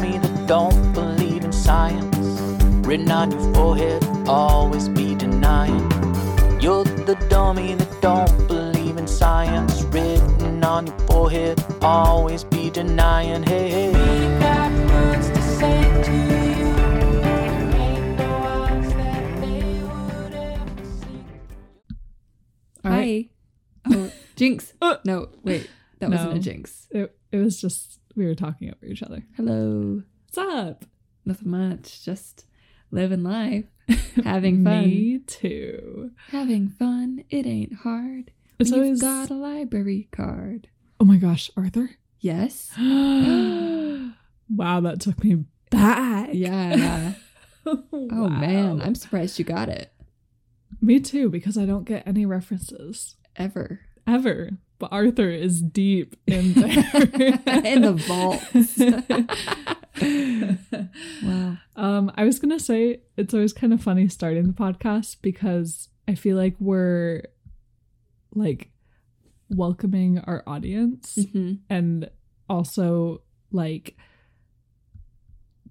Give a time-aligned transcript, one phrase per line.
[0.00, 2.16] dummy that don't believe in science.
[2.86, 5.80] Written on your forehead, always be denying.
[6.60, 9.82] You're the dummy that don't believe in science.
[9.84, 13.42] Written on your forehead, always be denying.
[13.42, 13.88] Hey, hey.
[13.88, 16.74] We got words to say to you.
[17.20, 21.24] There ain't no odds that they would ever see.
[22.84, 23.30] All right.
[23.86, 23.94] Hi.
[23.94, 24.72] Oh, jinx.
[24.82, 24.96] Uh.
[25.04, 25.68] no, wait.
[25.98, 26.88] That wasn't a jinx.
[26.90, 29.24] It, it was just we were talking over each other.
[29.34, 30.02] Hello.
[30.26, 30.84] What's up?
[31.24, 32.04] Nothing much.
[32.04, 32.44] Just
[32.90, 33.64] living life.
[34.24, 34.84] Having fun.
[34.84, 36.10] Me too.
[36.30, 37.24] Having fun.
[37.30, 38.30] It ain't hard.
[38.58, 40.68] It's When always You've got a library card.
[41.00, 41.92] Oh my gosh, Arthur.
[42.20, 42.70] Yes.
[42.78, 46.28] wow, that took me back.
[46.32, 47.14] Yeah.
[47.66, 49.92] Oh man, I'm surprised you got it.
[50.80, 53.80] Me too, because I don't get any references Ever.
[54.06, 54.52] ever.
[54.80, 56.72] But Arthur is deep in there.
[57.64, 58.78] In the vaults.
[61.22, 61.56] wow.
[61.76, 66.14] Um, I was gonna say it's always kind of funny starting the podcast because I
[66.14, 67.22] feel like we're
[68.34, 68.70] like
[69.48, 72.08] welcoming our audience hmm and
[72.48, 73.20] also
[73.52, 73.96] like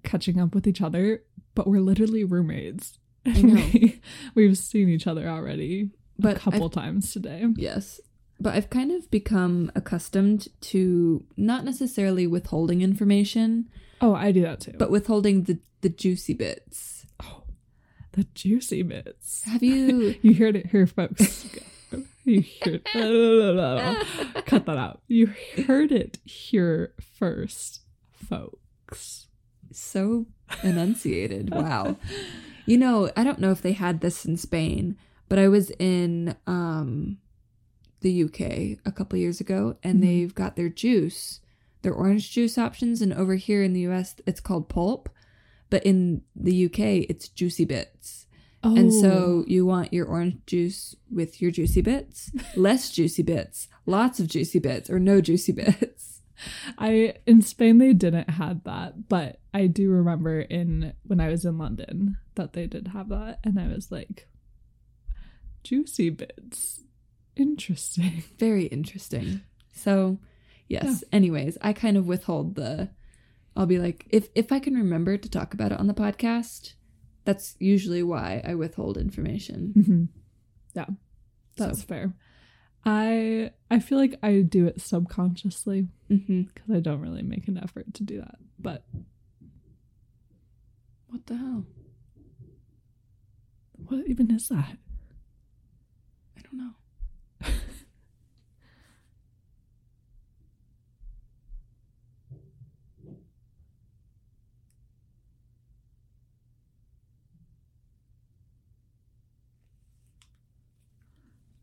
[0.04, 1.22] catching up with each other,
[1.54, 2.98] but we're literally roommates.
[3.26, 3.54] I know.
[3.74, 4.00] We,
[4.34, 7.44] we've seen each other already But a couple I've- times today.
[7.56, 8.00] Yes.
[8.40, 13.68] But I've kind of become accustomed to not necessarily withholding information,
[14.00, 14.72] Oh, I do that too.
[14.78, 17.04] but withholding the, the juicy bits.
[17.22, 17.42] oh,
[18.12, 19.42] the juicy bits.
[19.44, 21.46] Have you You heard it here, folks.
[22.24, 22.82] you heard
[24.46, 25.02] cut that out.
[25.06, 25.34] You
[25.66, 27.80] heard it here first,
[28.12, 29.26] folks.
[29.70, 30.24] so
[30.62, 31.50] enunciated?
[31.54, 31.96] Wow.
[32.64, 34.96] You know, I don't know if they had this in Spain,
[35.28, 37.18] but I was in um
[38.00, 40.02] the UK a couple years ago and Mhm.
[40.02, 41.40] they've got their juice,
[41.82, 45.08] their orange juice options and over here in the US it's called pulp,
[45.68, 48.26] but in the UK it's juicy bits.
[48.62, 53.68] Oh, And so you want your orange juice with your juicy bits, less juicy bits,
[53.86, 56.20] lots of juicy bits, or no juicy bits.
[56.78, 61.44] I in Spain they didn't have that, but I do remember in when I was
[61.44, 64.26] in London that they did have that, and I was like,
[65.62, 66.80] juicy bits,
[67.40, 68.22] interesting.
[68.38, 69.40] Very interesting.
[69.72, 70.18] So,
[70.68, 71.02] yes.
[71.12, 72.90] Anyways, I kind of withhold the.
[73.56, 76.74] I'll be like, if if I can remember to talk about it on the podcast,
[77.24, 79.72] that's usually why I withhold information.
[79.76, 80.08] Mhm.
[80.74, 80.86] Yeah,
[81.56, 82.14] that's So, fair.
[82.84, 87.92] I I feel like I do it subconsciously because I don't really make an effort
[87.94, 88.84] to do that, but
[91.08, 91.66] What the hell?
[93.88, 94.76] what even is that?
[96.36, 96.70] I don't know.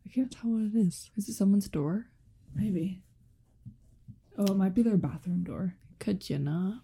[0.06, 1.10] I can't tell what it is.
[1.16, 2.06] Is it someone's door?
[2.54, 3.02] Maybe.
[4.38, 5.74] Oh, it might be their bathroom door.
[5.98, 6.82] Could you not?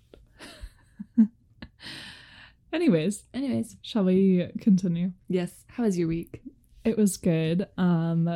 [2.73, 5.13] Anyways, Anyways, shall we continue?
[5.29, 5.65] yes.
[5.69, 6.43] How was your week?
[6.85, 7.69] It was good.
[7.79, 8.29] Um,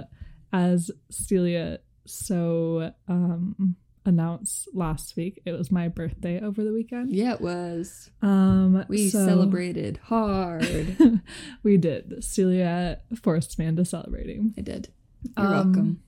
[0.53, 3.77] as Celia so um
[4.07, 7.13] announced last week, it was my birthday over the weekend.
[7.15, 8.11] Yeah, it was.
[8.23, 11.21] Um, We so- celebrated hard.
[11.63, 12.25] we did.
[12.25, 14.55] Celia forced me into celebrating.
[14.57, 14.89] I did.
[15.37, 16.01] You're Um, welcome.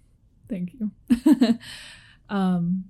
[0.49, 0.91] Thank you.
[2.31, 2.85] um,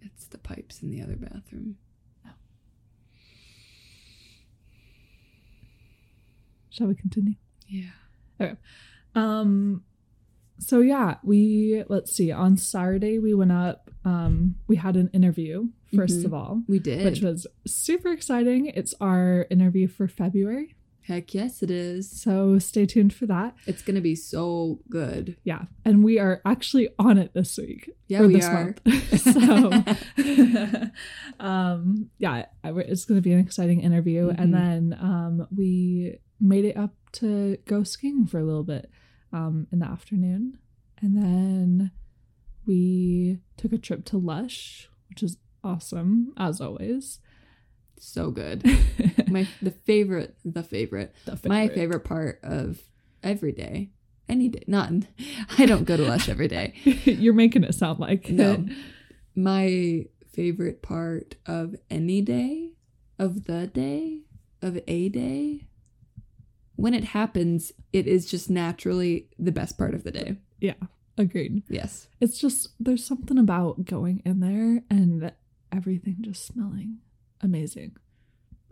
[0.00, 1.76] It's the pipes in the other bathroom.
[6.72, 7.34] Shall we continue?
[7.68, 8.54] Yeah.
[9.14, 9.84] Um
[10.58, 15.68] so yeah, we let's see, on Saturday we went up um we had an interview
[15.92, 16.24] 1st Mhm.
[16.24, 17.04] of all, We did.
[17.04, 18.66] which was super exciting.
[18.66, 20.74] It's our interview for February.
[21.06, 22.08] Heck yes, it is.
[22.08, 23.56] So stay tuned for that.
[23.66, 25.36] It's gonna be so good.
[25.44, 25.64] Yeah.
[25.84, 27.90] And we are actually on it this week.
[28.08, 28.64] Yeah, or we this are.
[28.64, 28.80] month.
[29.20, 30.90] so
[31.40, 34.28] um yeah, it's gonna be an exciting interview.
[34.28, 34.38] Mhm.
[34.40, 38.90] And then um we made it up to go skiing for a little bit
[39.32, 40.58] um in the afternoon.
[41.00, 41.90] And then
[42.66, 47.18] we took a trip to Lush, which is awesome, as always.
[47.98, 48.64] So good.
[49.28, 52.80] My the favorite, the favorite, The my favorite part of
[53.22, 53.90] every day,
[54.28, 54.64] any day.
[54.66, 54.92] Not,
[55.58, 56.74] I don't go to Lush every day.
[57.04, 58.66] You're making it sound like No,
[59.34, 62.72] my favorite part of any day,
[63.18, 64.22] of the day,
[64.60, 65.66] of a day,
[66.82, 70.36] when it happens, it is just naturally the best part of the day.
[70.60, 70.74] Yeah,
[71.16, 71.62] agreed.
[71.68, 72.08] Yes.
[72.20, 75.32] It's just there's something about going in there and
[75.70, 76.98] everything just smelling
[77.40, 77.96] amazing.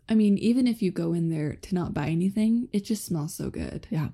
[0.08, 3.34] I mean, even if you go in there to not buy anything, it just smells
[3.34, 3.86] so good.
[3.90, 4.08] Yeah.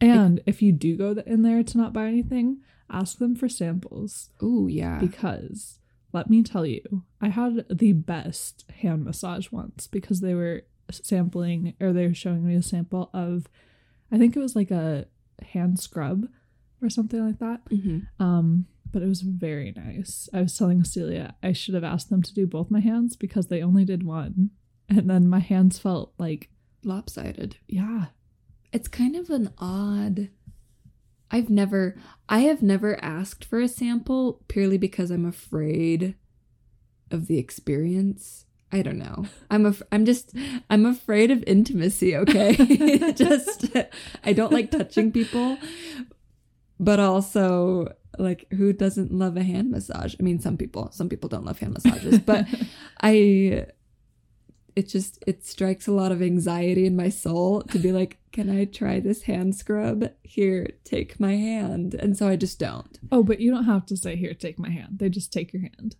[0.00, 2.58] And if you do go in there to not buy anything,
[2.90, 4.98] ask them for samples Oh, yeah.
[4.98, 5.78] because
[6.12, 11.74] let me tell you, I had the best hand massage once because they were sampling
[11.80, 13.46] or they were showing me a sample of
[14.10, 15.06] I think it was like a
[15.42, 16.26] hand scrub
[16.82, 17.60] or something like that.
[17.70, 20.28] hmm Um, but it was very nice.
[20.34, 23.46] I was telling Celia I should have asked them to do both my hands because
[23.46, 24.50] they only did one.
[24.88, 26.50] And then my hands felt like,
[26.84, 27.56] Lopsided.
[27.68, 28.06] yeah,
[28.72, 30.28] It's kind of an odd.
[31.30, 31.96] I've never,
[32.28, 36.16] I have never asked for a sample purely because I'm afraid
[37.10, 38.44] of the experience.
[38.72, 39.26] I don't know.
[39.50, 40.34] I'm af- I'm just
[40.70, 42.56] I'm afraid of intimacy, okay?
[43.12, 43.66] just
[44.24, 45.58] I don't like touching people.
[46.80, 50.14] But also like who doesn't love a hand massage?
[50.18, 52.46] I mean, some people, some people don't love hand massages, but
[53.02, 53.66] I
[54.74, 58.48] it just it strikes a lot of anxiety in my soul to be like, can
[58.48, 60.10] I try this hand scrub?
[60.22, 61.94] Here, take my hand.
[61.94, 62.98] And so I just don't.
[63.10, 64.98] oh, but you don't have to say, here, take my hand.
[64.98, 65.96] They just take your hand.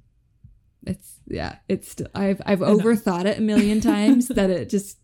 [0.86, 4.98] It's yeah, it's still I've I've overthought it a million times that it just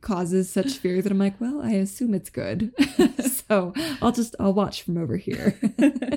[0.00, 2.72] causes such fear that I'm like, well, I assume it's good.
[3.48, 5.58] so I'll just I'll watch from over here.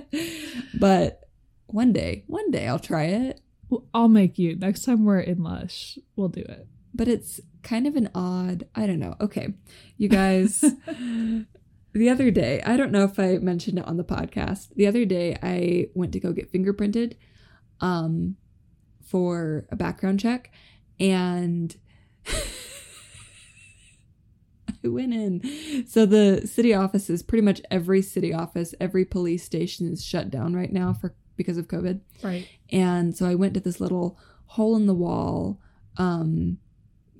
[0.79, 1.21] but
[1.67, 3.41] one day, one day I'll try it.
[3.69, 4.55] Well, I'll make you.
[4.55, 6.67] Next time we're in Lush, we'll do it.
[6.93, 9.15] But it's kind of an odd, I don't know.
[9.19, 9.53] Okay.
[9.97, 10.63] You guys
[11.93, 14.73] the other day, I don't know if I mentioned it on the podcast.
[14.75, 17.15] The other day I went to go get fingerprinted
[17.81, 18.37] um
[19.05, 20.51] for a background check
[20.99, 21.75] and
[24.83, 25.85] I went in.
[25.87, 30.53] So the city offices, pretty much every city office, every police station is shut down
[30.55, 32.01] right now for because of COVID.
[32.23, 32.47] Right.
[32.71, 34.17] And so I went to this little
[34.47, 35.59] hole in the wall
[35.97, 36.57] um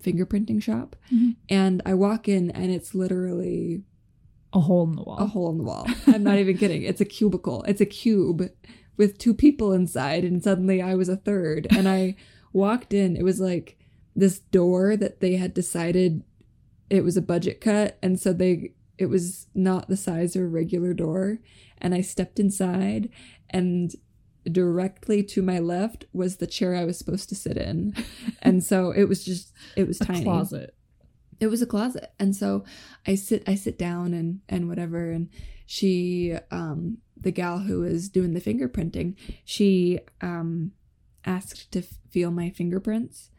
[0.04, 1.36] fingerprinting shop Mhm.
[1.50, 3.82] and I walk in and it's literally
[4.54, 5.18] A hole in the wall.
[5.18, 5.88] a hole in the wall.
[6.08, 6.84] I'm not even kidding.
[6.84, 7.64] It's a cubicle.
[7.64, 8.50] It's a cube
[8.98, 11.68] with two people inside, and suddenly I was a third.
[11.72, 12.16] And I
[12.54, 13.16] walked in.
[13.16, 13.78] It was like
[14.16, 16.24] this door that they had decided
[16.90, 20.48] it was a budget cut, and so they it was not the size of a
[20.48, 21.40] regular door.
[21.80, 23.10] And I stepped inside,
[23.50, 23.94] and
[24.50, 27.94] directly to my left was the chair I was supposed to sit in,
[28.42, 30.76] and so it was just it was a tiny closet.
[31.40, 32.64] it was a closet and so
[33.06, 35.28] i sit i sit down and and whatever and
[35.66, 40.72] she um the gal who was doing the fingerprinting she um
[41.26, 43.30] asked to f- feel my fingerprints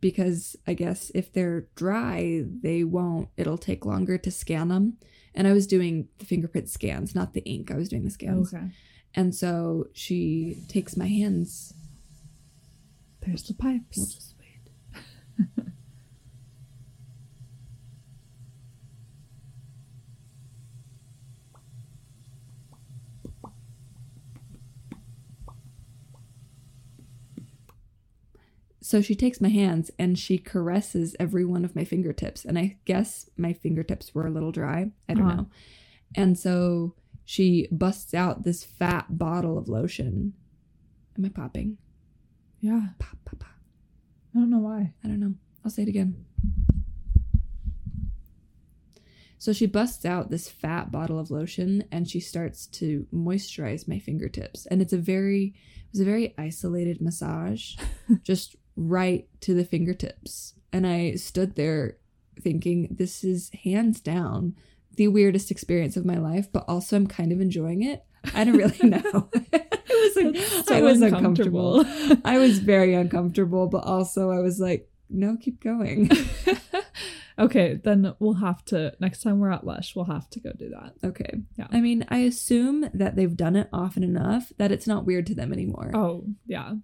[0.00, 4.96] because i guess if they're dry they won't it'll take longer to scan them
[5.34, 8.52] and i was doing the fingerprint scans not the ink i was doing the scans
[8.54, 8.66] Okay.
[9.14, 11.74] and so she takes my hands
[13.20, 14.34] There's the pipes.
[28.88, 32.46] So she takes my hands and she caresses every one of my fingertips.
[32.46, 34.92] And I guess my fingertips were a little dry.
[35.06, 35.36] I don't Uh-huh.
[35.42, 35.50] know.
[36.14, 36.94] And so
[37.26, 40.32] she busts out this fat bottle of lotion.
[41.18, 41.76] Am I popping?
[42.62, 42.94] Yeah.
[42.98, 43.60] Pop, pop, pop.
[44.34, 44.94] I don't know why.
[45.04, 45.34] I don't know.
[45.62, 46.24] I'll say it again.
[49.36, 53.98] So she busts out this fat bottle of lotion and she starts to moisturize my
[53.98, 54.64] fingertips.
[54.64, 55.54] And it's a very
[55.88, 57.76] it was a very isolated massage,
[58.22, 60.54] just right to the fingertips.
[60.72, 61.96] And I stood there
[62.40, 64.54] thinking this is hands down
[64.96, 68.04] the weirdest experience of my life, but also I'm kind of enjoying it.
[68.34, 69.28] I don't really know.
[69.32, 71.80] it was That's so I was uncomfortable.
[71.80, 72.22] uncomfortable.
[72.24, 76.10] I was very uncomfortable, but also I was like, no, keep going.
[77.38, 80.68] okay, then we'll have to next time we're at Lush, we'll have to go do
[80.70, 80.94] that.
[81.04, 81.30] okay.
[81.56, 81.68] Yeah.
[81.70, 85.34] I mean, I assume that they've done it often enough that it's not weird to
[85.34, 85.90] them anymore.
[85.94, 86.74] Oh, yeah.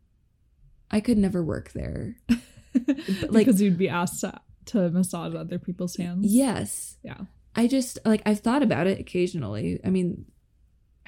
[0.94, 2.16] I could never work there.
[2.28, 6.32] like- because you'd be asked to, to massage other people's hands.
[6.32, 6.96] Yes.
[7.02, 7.22] Yeah.
[7.56, 9.80] I just like I've thought about it occasionally.
[9.84, 10.24] I mean,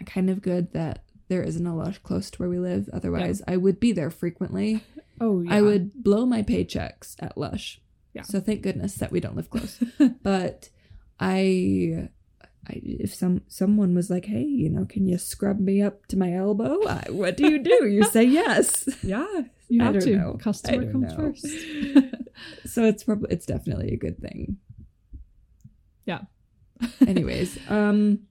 [0.04, 2.88] kind of good that there isn't a lush close to where we live.
[2.92, 4.82] Otherwise, I would be there frequently.
[5.18, 5.54] Oh, yeah.
[5.54, 7.80] I would blow my paychecks at Lush.
[8.12, 8.20] Yeah.
[8.20, 9.82] So thank goodness that we don't live close.
[10.22, 10.68] but
[11.18, 12.10] I,
[12.68, 16.16] I if some someone was like, "Hey, you know, can you scrub me up to
[16.18, 17.86] my elbow?" I, what do you do?
[17.86, 18.88] You say yes.
[19.02, 19.26] Yeah,
[19.68, 20.16] you have to.
[20.16, 20.38] know.
[20.40, 21.16] Customer comes know.
[21.16, 21.46] first.
[22.66, 24.58] So it's probably it's definitely a good thing.
[26.04, 26.22] Yeah.
[27.06, 28.26] Anyways, um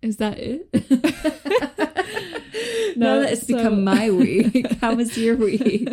[0.00, 0.70] is that it?
[2.96, 5.88] now that it's so- become my week, how was your week?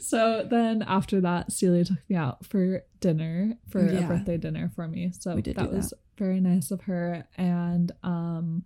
[0.00, 4.00] so then after that, Celia took me out for dinner for Yeah.
[4.04, 5.12] a birthday dinner for me.
[5.18, 7.26] So that do was very nice of her.
[7.36, 8.64] And um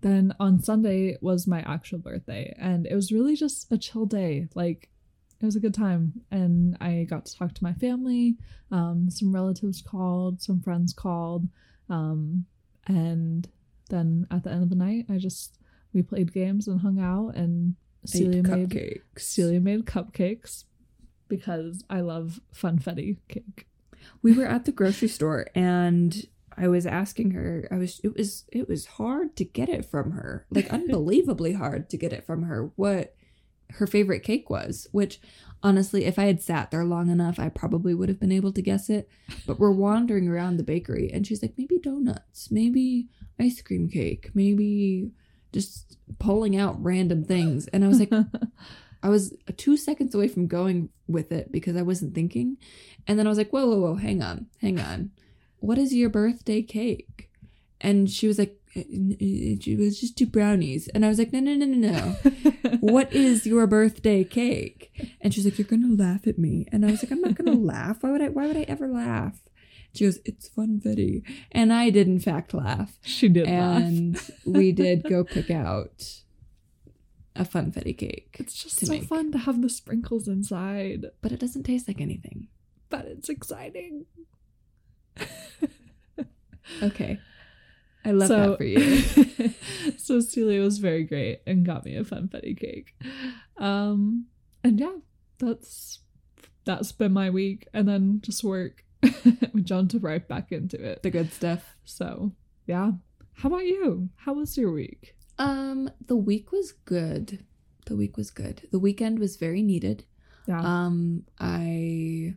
[0.00, 2.54] then on Sunday was my actual birthday.
[2.58, 4.46] And it was really just a chill day.
[4.54, 4.88] Like
[5.40, 6.20] it was a good time.
[6.30, 8.36] And I got to talk to my family.
[8.70, 11.48] Um, some relatives called, some friends called.
[11.88, 12.46] Um,
[12.86, 13.48] and
[13.90, 15.57] then at the end of the night, I just
[15.92, 19.20] we played games and hung out and Celia made cupcakes.
[19.20, 20.64] Celia made cupcakes
[21.28, 23.66] because I love funfetti cake.
[24.22, 26.24] we were at the grocery store and
[26.56, 30.12] I was asking her I was it was it was hard to get it from
[30.12, 33.14] her like unbelievably hard to get it from her what
[33.72, 35.20] her favorite cake was which
[35.62, 38.62] honestly if I had sat there long enough I probably would have been able to
[38.62, 39.08] guess it
[39.46, 44.30] but we're wandering around the bakery and she's like maybe donuts maybe ice cream cake
[44.34, 45.10] maybe
[45.52, 48.12] just pulling out random things and I was like
[49.02, 52.56] I was two seconds away from going with it because I wasn't thinking.
[53.06, 55.12] And then I was like, whoa, whoa, whoa, hang on, hang on.
[55.60, 57.30] What is your birthday cake?
[57.80, 60.88] And she was like, uh, uh, it, it, it was just two brownies.
[60.88, 62.30] And I was like, no, no, no, no, no.
[62.80, 64.90] what is your birthday cake?
[65.20, 66.66] And she's like, you're gonna laugh at me.
[66.72, 68.02] And I was like, I'm not gonna laugh.
[68.02, 68.28] Why would I?
[68.28, 69.40] Why would I ever laugh?
[69.94, 71.22] She goes, it's funfetti.
[71.52, 72.98] And I did in fact laugh.
[73.02, 73.82] She did laugh.
[73.82, 76.22] And we did go pick out
[77.34, 78.36] a funfetti cake.
[78.38, 79.04] It's just so make.
[79.04, 82.48] fun to have the sprinkles inside, but it doesn't taste like anything.
[82.90, 84.06] but it's exciting.
[86.82, 87.18] Okay.
[88.04, 89.54] I love so, that for you.
[89.98, 92.94] so Celia was very great and got me a funfetti cake.
[93.56, 94.26] Um,
[94.62, 94.96] and yeah,
[95.38, 96.00] that's
[96.64, 98.84] that's been my week, and then just work.
[99.52, 101.02] We jumped right back into it.
[101.02, 101.76] The good stuff.
[101.84, 102.32] So
[102.66, 102.92] yeah.
[103.34, 104.08] How about you?
[104.16, 105.14] How was your week?
[105.38, 107.44] Um, the week was good.
[107.86, 108.66] The week was good.
[108.72, 110.04] The weekend was very needed.
[110.46, 110.60] Yeah.
[110.60, 112.34] Um, I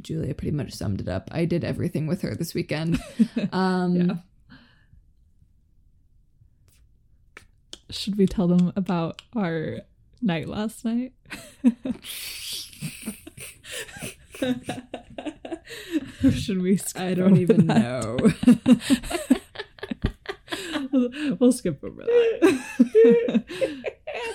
[0.00, 1.28] Julia pretty much summed it up.
[1.32, 3.00] I did everything with her this weekend.
[3.52, 4.14] Um yeah.
[7.90, 9.80] Should we tell them about our
[10.20, 11.12] night last night?
[16.32, 16.76] Should we?
[16.76, 17.80] Skip I don't even that?
[17.80, 18.16] know.
[21.40, 23.44] we'll, skip over that.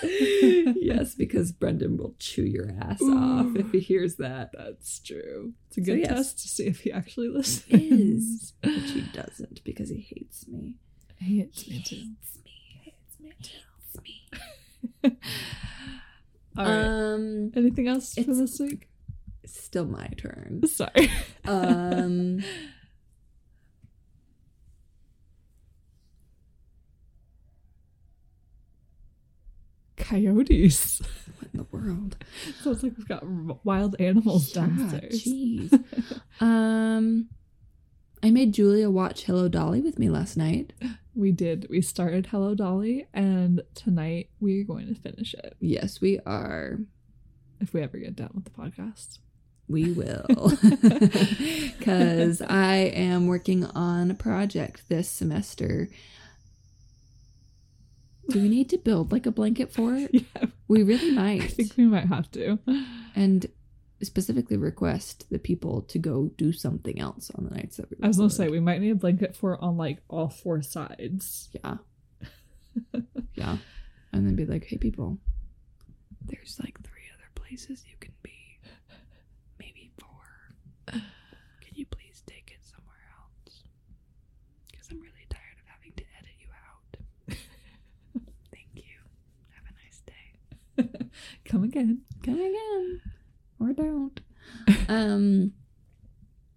[0.76, 4.50] yes, because Brendan will chew your ass off if he hears that.
[4.56, 5.52] That's true.
[5.68, 6.08] It's a So good yes.
[6.10, 7.72] test to see if he actually listens.
[7.72, 10.74] Is which he doesn't because he hates me.
[11.18, 11.96] He hates me too.
[11.96, 12.52] Hates me.
[12.82, 13.32] Hates me.
[15.02, 15.18] Hates me.
[16.58, 16.84] All right.
[17.14, 18.88] Um, Anything else for this week?
[19.42, 20.62] It's still my turn.
[20.66, 21.10] Sorry.
[21.46, 22.40] Um,
[29.96, 31.00] Coyotes.
[31.38, 32.16] what in the world?
[32.62, 33.24] Sounds like we've got
[33.64, 35.24] wild animals Yeah, downstairs.
[35.24, 36.20] Jeez.
[36.40, 37.28] um,
[38.22, 40.72] I made Julia watch Hello Dolly with me last night.
[41.12, 41.66] We did.
[41.68, 46.78] We started Hello Dolly, and tonight we're going to finish it Yes, we are.
[47.60, 49.18] if we ever get done with the podcast.
[49.70, 50.26] We will.
[51.78, 55.88] Because I am working on a project this semester.
[58.28, 60.10] Do we need to build like a blanket for it?
[60.12, 61.42] Yeah, We really might.
[61.42, 62.58] I think we might have to.
[63.14, 63.46] And
[64.02, 68.08] specifically request the people to go do something else on the nights that we I
[68.08, 71.48] was gonna say we might need a blanket for on like all four sides.
[71.54, 71.76] Yeah.
[73.34, 73.56] yeah.
[74.12, 75.18] And then be like, hey, people,
[76.26, 78.32] there's like three other places you can be.
[80.92, 81.40] Maybe four.
[81.60, 83.62] Can you please take it somewhere else?
[84.70, 86.96] Because I'm really tired of having to edit you out.
[88.52, 88.98] Thank you.
[89.54, 91.08] Have a nice day.
[91.44, 92.02] Come again.
[92.22, 93.00] Come again.
[93.58, 94.20] Or don't.
[94.88, 95.52] um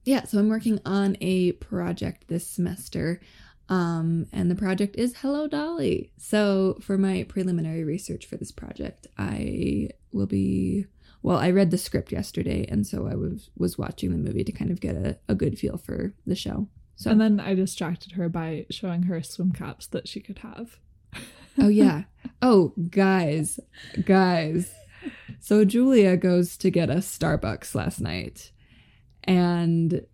[0.05, 3.21] yeah, so I'm working on a project this semester.
[3.69, 6.11] Um, and the project is Hello Dolly.
[6.17, 10.87] So for my preliminary research for this project, I will be
[11.23, 14.51] well, I read the script yesterday, and so I was was watching the movie to
[14.51, 16.67] kind of get a, a good feel for the show.
[16.97, 20.77] So And then I distracted her by showing her swim caps that she could have.
[21.57, 22.03] Oh yeah.
[22.41, 23.57] Oh, guys,
[24.05, 24.73] guys.
[25.39, 28.51] So Julia goes to get a Starbucks last night
[29.23, 30.05] and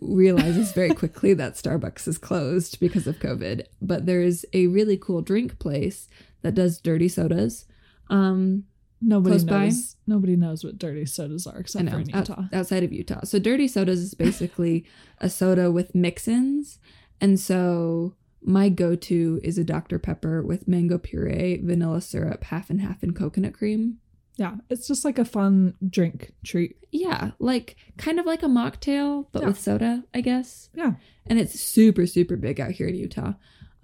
[0.00, 5.20] realizes very quickly that Starbucks is closed because of COVID, but there's a really cool
[5.20, 6.08] drink place
[6.40, 7.66] that does dirty sodas.
[8.08, 8.64] Um
[9.04, 9.64] nobody close by?
[9.66, 9.96] knows.
[10.06, 12.44] Nobody knows what dirty sodas are except know, for in out- Utah.
[12.52, 13.24] outside of Utah.
[13.24, 14.84] So dirty sodas is basically
[15.18, 16.78] a soda with mix-ins,
[17.20, 22.80] and so my go-to is a Dr Pepper with mango puree, vanilla syrup, half and
[22.80, 23.98] half, and coconut cream.
[24.36, 26.76] yeah, it's just like a fun drink treat.
[26.90, 29.48] Yeah, like kind of like a mocktail, but Yeah.
[29.48, 30.68] with soda, I guess.
[30.74, 30.94] Yeah.
[31.26, 33.34] And it's super, super big out here in Utah.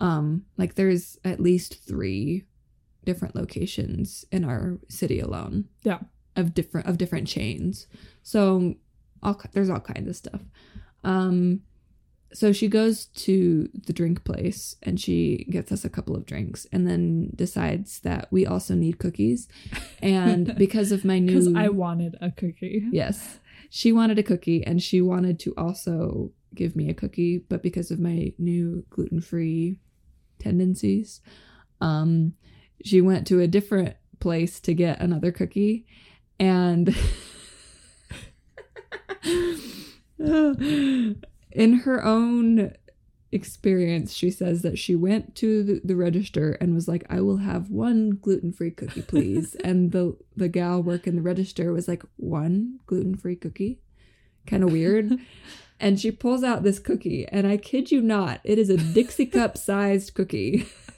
[0.01, 2.45] Um, like there's at least three
[3.05, 5.67] different locations in our city alone.
[5.83, 6.01] Yeah.
[6.37, 7.87] Of different of different chains.
[8.23, 8.75] So
[9.23, 10.41] all there's all kinds of stuff.
[11.05, 11.63] Um
[12.33, 16.65] so she goes to the drink place and she gets us a couple of drinks
[16.71, 19.49] and then decides that we also need cookies.
[20.01, 22.87] And because of my new Because I wanted a cookie.
[22.93, 23.41] Yes.
[23.69, 27.91] She wanted a cookie and she wanted to also give me a cookie, but because
[27.91, 29.77] of my new gluten-free
[30.39, 31.21] tendencies,
[31.81, 32.35] um
[32.85, 35.87] she went to a different place to get another cookie
[36.39, 36.95] and
[40.19, 42.73] in her own
[43.33, 47.37] experience she says that she went to the, the register and was like i will
[47.37, 49.55] have one gluten-free cookie please.
[49.65, 53.81] And the the gal working the register was like one gluten-free cookie?
[54.47, 55.19] Kind of weird.
[55.79, 59.27] And she pulls out this cookie and i kid you not it is a dixie
[59.27, 60.67] cup sized cookie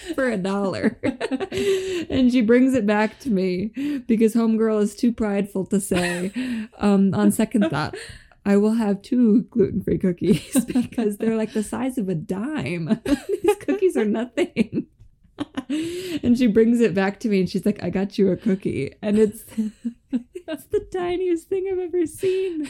[0.14, 0.98] for a dollar
[2.10, 3.66] and she brings it back to me
[4.06, 6.32] because homegirl is too prideful to say
[6.78, 7.94] um on second thought
[8.44, 13.00] I will have two gluten free cookies because they're like the size of a dime.
[13.04, 14.86] These cookies are nothing.
[16.22, 18.94] and she brings it back to me and she's like, I got you a cookie.
[19.02, 19.44] And it's
[20.10, 22.66] it's the tiniest thing I've ever seen.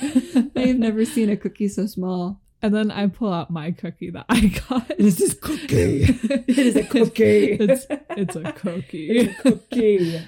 [0.57, 2.41] I have never seen a cookie so small.
[2.62, 4.88] And then I pull out my cookie that I got.
[4.99, 6.02] This is cookie.
[6.05, 7.52] it is a cookie.
[7.52, 9.09] it's it's a cookie.
[9.11, 10.21] It's a cookie.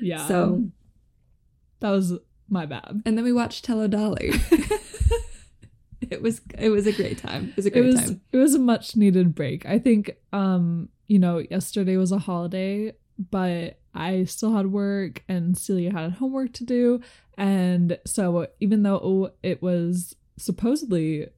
[0.00, 0.26] Yeah.
[0.26, 0.64] So
[1.80, 2.14] that was
[2.48, 3.02] my bad.
[3.04, 4.30] and then we watched Hello Dolly.
[6.10, 7.48] it was it was a great time.
[7.50, 8.20] It was a It great was time.
[8.32, 9.66] it was a much needed break.
[9.66, 12.92] I think um, you know, yesterday was a holiday,
[13.30, 17.00] but I still had work and Celia had homework to do.
[17.38, 21.28] And so even though it was supposedly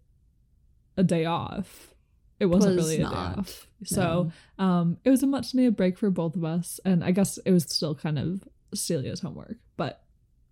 [0.99, 1.95] a day off,
[2.39, 3.67] it wasn't Was really a day off.
[3.85, 6.81] So um it was a much needed break for both of us.
[6.85, 8.43] And I guess it was still kind of
[8.75, 10.03] Celia's homework, but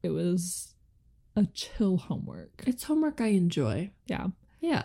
[0.03, 0.75] it was
[1.35, 2.63] a chill homework.
[2.67, 3.91] it's homework I enjoy.
[4.07, 4.29] Yeah.
[4.61, 4.85] Yeah.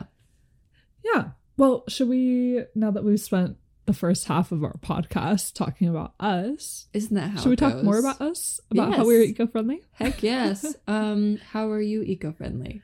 [1.06, 1.30] Yeah.
[1.58, 6.14] Well, should we now that we've spent the first half of our podcast talking about
[6.20, 8.60] us, Isn't that how should we it talk more about us?
[8.70, 9.82] About how we're eco-friendly?
[9.94, 10.76] Heck yes.
[10.88, 12.82] um, how are you eco-friendly?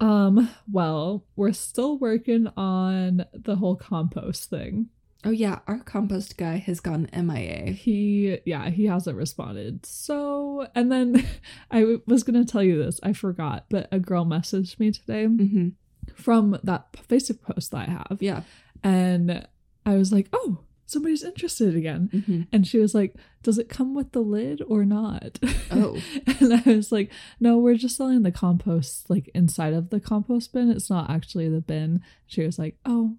[0.00, 4.88] Um, well, we're still working on the whole compost thing.
[5.26, 7.70] Oh yeah, our compost guy has gone MIA.
[7.72, 9.86] He yeah, he hasn't responded.
[9.86, 11.24] So, and then
[11.70, 14.90] I w- was going to tell you this, I forgot, but a girl messaged me
[14.92, 15.68] today Mm-hmm.
[16.14, 18.18] from that Facebook post that I have.
[18.20, 18.42] Yeah.
[18.82, 19.46] And
[19.86, 22.42] I was like, "Oh, somebody's interested again." Mm-hmm.
[22.52, 25.38] And she was like, Does it come with the lid or not?
[25.70, 26.00] Oh.
[26.40, 30.52] and I was like, No, we're just selling the compost like inside of the compost
[30.52, 30.70] bin.
[30.70, 32.02] It's not actually the bin.
[32.26, 33.16] She was like, Oh,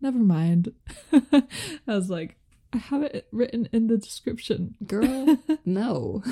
[0.00, 0.72] never mind.
[1.12, 1.42] I
[1.86, 2.36] was like,
[2.72, 4.74] I have it written in the description.
[4.86, 6.22] Girl, no.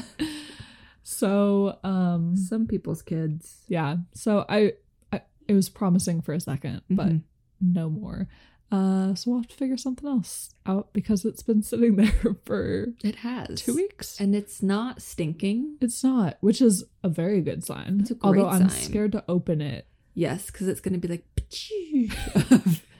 [1.03, 3.59] So, um, Some people's kids.
[3.69, 3.97] yeah.
[4.15, 4.73] So I,
[5.13, 7.23] I it was promising for a second, but Mhm.
[7.61, 8.29] no more.
[8.73, 12.89] Uh, so we'll have to figure something else out because it's been sitting there for
[13.05, 13.61] It has.
[13.63, 14.19] two weeks.
[14.21, 15.77] And it's not stinking.
[15.81, 17.99] It's not, which is a very good sign.
[18.01, 18.83] It's a great Although I'm sign.
[18.83, 19.87] scared to open it.
[20.15, 21.25] Yes, because it's going to be like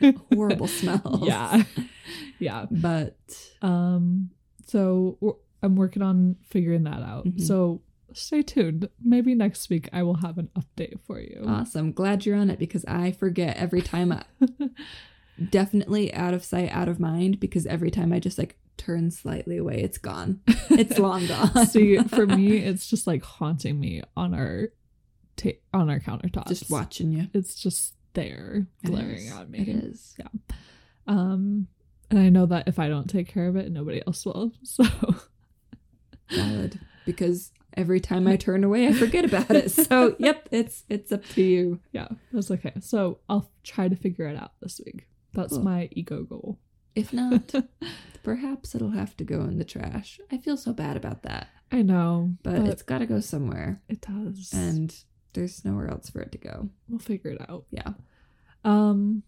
[0.33, 1.27] horrible smells.
[1.27, 1.63] Yeah.
[2.39, 2.67] yeah.
[2.71, 3.17] But
[3.63, 4.31] Um
[4.67, 7.25] so I'm working on figuring that out.
[7.27, 7.41] Mhm.
[7.41, 8.89] So stay tuned.
[9.03, 11.43] Maybe next week I will have an update for you.
[11.47, 11.93] awesome.
[11.93, 14.13] Glad you're on it because I forget every time.
[14.13, 14.25] I,
[15.51, 19.57] definitely out of sight, out of mind because every time I just like turn slightly
[19.57, 20.41] away, it's gone.
[20.71, 21.67] It's long gone.
[21.67, 24.69] See, for me it's just like haunting me on our
[25.37, 26.49] ta- on our countertops.
[26.49, 27.29] just watching you.
[27.33, 29.61] It's just there glaring at me.
[29.61, 30.15] It is.
[30.19, 30.29] Yeah.
[31.07, 31.69] Um
[32.11, 34.53] and I know that if I don't take care of it, nobody else will.
[34.65, 34.85] So
[36.31, 39.71] valid because every time I turn away, I forget about it.
[39.71, 41.81] So, yep, it's it's up to you.
[41.93, 42.73] Yeah, that's okay.
[42.81, 45.07] So I'll try to figure it out this week.
[45.37, 46.59] That's my ego goal.
[46.95, 47.55] If not,
[48.23, 50.19] perhaps it'll have to go in the trash.
[50.33, 53.83] I feel so bad about that, I know, but, but, it's got to go somewhere,
[53.89, 54.95] it does, and
[55.35, 56.71] there's nowhere else for it to go.
[56.89, 57.67] we'll figure it out.
[57.71, 57.91] Yeah.
[58.65, 59.23] Um,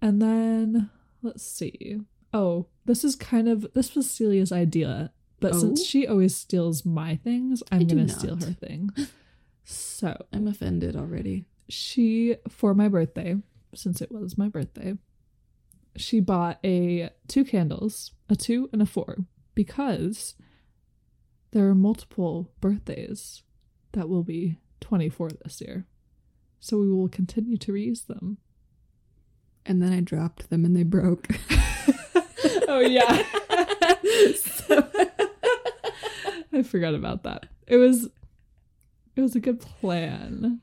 [0.00, 0.90] and then
[1.22, 2.00] let's see.
[2.34, 5.84] Oh, this is kind of this was Celia's idea But since Oh.
[5.84, 8.90] she always steals my things, I'm I gonna steal her thing.
[9.64, 11.44] So I'm offended already.
[11.68, 13.36] she for my birthday,
[13.74, 14.94] since it was my birthday,
[15.96, 19.18] she bought a two candles, a two and a four,
[19.54, 20.34] because
[21.52, 23.42] there are multiple birthdays
[23.92, 25.86] that will be 24 this year.
[26.60, 28.38] So we will continue to reuse them.
[29.66, 31.28] And then I dropped them and they broke.
[32.68, 33.22] oh yeah.
[34.34, 34.88] So-
[36.54, 37.46] I forgot about that.
[37.66, 38.08] It was
[39.16, 40.60] it was a good plan.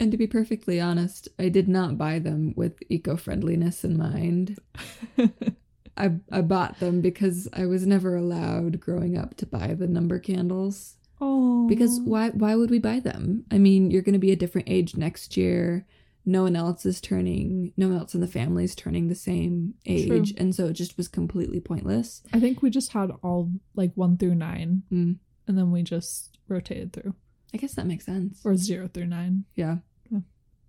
[0.00, 4.58] And to be perfectly honest, I did not buy them with eco friendliness in mind.
[5.96, 10.18] I, I bought them because I was never allowed growing up to buy the number
[10.18, 10.96] candles.
[11.20, 11.66] oh.
[11.68, 13.44] Because why why would we buy them?
[13.50, 15.86] I mean, you're going to be a different age next year.
[16.26, 19.74] No one else is turning, no one else in the family is turning the same
[19.86, 20.08] age.
[20.08, 20.24] True.
[20.38, 22.22] And so it just was completely pointless.
[22.32, 25.16] I think we just had all like 1 through 9 Mm.
[25.46, 27.14] and then we just rotated through
[27.54, 28.40] I guess that makes sense.
[28.44, 29.44] or 0 through 9.
[29.54, 29.76] Yeah.
[30.10, 30.18] Yeah.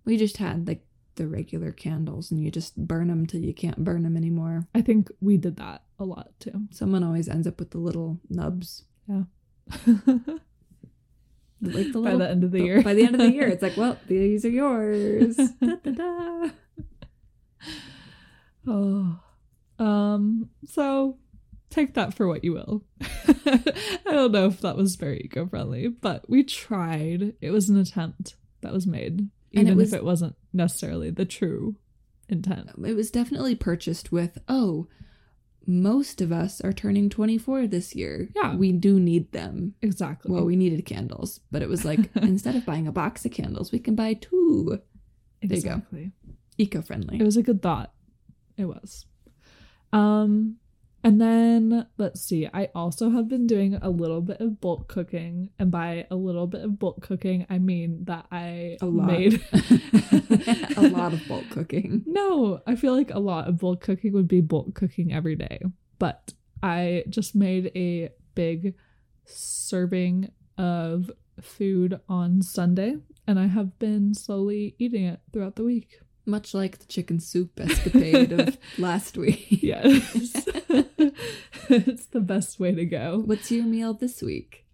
[0.04, 3.82] We just had like the regular candles and you just burn them till you can't
[3.82, 4.68] burn them anymore.
[4.74, 6.68] I think we did that a lot too.
[6.70, 8.84] Someone always ends up with the little nubs.
[9.08, 9.22] Yeah.
[11.62, 12.82] Like the By the end of the year.
[12.82, 15.36] By the end of the year, it's like, well, these are yours.
[15.36, 16.48] Da, da, da.
[18.68, 19.18] Oh.
[19.78, 21.18] Um, so
[21.70, 22.84] take that for what you will.
[23.00, 27.34] I don't know if that was very eco friendly, but we tried.
[27.40, 31.24] It was an attempt that was made, even it was- if it wasn't necessarily the
[31.24, 31.76] true
[32.28, 32.70] intent.
[32.84, 34.88] It was definitely purchased with, oh,
[35.68, 38.28] most of us are turning 24 this year.
[38.36, 38.54] Yeah.
[38.54, 39.74] We do need them.
[39.82, 40.30] Exactly.
[40.32, 43.72] Well, we needed candles, but it was like, instead of buying a box of candles,
[43.72, 44.66] we can buy two.
[44.70, 44.78] there
[45.42, 45.54] you go.
[45.70, 46.12] exactly.
[46.58, 47.18] Eco friendly.
[47.18, 47.92] It was a good thought.
[48.56, 49.06] It was.
[49.92, 50.56] Um
[51.06, 52.48] and then let's see.
[52.52, 56.48] I also have been doing a little bit of bulk cooking, and by a little
[56.48, 59.06] bit of bulk cooking, I mean that I A lot.
[59.06, 59.34] made
[60.76, 62.02] a lot of bulk cooking.
[62.06, 65.60] No, I feel like a lot of bulk cooking would be bulk cooking every day.
[66.00, 68.74] But I just made a big
[69.24, 72.96] serving of food on Sunday,
[73.28, 76.00] and I have been slowly eating it throughout the week.
[76.26, 79.46] Much like the chicken soup escapade of last week.
[79.62, 80.46] Yes.
[81.68, 83.22] it's the best way to go.
[83.24, 84.64] What's your meal this week?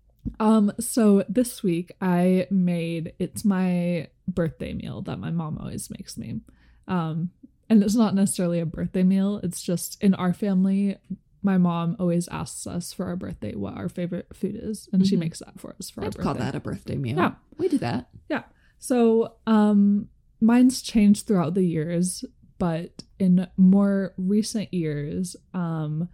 [0.41, 6.17] Um so this week I made it's my birthday meal that my mom always makes
[6.17, 6.41] me.
[6.89, 7.31] Um
[7.69, 10.97] and it's not necessarily a birthday meal, it's just in our family
[11.45, 15.17] my mom always asks us for our birthday what our favorite food is and she
[15.17, 15.21] Mhm.
[15.21, 16.23] makes that for us for our I'd birthday.
[16.23, 17.17] call that a birthday meal.
[17.17, 17.35] Yeah.
[17.59, 18.09] We do that.
[18.31, 18.45] Yeah.
[18.79, 20.09] So, um,
[20.43, 22.25] mine's changed throughout the years,
[22.59, 26.09] but in more recent years, um,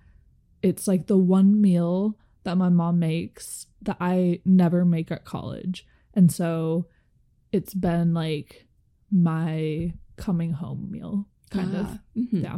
[0.63, 5.87] it's like the one meal that my mom makes that I never make at college.
[6.15, 6.87] And so
[7.53, 8.67] it's been like
[9.11, 11.87] my coming home meal, kind of.
[11.87, 12.43] Ah, mhm.
[12.43, 12.57] Yeah.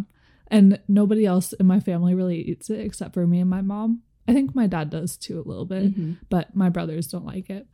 [0.49, 4.03] And nobody else in my family really eats it except for me and my mom.
[4.27, 6.19] I think my dad does too a little bit Mhm.
[6.29, 7.67] but my brothers don't like it.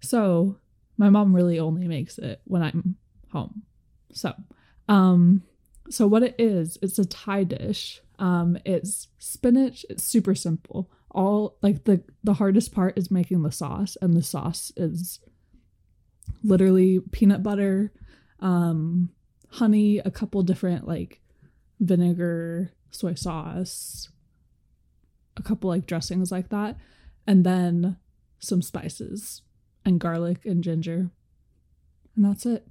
[0.00, 0.58] So
[0.98, 2.96] my mom really only makes it when I'm
[3.32, 3.62] home.
[4.12, 4.32] So,
[4.88, 5.42] um,
[5.90, 8.00] so what it is, it's a Thai dish.
[8.18, 9.84] Um, it's spinach.
[9.90, 10.90] It's super simple.
[11.10, 15.20] All like the the hardest part is making the sauce, and the sauce is
[16.42, 17.92] literally peanut butter,
[18.40, 19.10] um,
[19.50, 21.20] honey, a couple different like
[21.80, 24.08] vinegar, soy sauce,
[25.36, 26.76] a couple like dressings like that,
[27.26, 27.96] and then
[28.38, 29.42] some spices
[29.84, 31.10] and garlic and ginger.
[32.16, 32.66] And that's it.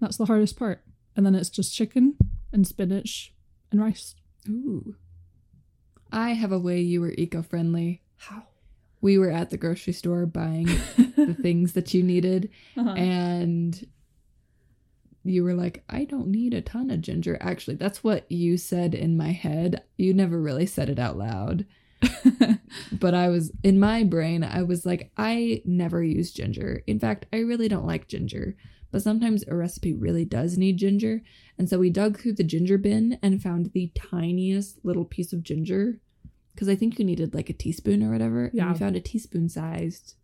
[0.00, 0.82] That's the hardest part.
[1.16, 2.16] And then it's just chicken
[2.52, 3.34] and spinach
[3.72, 4.14] and rice.
[4.48, 4.94] Ooh.
[6.12, 8.02] I have a way you were eco friendly.
[8.16, 8.44] How?
[9.00, 10.66] We were at the grocery store buying
[11.16, 12.90] the things that you needed, Uh-huh.
[12.94, 13.86] and
[15.24, 17.36] you were like, I don't need a ton of ginger.
[17.40, 19.82] Actually, that's what you said in my head.
[19.96, 21.66] You never really said it out loud.
[22.92, 26.82] but I was in my brain, I was like, I never use ginger.
[26.86, 28.56] In fact, I really don't like ginger.
[28.90, 31.22] But sometimes a recipe really does need ginger.
[31.58, 35.42] And so we dug through the ginger bin and found the tiniest little piece of
[35.42, 36.00] ginger.
[36.54, 38.46] Because I think you needed like a teaspoon or whatever.
[38.46, 38.72] And Yeah.
[38.72, 40.14] we found a teaspoon sized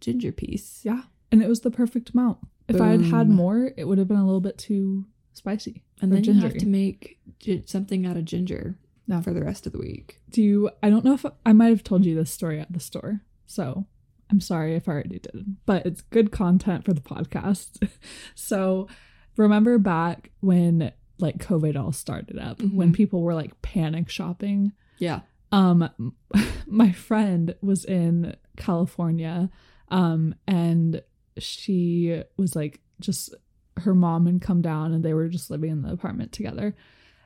[0.00, 0.80] ginger piece.
[0.84, 1.02] yeah.
[1.30, 2.38] And it was the perfect amount.
[2.68, 5.82] If I had had more, it would have been a little bit too spicy.
[6.00, 9.20] And then you have to make gi- something out of ginger Yeah.
[9.20, 10.20] for the rest of the week.
[10.30, 12.80] Do you I don't know if I might have told you this story at the
[12.80, 13.22] store.
[13.46, 13.86] So
[14.32, 17.86] I'm sorry if I already did, but it's good content for the podcast.
[18.34, 18.88] so
[19.36, 22.94] remember back when like COVID all started up, when Mhm.
[22.94, 25.20] people were like panic shopping Yeah.
[25.52, 26.14] Um,
[26.66, 29.50] my friend was in California,
[29.88, 31.02] um, and
[31.38, 33.34] she was like just
[33.78, 36.74] her mom had come down and they were just living in the apartment together.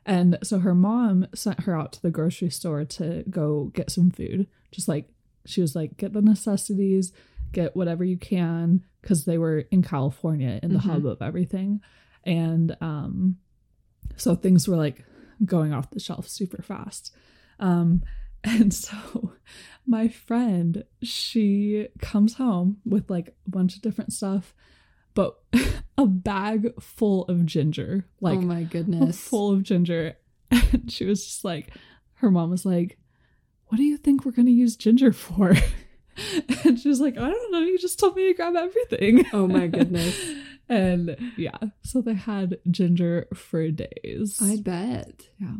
[0.04, 4.10] And so her mom sent her out to the grocery store to go get some
[4.10, 4.46] food.
[4.72, 5.08] Just like
[5.48, 7.12] she was like, get the necessities,
[7.52, 10.90] get whatever you can, because they were in California in the Mhm.
[10.90, 11.80] hub of everything.
[12.24, 13.36] And um
[14.16, 15.04] so things were like
[15.44, 17.14] going off the shelf super fast.
[17.60, 18.02] Um
[18.44, 19.32] and so
[19.86, 24.54] my friend, she comes home with like a bunch of different stuff,
[25.14, 25.36] but
[25.98, 28.06] a bag full of ginger.
[28.20, 29.18] Like oh my goodness.
[29.18, 30.16] full of ginger.
[30.72, 31.70] And she was just like,
[32.14, 32.98] her mom was like,
[33.68, 35.54] What do you think we're going to use ginger for?
[36.64, 37.58] And she was like, I don't know.
[37.60, 39.26] You just told me to grab everything.
[39.34, 40.18] Oh my goodness.
[40.66, 44.40] and yeah, so they had ginger for days.
[44.42, 45.28] I bet.
[45.38, 45.56] Yeah.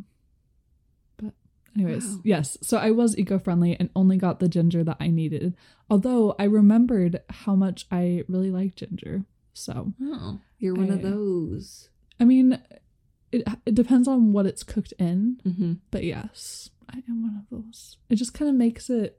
[1.19, 1.35] But,
[1.77, 2.21] anyways, Wow.
[2.25, 2.57] yes.
[2.62, 5.55] So I was eco friendly and only got the ginger that I needed.
[5.90, 9.25] Although I remembered how much I really like ginger.
[9.53, 11.90] So, Oh, you're one of those.
[12.19, 12.59] I mean,
[13.31, 15.38] it, it depends on what it's cooked in.
[15.47, 15.73] Mm-hmm.
[15.90, 17.96] But yes, I am one of those.
[18.09, 19.18] It just kind of makes it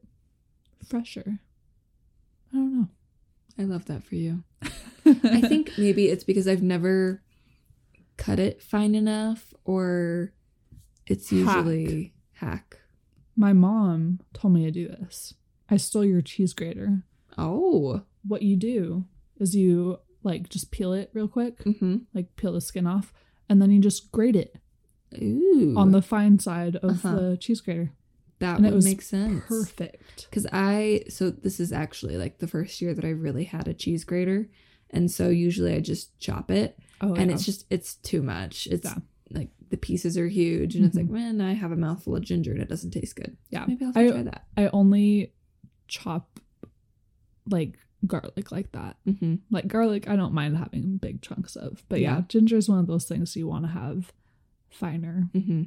[0.88, 1.40] fresher.
[2.54, 2.88] I don't know.
[3.60, 4.44] I love that for you.
[5.06, 7.22] I think maybe it's because I've never
[8.18, 10.34] cut it fine enough, or
[11.06, 12.80] it's usually hack.
[13.36, 15.34] my mom told me to do this.
[15.70, 17.04] I stole your cheese grater.
[17.38, 18.02] Oh.
[18.26, 19.06] What you do
[19.40, 21.98] is you like just peel it real quick, Mm-hmm.
[22.14, 23.14] like peel the skin off,
[23.50, 24.56] and then you just grate it
[25.22, 25.74] Ooh.
[25.78, 27.16] on the fine side of Uh-huh.
[27.16, 27.92] the cheese grater.
[28.40, 29.44] that and would make sense.
[29.48, 30.28] Perfect.
[30.30, 33.74] Because I, so this is actually like the first year that I really had a
[33.74, 34.48] cheese grater.
[34.92, 37.36] And so usually I just chop it Oh, and yeah.
[37.36, 38.68] it's just, it's too much.
[38.68, 38.98] It's Yeah.
[39.32, 41.00] like the pieces are huge and it's Mhm.
[41.02, 43.38] like, man, I have a mouthful of ginger and it doesn't taste good.
[43.50, 43.66] yeah.
[43.68, 44.46] Maybe I'll have I- try that.
[44.56, 45.34] I only
[45.88, 46.40] chop
[47.50, 48.98] like garlic like that.
[49.08, 49.36] Mm-hmm.
[49.50, 52.24] Like garlic, I don't mind having big chunks of, but yeah, Yeah.
[52.28, 54.14] ginger is one of those things you want to have
[54.70, 55.30] finer.
[55.34, 55.64] Mm-hmm.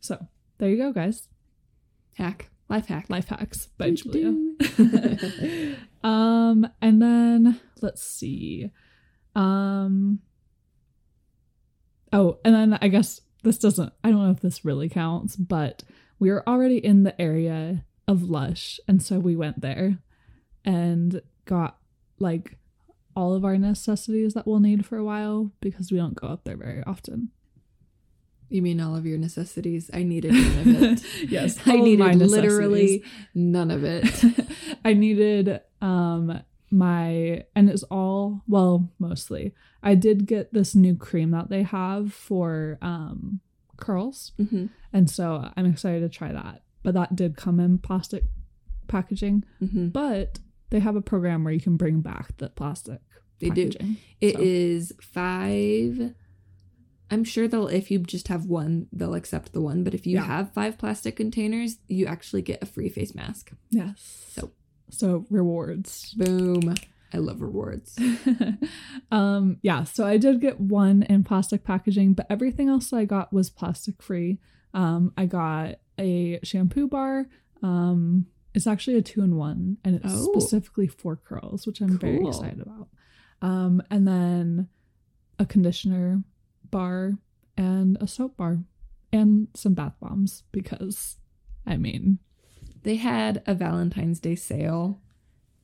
[0.00, 0.26] So
[0.58, 1.28] there you go, guys.
[2.16, 2.50] Hack.
[2.68, 3.06] Life hack.
[3.08, 4.34] Life hacks by Julia.
[6.02, 8.70] um, and then let's see.
[9.34, 10.20] Um.
[12.12, 13.92] Oh, and then I guess this doesn't.
[14.02, 15.84] I don't know if this really counts, but
[16.18, 19.98] we were already in the area of Lush, and so we went there
[20.64, 21.78] and got
[22.18, 22.56] like
[23.16, 26.44] all of our necessities that we'll need for a while because we don't go up
[26.44, 27.30] there very often.
[28.50, 29.90] You mean all of your necessities?
[29.94, 31.04] I needed none of it.
[31.30, 33.02] yes, I needed literally
[33.34, 34.04] none of it.
[34.84, 36.40] I needed um
[36.72, 39.54] my and it's all well mostly.
[39.82, 43.40] I did get this new cream that they have for um
[43.76, 46.62] curls hmm and so I'm excited to try that.
[46.82, 48.24] But that did come in plastic
[48.88, 53.00] packaging, hmm but they have a program where you can bring back the plastic
[53.40, 53.66] They do.
[53.68, 53.96] packaging.
[54.20, 56.14] It So- is five.
[57.10, 59.82] I'm sure they'll, if you just have one, they'll accept the one.
[59.84, 60.24] But if you Yeah.
[60.24, 63.52] have five plastic containers, you actually get a free face mask.
[63.70, 64.26] Yes.
[64.30, 64.52] So-
[64.90, 66.14] so rewards.
[66.14, 66.74] Boom.
[67.12, 67.98] I love rewards.
[69.10, 73.32] um yeah so i did get one in plastic packaging but everything else i got
[73.32, 74.38] was plastic free
[74.74, 77.26] um i got a shampoo bar
[77.62, 80.32] um it's actually a two-in-one and it's Oh.
[80.32, 82.88] specifically for curls which i'm very excited about
[83.42, 84.68] um and then
[85.38, 86.22] a conditioner
[86.70, 87.18] bar
[87.56, 88.58] and a soap bar
[89.12, 91.16] and some bath bombs because
[91.66, 92.18] i mean
[92.82, 95.00] They had a Valentine's Day sale.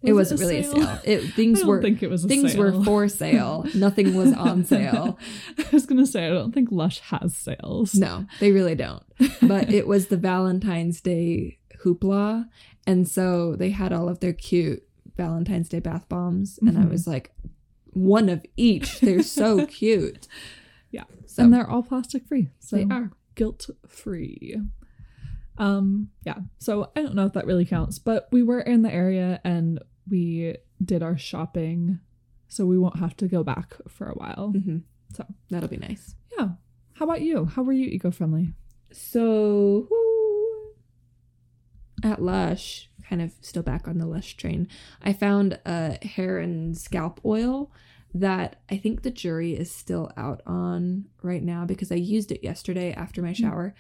[0.02, 0.82] it Was wasn't it a really sale?
[0.82, 1.00] a sale.
[1.04, 2.60] It, things I don't were think it was a things sale.
[2.60, 3.64] were for sale.
[3.74, 5.18] Nothing was on sale.
[5.58, 7.94] I was gonna say I don't think Lush has sales.
[7.94, 9.02] No, they really don't.
[9.40, 12.46] But it was the Valentine's Day hoopla.
[12.86, 14.82] And so they had all of their cute
[15.16, 16.58] Valentine's Day bath bombs.
[16.60, 16.90] And I Mhm.
[16.90, 17.32] was like,
[17.94, 19.00] one of each.
[19.00, 20.28] They're so cute.
[21.36, 22.48] So and they're all plastic free.
[22.60, 23.10] So They are.
[23.34, 24.56] guilt free.
[25.58, 26.38] Um, yeah.
[26.58, 29.78] So I don't know if that really counts, but we were in the area and
[30.08, 32.00] we did our shopping,
[32.48, 34.52] so we won't have to go back for a while.
[34.56, 34.82] Mhm.
[35.14, 36.14] So that'll be nice.
[36.38, 36.50] yeah.
[36.94, 37.44] How about you?
[37.46, 38.54] How were you eco-friendly?
[38.92, 39.88] So
[42.02, 44.68] at Lush, kind of still back on the Lush train,
[45.02, 47.70] I found a hair and scalp oil
[48.20, 52.42] that I think the jury is still out on right now because I used it
[52.44, 53.74] yesterday after my shower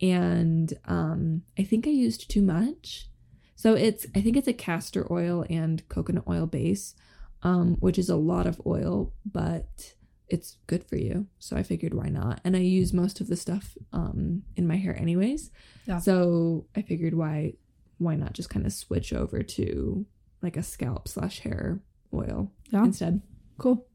[0.00, 3.08] and um I think I used too much.
[3.54, 6.94] So it's I think it's a castor oil and coconut oil base,
[7.42, 9.94] um, which is a lot of oil, but
[10.28, 11.26] it's good for you.
[11.38, 12.40] So I figured why not?
[12.44, 15.50] And I use most of the stuff um in my hair anyways.
[15.86, 15.98] Yeah.
[15.98, 17.54] So I figured why
[17.98, 20.06] why not just kind of switch over to
[20.42, 21.80] like a scalp slash hair
[22.12, 22.84] oil Yeah.
[22.84, 23.22] instead.
[23.58, 23.86] Cool.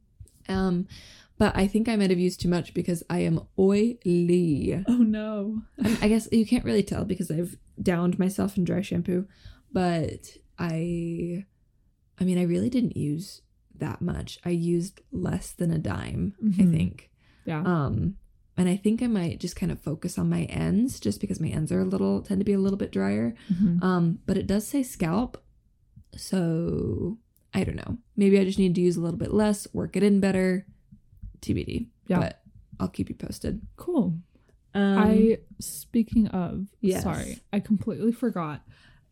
[0.47, 0.87] Um
[1.39, 4.83] but I think I might have used too much because I am oily.
[4.87, 5.61] Oh no.
[5.83, 9.27] I, I guess you can't really tell because I've downed myself in dry shampoo,
[9.71, 11.45] but I
[12.19, 13.41] I mean I really didn't use
[13.75, 14.39] that much.
[14.43, 16.71] I used less than a dime, I Mhm.
[16.71, 17.11] think.
[17.45, 17.61] Yeah.
[17.61, 18.15] Um
[18.59, 21.49] and I think I might just kind of focus on my ends just because my
[21.49, 23.35] ends are a little tend to be a little bit drier.
[23.53, 23.83] Mhm.
[23.83, 25.37] Um but it does say scalp.
[26.15, 27.19] So
[27.57, 27.97] I don't know.
[28.15, 30.65] Maybe I just need to use a little bit less, work it in better.
[31.41, 31.87] TBD.
[32.07, 32.19] Yeah.
[32.19, 32.41] But
[32.79, 33.61] I'll keep you posted.
[33.77, 34.15] Cool.
[34.75, 37.01] Um, I speaking of Yes.
[37.03, 38.61] sorry, I completely forgot.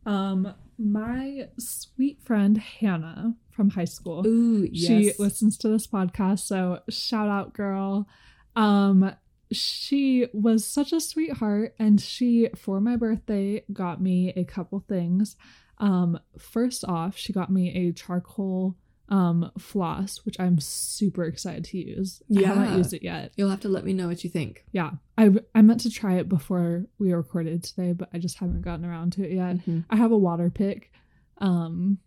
[0.05, 4.27] Um my sweet friend Hannah from high school.
[4.27, 5.19] Ooh, She yes.
[5.19, 8.07] listens to this podcast, so shout out girl.
[8.55, 9.11] Um
[9.51, 15.35] she was such a sweetheart and she for my birthday got me a couple things.
[15.77, 18.75] Um first off, she got me a charcoal
[19.09, 22.23] um floss, which I'm super excited to use.
[22.27, 22.51] Yeah.
[22.51, 23.33] I haven't used it yet.
[23.35, 24.65] You'll have to let me know what you think.
[24.71, 24.91] Yeah.
[25.17, 28.83] I I meant to try it before we recorded today, but I just haven't gotten
[28.85, 29.57] around to it yet.
[29.57, 29.85] Mhm.
[29.89, 30.91] I have a water pick.
[31.39, 31.99] Um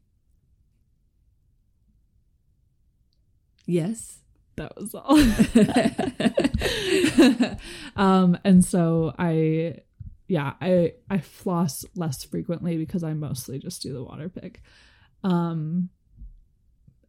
[3.67, 4.21] Yes.
[4.57, 5.17] that was all.
[7.97, 9.77] um and so I
[10.29, 14.63] yeah, I I floss less frequently because I mostly just do the water pick.
[15.25, 15.89] Um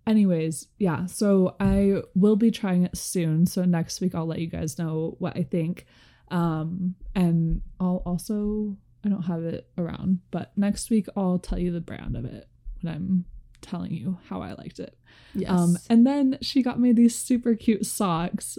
[0.08, 3.46] anyways, yeah, so I will be trying it soon.
[3.46, 5.86] So next week I'll let you guys know what I think.
[6.32, 11.72] Um and I'll also I don't have it around, but next week I'll tell you
[11.72, 12.48] the brand of it
[12.82, 13.26] when I'm
[13.62, 14.98] telling you how I liked it.
[15.34, 15.50] Yes.
[15.50, 18.58] Um, and then she got me these super cute socks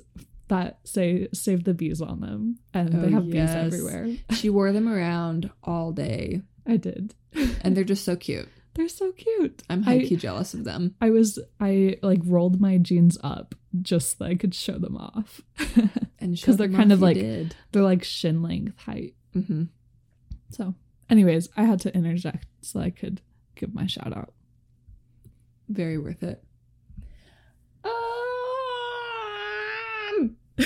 [0.50, 3.54] that say "Save the Bees" on them, and they Oh, have yes.
[3.54, 4.08] bees everywhere.
[4.34, 7.14] she wore them around all day, I did.
[7.62, 8.48] and they're just so cute.
[8.74, 9.62] They're so cute.
[9.68, 10.94] I'm I- high key jealous of them.
[11.00, 15.40] I was I like rolled my jeans up just so I could show them off.
[16.20, 17.56] and because they're kind of like- did.
[17.72, 19.14] They're like shin length height.
[19.32, 19.64] hmm
[20.50, 20.74] So,
[21.08, 23.20] anyways, I had to interject so I could
[23.56, 24.32] give my shout out.
[25.68, 26.42] very worth it.
[27.84, 27.92] Um,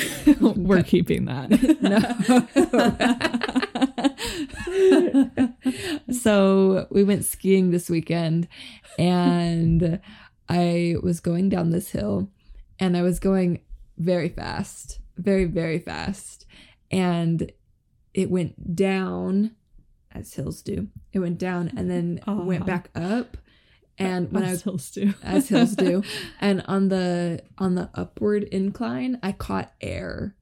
[0.41, 1.51] We're keeping that.
[1.85, 2.01] No.
[6.13, 8.49] so we went skiing this weekend
[8.99, 10.01] and
[10.49, 12.31] I was going down this hill
[12.79, 13.61] and I was going
[13.99, 16.47] very fast, very, very fast.
[16.91, 17.53] And
[18.15, 19.55] it went down
[20.13, 20.89] as hills do.
[21.13, 23.37] It went down and then went back up.
[23.99, 25.15] And when I As hills do.
[25.23, 26.03] as hills do.
[26.41, 30.35] And on the on the upward incline, I caught air.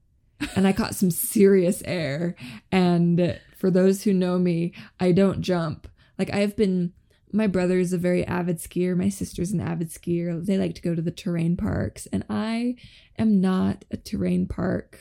[0.55, 2.35] And I caught some serious air.
[2.71, 5.87] And for those who know me, I don't jump.
[6.17, 6.93] Like I've been
[7.31, 10.45] my brother is a very avid skier, my sister's an avid skier.
[10.45, 12.75] They like to go to the terrain parks, and I
[13.17, 14.99] am not a terrain park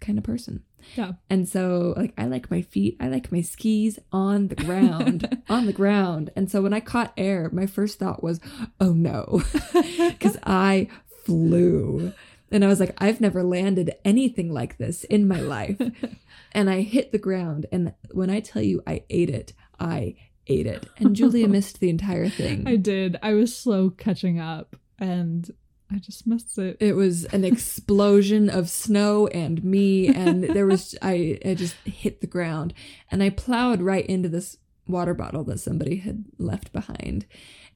[0.00, 0.64] kind of person.
[0.94, 1.12] Yeah.
[1.28, 5.66] And so like I like my feet, I like my skis on the ground, on
[5.66, 6.30] the ground.
[6.36, 8.40] And so when I caught air, my first thought was,
[8.80, 9.42] "Oh no."
[10.20, 10.88] Cuz I
[11.24, 12.12] flew.
[12.52, 15.80] And I was like, I've never landed anything like this in my life.
[16.52, 20.16] and I hit the ground and when I tell you I ate it, I
[20.46, 20.86] ate it.
[20.98, 22.66] And Julia missed the entire thing.
[22.66, 23.16] I did.
[23.22, 25.48] I was slow catching up and
[25.92, 26.76] I just missed it.
[26.80, 32.20] it was an explosion of snow and me and there was I, I just hit
[32.20, 32.74] the ground.
[33.10, 37.26] And i plowed right into this water bottle that somebody had left behind.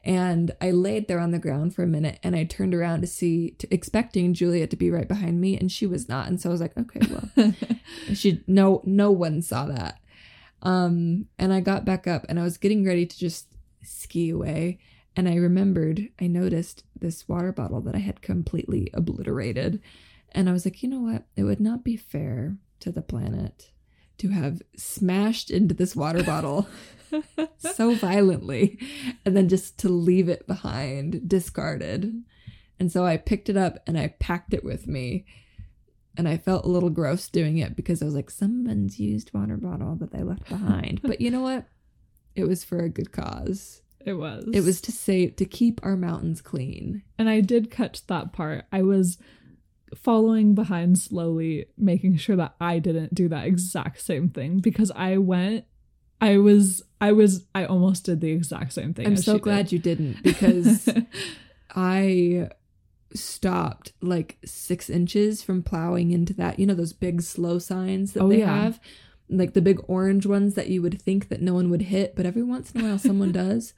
[0.05, 3.07] And i laid there on the ground for a minute and i turned around to
[3.07, 6.29] see to, expecting julia to be right behind me and she was not.
[6.29, 7.53] And so i was like okay well.
[8.15, 9.99] She no no one saw that.
[10.63, 13.49] Um and i got back up and i was getting ready to just
[13.83, 14.79] ski away
[15.17, 19.81] and i remembered i noticed this water bottle that i had completely obliterated
[20.33, 23.71] and i was like you know what it would not be fair to the planet
[24.17, 26.67] to have smashed into this water bottle
[27.59, 28.79] so violently
[29.25, 32.23] and then just to leave it behind discarded
[32.79, 35.25] and so i picked it up and i packed it with me
[36.17, 39.57] and I felt a little gross doing it because I was like, someone's used water
[39.57, 41.03] bottle that they left behind.
[41.03, 41.67] but you know what?
[42.35, 43.83] It was for a good cause.
[44.05, 44.45] It was.
[44.53, 47.03] It was to save to keep our mountains clean.
[47.19, 48.65] And I did catch that part.
[48.73, 49.19] I was
[49.97, 55.17] following behind slowly, making sure that I didn't do that exact same thing because I
[55.19, 55.65] went.
[56.21, 56.83] I was.
[57.01, 57.45] I was.
[57.55, 59.07] I almost did the exact same thing.
[59.07, 60.89] I'm so glad you didn't because.
[61.77, 62.51] I
[63.15, 66.59] stopped like six inches from plowing into that.
[66.59, 68.63] You know those big slow signs that Oh, they yeah.
[68.63, 68.81] have,
[69.29, 72.27] like the big orange ones that you would think that no one would hit, but
[72.27, 73.75] every once in a while someone does.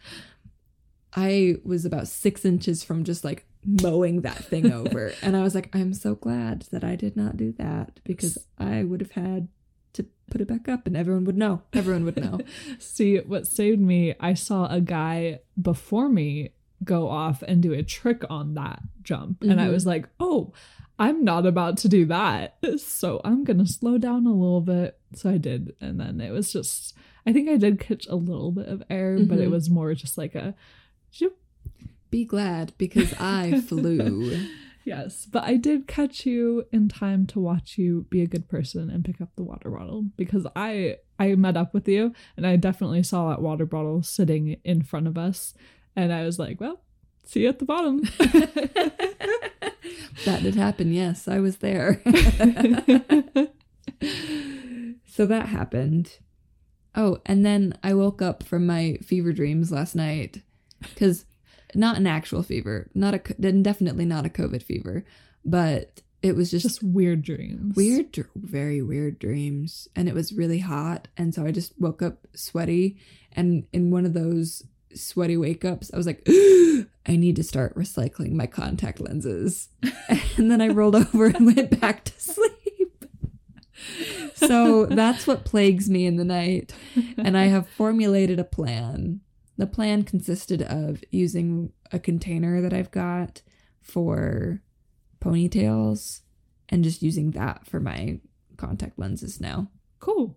[1.14, 5.54] I was about six inches from just like mowing that thing over, and I was
[5.54, 9.48] like, I'm so glad that I did not do that because I would have had
[9.94, 11.62] to put it back up, and everyone would know.
[11.72, 12.40] Everyone would know.
[12.78, 16.50] See, what saved me, I saw a guy before me
[16.84, 19.42] go off and do a trick on that jump.
[19.42, 19.90] And I was mm-hmm.
[19.90, 20.52] like, oh,
[20.98, 22.58] I'm not about to do that.
[22.78, 24.98] So I'm going to slow down a little bit.
[25.16, 25.74] So I did.
[25.80, 26.94] And then it was just,
[27.26, 29.50] I think I did catch a little bit of air, but it Mhm.
[29.50, 30.54] was more just like a,
[31.14, 31.36] zoop.
[32.10, 34.46] Be glad because I flew.
[34.84, 35.26] yes.
[35.26, 39.04] But I did catch you in time to watch you be a good person and
[39.04, 43.02] pick up the water bottle because I I met up with you and I definitely
[43.02, 45.54] saw that water bottle sitting in front of us
[45.96, 46.82] and I was like, well,
[47.24, 48.02] see you at the bottom.
[50.26, 50.92] that did happen.
[50.92, 52.02] Yes, I was there.
[55.16, 56.18] so that happened.
[56.94, 60.42] Oh, and then I woke up from my fever dreams last night
[60.82, 61.24] because
[61.74, 65.06] not an actual fever, not a definitely not a COVID fever,
[65.42, 67.74] but it was just, just weird dreams.
[67.74, 72.26] weird, very weird dreams, and it was really hot, and so I just woke up
[72.34, 72.98] sweaty,
[73.32, 74.64] and in one of those
[74.94, 79.70] sweaty wake ups, I was like, I need to start recycling my contact lenses,
[80.36, 82.52] and then I rolled over and went back to sleep.
[84.34, 86.72] So that's what plagues me in the night,
[87.16, 89.20] and I have formulated a plan.
[89.56, 93.40] The plan consisted of using a container that I've got
[93.80, 94.60] for
[95.20, 96.20] ponytails
[96.68, 98.20] and just using that for my
[98.56, 99.70] contact lenses now.
[100.00, 100.36] Cool.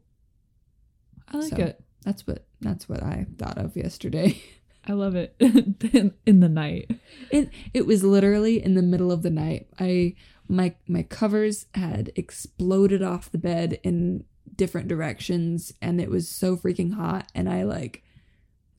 [1.27, 1.83] I like So- it.
[2.05, 4.41] That's what that's what I thought of yesterday.
[4.87, 6.89] I love it in, in the night.
[7.29, 9.67] It it was literally in the middle of the night.
[9.77, 10.15] I
[10.49, 14.25] my my covers had exploded off the bed in
[14.55, 18.03] different directions and it was so freaking hot and I like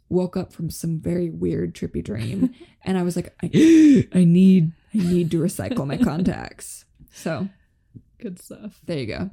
[0.09, 2.53] woke up from some very weird trippy dream
[2.85, 3.47] and I was like I,
[4.13, 6.85] I need I need to recycle my contacts.
[7.13, 7.49] So,
[8.19, 8.81] Good stuff.
[8.85, 9.31] there you go.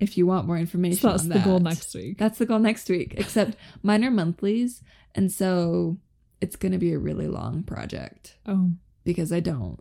[0.00, 2.18] If you want more information So that's on the goal next week.
[2.18, 3.14] That's the goal next week.
[3.16, 4.82] Except mine are monthlies,
[5.14, 5.98] and so
[6.40, 8.70] it's going to be a really long project oh,
[9.04, 9.80] because I don't.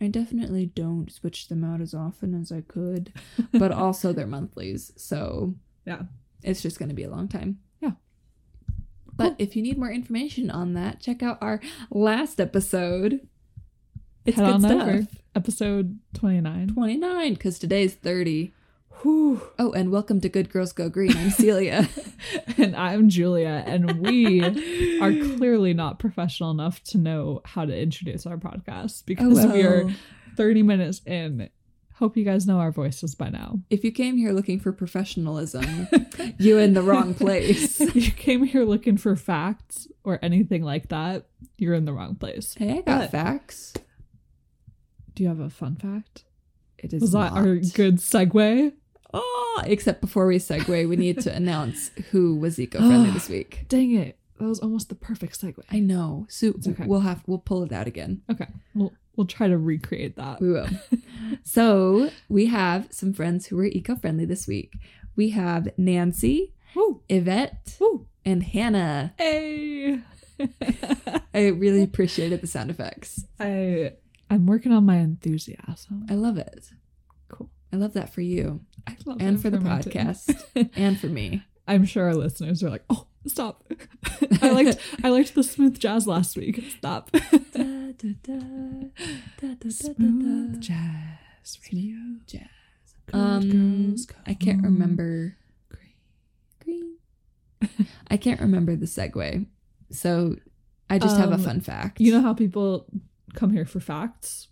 [0.00, 3.12] I definitely don't switch them out as often as I could,
[3.52, 5.54] but also they're monthlies, so
[5.86, 6.02] Yeah.
[6.42, 7.60] it's just going to be a long time.
[7.80, 7.92] Yeah.
[9.14, 13.26] But if you need more information on that, check out our last episode.
[14.26, 14.82] It's head good on stuff.
[14.82, 15.06] over.
[15.34, 16.68] Episode 29.
[16.68, 18.52] 29, because today's 30.
[19.02, 19.42] Whew.
[19.58, 21.16] Oh, and welcome to Good Girls Go Green.
[21.16, 21.88] I'm Celia.
[22.56, 24.42] and I'm Julia, and we
[25.00, 29.62] are clearly not professional enough to know how to introduce our podcast because oh, we
[29.62, 29.88] are
[30.36, 31.50] 30 minutes in.
[31.94, 33.60] Hope you guys know our voices by now.
[33.70, 35.88] If you came here looking for professionalism,
[36.38, 37.80] you're in the wrong place.
[37.80, 41.26] If you came here looking for facts or anything like that,
[41.58, 42.54] you're in the wrong place.
[42.58, 43.74] Hey, I got But- facts.
[45.14, 46.24] Do you have a fun fact?
[46.78, 47.38] It is Was that not.
[47.46, 48.72] our good segue?
[49.12, 53.64] Oh, except before we segue, we need to announce who was eco-friendly this week.
[53.68, 54.18] Dang it.
[54.38, 55.62] That was almost the perfect segue.
[55.70, 56.26] I know.
[56.28, 56.84] So okay.
[56.86, 58.22] we'll have we'll pull it out again.
[58.30, 58.48] Okay.
[58.74, 60.40] We'll we'll try to recreate that.
[60.40, 60.68] We will.
[61.42, 64.74] so we have some friends who were eco-friendly this week.
[65.14, 67.00] We have Nancy, Woo!
[67.08, 68.06] Yvette, Woo!
[68.24, 69.14] and Hannah.
[69.16, 70.00] Hey.
[71.34, 73.24] I really appreciated the sound effects.
[73.40, 73.92] I
[74.28, 76.06] I'm working on my enthusiasm.
[76.10, 76.70] I love it.
[77.72, 81.42] I love that for you I love and it for the podcast and for me.
[81.68, 83.64] I'm sure our listeners are like, "Oh, stop!"
[84.42, 86.62] I liked I liked the smooth jazz last week.
[86.78, 87.10] Stop.
[87.10, 88.12] Da, da,
[89.56, 91.96] da, Smooth jazz radio.
[92.26, 92.42] Jazz.
[93.06, 93.50] Good Um,
[93.88, 95.36] girls I can't remember.
[95.68, 96.96] green.
[97.60, 97.88] Green.
[98.10, 99.46] I can't remember the segue,
[99.90, 100.36] so
[100.88, 102.00] I just have a Um, fun fact.
[102.00, 102.86] You know how people
[103.34, 104.48] come here for facts?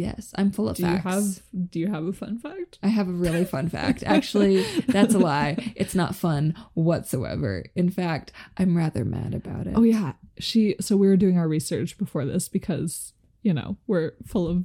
[0.00, 1.04] Yes, I'm full of Do facts.
[1.04, 2.78] you have Do you have a fun fact?
[2.82, 4.02] I have a really fun fact.
[4.04, 5.72] Actually, that's a lie.
[5.76, 7.64] It's not fun whatsoever.
[7.74, 9.74] In fact, I'm rather mad about it.
[9.76, 10.76] Oh yeah, she.
[10.80, 14.64] So we were doing our research before this because you know we're full of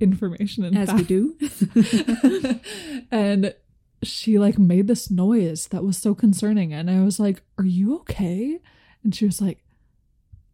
[0.00, 1.36] information and As we do.
[3.10, 3.54] and
[4.02, 7.96] she like made this noise that was so concerning and i was like are you
[7.96, 8.58] okay
[9.02, 9.64] and she was like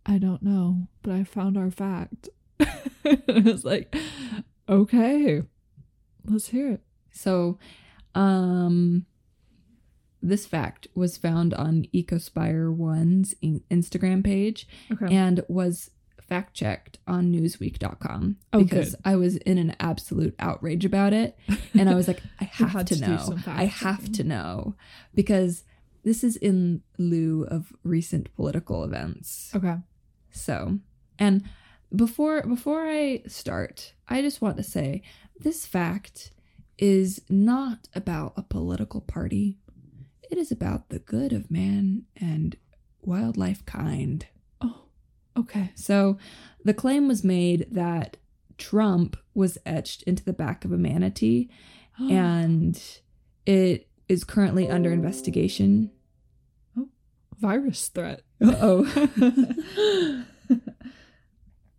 [0.06, 2.28] i don't know but i found our fact
[2.60, 3.94] and i was like
[4.68, 5.42] okay
[6.26, 6.82] let's hear it
[7.12, 7.58] So,
[8.14, 9.06] um,
[10.22, 15.90] this fact was found on EcoSpire One's Instagram page okay and was
[16.20, 19.00] fact checked on newsweek.com Oh, because good.
[19.04, 21.36] I was in an absolute outrage about it.
[21.74, 23.36] And I was like, I have to to know.
[23.46, 24.12] I have checking.
[24.14, 24.74] to know
[25.14, 25.64] because
[26.04, 29.50] this is in lieu of recent political events.
[29.54, 29.76] Okay.
[30.30, 30.78] So,
[31.18, 31.44] and
[31.94, 35.02] before before I start, I just want to say
[35.38, 36.32] this fact
[36.78, 39.58] is not about a political party.
[40.30, 42.56] It is about the good of man and
[43.02, 44.26] wildlife kind.
[44.60, 44.84] Oh,
[45.36, 45.72] okay.
[45.74, 46.16] So,
[46.64, 48.16] the claim was made that
[48.56, 51.50] Trump was etched into the back of a manatee
[51.98, 52.80] and
[53.44, 55.90] it is currently under investigation.
[57.38, 58.22] virus threat.
[58.40, 60.24] Uh oh.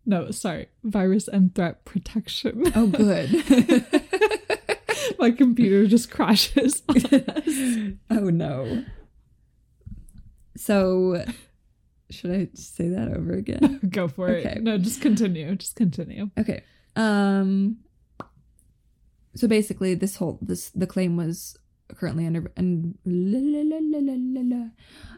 [0.06, 0.68] No, sorry.
[0.84, 2.64] Virus and threat protection.
[2.76, 3.30] oh good.
[5.20, 6.84] My computer just crashes.
[8.10, 8.84] oh no.
[10.56, 11.24] So,
[12.10, 13.80] should I say that over again?
[13.90, 14.54] Go for Okay.
[14.58, 14.64] it.
[14.64, 15.56] No, just continue.
[15.56, 16.30] Just continue.
[16.38, 16.64] Okay.
[16.96, 17.78] Um
[19.36, 21.58] so basically this whole this the claim was
[21.96, 24.66] currently under and la, la, la,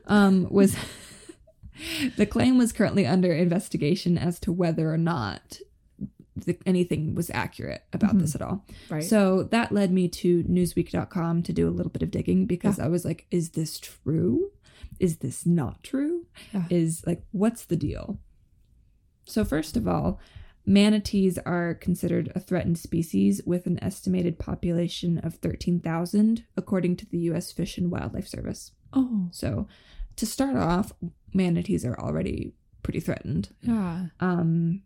[0.08, 0.76] um was
[2.18, 5.60] the claim was currently under investigation as to whether or not
[6.36, 8.20] the, anything was accurate about Mhm.
[8.22, 8.66] this at all.
[8.90, 9.04] Right.
[9.04, 12.88] So that led me to newsweek.com to do a little bit of digging because I
[12.88, 14.52] was like, is this true?
[15.00, 16.26] Is this not true?
[16.54, 16.66] Yeah.
[16.70, 18.20] Is like, what's the deal?
[19.26, 20.20] So, first of all,
[20.66, 27.18] manatees are considered a threatened species with an estimated population of 13,000, according to the
[27.20, 27.52] U.S.
[27.52, 28.72] Fish and Wildlife Service.
[28.94, 29.68] oh, So,
[30.18, 30.92] to start off,
[31.34, 32.54] manatees are already
[32.84, 34.06] pretty threatened yeah.
[34.20, 34.82] um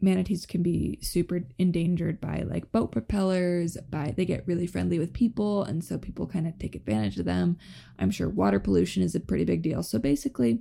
[0.00, 5.12] manatees can be super endangered by like boat propellers by they get really friendly with
[5.12, 7.56] people and so people kind of take advantage of them
[7.98, 10.60] i'm sure water pollution is a pretty big deal so basically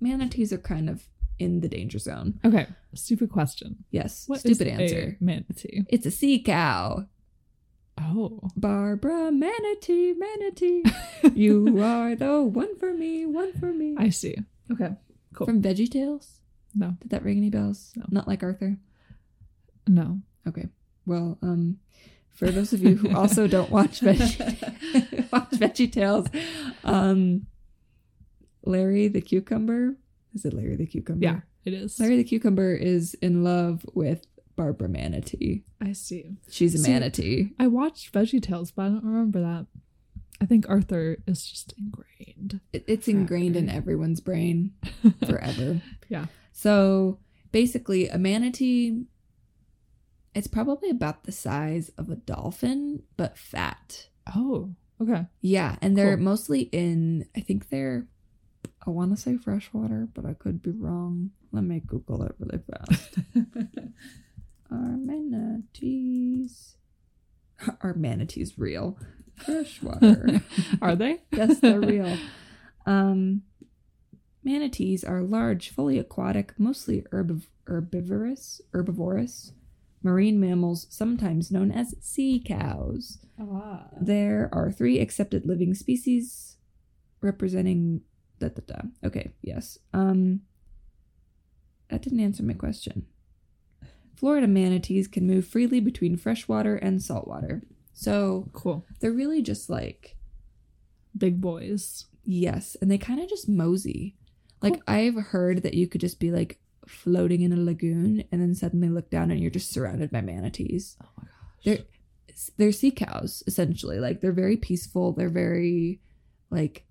[0.00, 1.06] manatees are kind of
[1.38, 2.66] in the danger zone Okay.
[2.94, 3.84] Stupid question.
[3.90, 5.84] yes What is stupid a answer manatee.
[5.88, 7.06] it's a sea cow
[8.04, 8.40] Oh.
[8.56, 10.82] barbara manatee manatee
[11.34, 14.36] you are the one for me one for me I see.
[14.70, 14.90] Okay.
[15.34, 15.46] Cool.
[15.46, 16.40] from veggie tales
[16.74, 16.96] no.
[17.00, 18.04] did that ring any bells No.
[18.10, 18.76] not like arthur
[19.86, 20.20] No.
[20.46, 20.68] Okay.
[21.06, 21.78] Well, um,
[22.30, 24.38] for those of you who also don't watch Veggie
[25.32, 26.26] watch Veggie Tales,
[26.84, 27.46] um,
[28.64, 29.96] Larry the cucumber
[30.34, 31.22] is it Larry the cucumber?
[31.24, 31.98] Yeah, it is.
[32.00, 34.24] Larry the cucumber is in love with
[34.62, 35.64] Barbara Manatee.
[35.80, 36.36] I see.
[36.48, 37.50] She's a See- manatee.
[37.58, 39.66] I watched Veggie Tales, but I don't remember that.
[40.40, 42.60] I think Arthur is just ingrained.
[42.72, 44.72] It, it's ingrained in everyone's brain
[45.26, 45.82] forever.
[46.08, 46.26] Yeah.
[46.52, 47.18] So
[47.50, 49.02] basically, a manatee.
[50.34, 54.06] It's probably about the size of a dolphin, but fat.
[54.34, 55.26] Oh, okay.
[55.40, 56.24] Yeah, and they're Cool.
[56.24, 57.26] mostly in.
[57.36, 58.06] I think they're.
[58.86, 61.30] I want to say freshwater, but I could be wrong.
[61.52, 63.18] Let me Google it really fast.
[64.72, 66.76] Are manatees?
[67.82, 68.98] Are manatees real?
[69.36, 70.40] Freshwater.
[70.82, 71.20] Are they?
[71.32, 72.16] yes, they're real.
[72.86, 73.42] Um,
[74.42, 79.52] manatees are large, fully aquatic, mostly herbiv- herbivorous, herbivorous
[80.02, 83.18] marine mammals, sometimes known as sea cows.
[83.40, 83.86] Ah.
[84.00, 86.56] There are three accepted living species
[87.20, 88.00] representing
[88.40, 88.80] da da da.
[89.04, 89.78] Okay, yes.
[89.92, 90.40] Um
[91.88, 93.06] that didn't answer my question.
[94.22, 97.60] Florida manatees can move freely between freshwater and saltwater.
[97.92, 98.84] So Cool.
[99.00, 100.16] they're really just like
[101.18, 102.06] Big boys.
[102.24, 104.14] yes, and they kind of just mosey.
[104.60, 108.54] Like I've heard that you could just be like floating in a lagoon and then
[108.54, 110.96] suddenly look down and you're just surrounded by manatees.
[111.02, 111.64] Oh my gosh.
[111.64, 111.78] they're
[112.58, 116.00] they're sea cows essentially like they're very peaceful they're very
[116.50, 116.86] like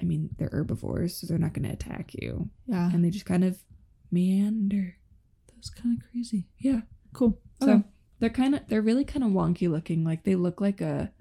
[0.00, 2.90] i mean they're herbivores so they're not going to attack you yeah.
[2.92, 3.58] and they just kind of
[4.12, 4.97] meander
[5.58, 6.46] That's kind of crazy.
[6.60, 6.80] yeah
[7.12, 7.38] Cool.
[7.60, 7.82] so Okay.
[8.20, 11.12] they're kind of they're really kind of wonky looking like they look like a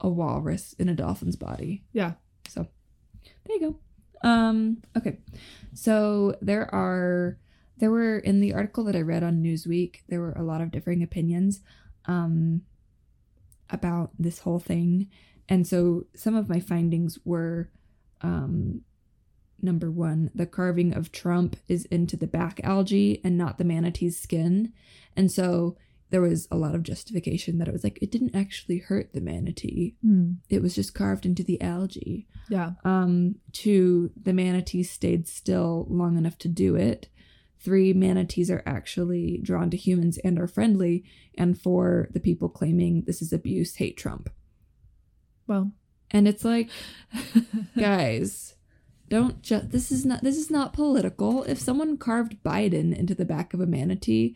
[0.00, 2.12] a walrus in a dolphin's body Yeah.
[2.48, 2.66] so
[3.44, 5.18] there you go um okay
[5.74, 7.38] so there are
[7.78, 10.70] there were in the article that i read on newsweek there were a lot of
[10.70, 11.60] differing opinions
[12.06, 12.62] um
[13.70, 15.08] about this whole thing
[15.48, 17.70] and so some of my findings were
[18.22, 18.82] um
[19.62, 24.18] number one the carving of trump is into the back algae and not the manatee's
[24.20, 24.72] skin
[25.16, 25.76] and so
[26.10, 29.20] there was a lot of justification that it was like it didn't actually hurt the
[29.20, 30.32] manatee Hmm.
[30.48, 32.72] it was just carved into the algae Yeah.
[32.84, 37.08] um two the manatee stayed still long enough to do it
[37.58, 41.02] three manatees are actually drawn to humans and are friendly
[41.36, 44.28] and four the people claiming this is abuse hate trump
[45.46, 45.72] Well.
[46.10, 46.70] and it's like
[47.78, 48.54] guys
[49.08, 51.44] don't just this is not this is not political.
[51.44, 54.34] If someone carved Biden into the back of a manatee,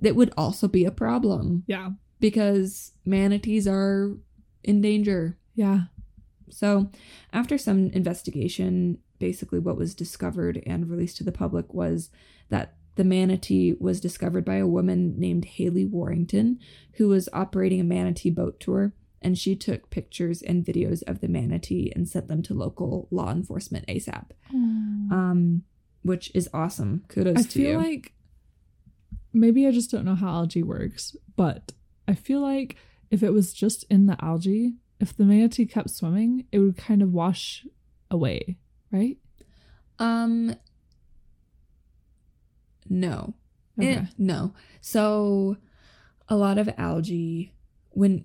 [0.00, 1.90] that would also be a problem Yeah.
[2.20, 4.16] because manatees are
[4.62, 5.38] in danger.
[5.54, 5.84] Yeah.
[6.50, 6.90] So,
[7.32, 12.10] after some investigation, basically what was discovered and released to the public was
[12.50, 16.58] that the manatee was discovered by a woman named Haley Warrington,
[16.94, 18.94] who was operating a manatee boat tour.
[19.26, 23.30] And she took pictures and videos of the manatee and sent them to local law
[23.32, 24.30] enforcement ASAP,
[25.10, 25.62] um,
[26.02, 27.02] which is awesome.
[27.08, 28.12] Kudos I to feel like
[29.32, 31.72] maybe I just don't know how algae works, but
[32.06, 32.76] I feel like
[33.10, 37.02] if it was just in the algae, if the manatee kept swimming, it would kind
[37.02, 37.66] of wash
[38.10, 38.58] away,
[38.92, 39.18] right?
[39.98, 40.54] um,
[42.88, 43.34] no.
[43.78, 43.94] Okay.
[43.94, 44.54] Eh, no.
[44.80, 45.56] So
[46.28, 47.52] a lot of algae
[47.90, 48.24] when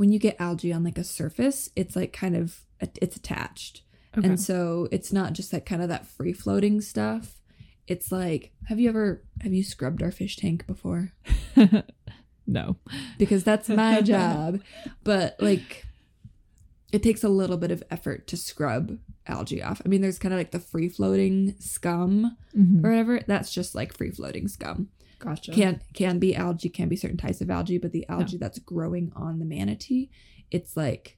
[0.00, 3.82] when you get algae on like a surface, it's like kind of it's attached.
[4.16, 4.26] okay.
[4.26, 7.38] And so it's not just like kind of that free floating stuff.
[7.86, 11.12] It's like have you ever have you scrubbed our fish tank before?
[12.46, 12.76] no.
[13.18, 14.60] Because that's my job.
[15.04, 15.84] But like
[16.92, 19.82] it takes a little bit of effort to scrub algae off.
[19.84, 22.82] I mean, there's kind of like the free floating scum Mhm.
[22.84, 23.20] or whatever.
[23.26, 24.88] That's just like free floating scum.
[25.20, 25.52] Gotcha.
[25.52, 29.12] can can be algae can be certain types of algae but the algae that's growing
[29.14, 30.10] on the manatee
[30.50, 31.16] it's like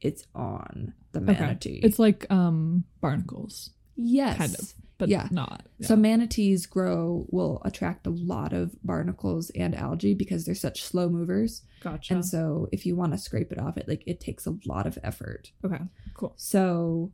[0.00, 1.32] it's on the Okay.
[1.40, 5.28] manatee It's like um barnacles, yes kind of, but Yeah.
[5.30, 5.64] not.
[5.80, 11.08] so manatees grow will attract a lot of barnacles and algae because they're such slow
[11.08, 12.12] movers gotcha.
[12.14, 14.86] and so if you want to scrape it off it like it takes a lot
[14.86, 15.80] of effort okay,
[16.14, 16.34] cool.
[16.36, 17.12] so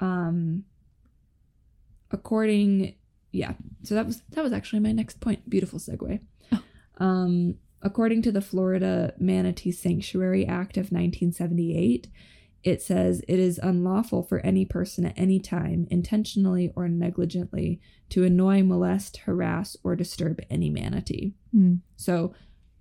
[0.00, 0.64] um
[2.10, 2.94] according
[3.34, 6.20] yeah so that was that was actually my next point beautiful segue
[6.52, 6.62] Oh.
[6.98, 12.08] um according to the florida manatee sanctuary act of 1978
[12.62, 18.24] it says it is unlawful for any person at any time intentionally or negligently to
[18.24, 21.80] annoy molest harass or disturb any manatee Mm.
[21.96, 22.32] so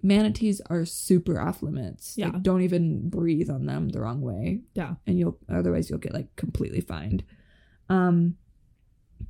[0.02, 2.30] manatees are super off limits Yeah.
[2.30, 4.96] like, don't even breathe on them the wrong way Yeah.
[5.08, 7.24] and you'll otherwise you'll get like completely fined
[7.90, 8.36] um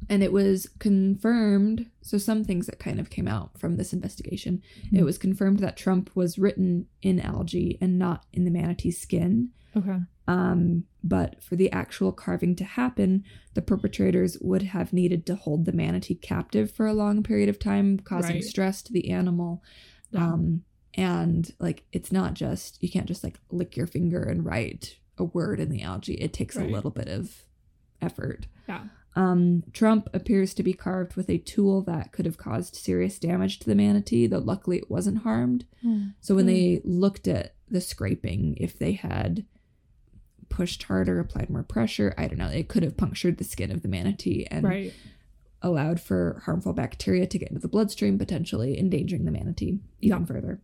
[0.10, 4.62] and it was confirmed so some things that kind of came out from this investigation
[4.90, 4.98] Hmm.
[4.98, 9.50] it was confirmed that trump was written in algae and not in the manatee skin
[9.76, 10.00] Okay.
[10.28, 13.24] um but for the actual carving to happen
[13.54, 17.60] the perpetrators would have needed to hold the manatee captive for a long period of
[17.60, 18.44] time causing Right.
[18.44, 19.64] stress to the animal
[20.12, 20.34] Yeah.
[20.34, 20.64] um
[20.96, 25.24] and like it's not just you can't just like lick your finger and write a
[25.24, 26.70] word in the algae it takes Right.
[26.70, 27.44] a little bit of
[28.02, 28.84] effort yeah.
[29.16, 33.60] Um trump appears to be carved with a tool that could have caused serious damage
[33.60, 35.66] to the manatee though luckily it wasn't harmed
[36.22, 39.46] so when they looked at the scraping if they had
[40.50, 43.82] pushed harder applied more pressure i don't know it could have punctured the skin of
[43.82, 44.94] the manatee and right.
[45.62, 50.26] allowed for harmful bacteria to get into the bloodstream, potentially endangering the manatee even Yeah.
[50.26, 50.62] further.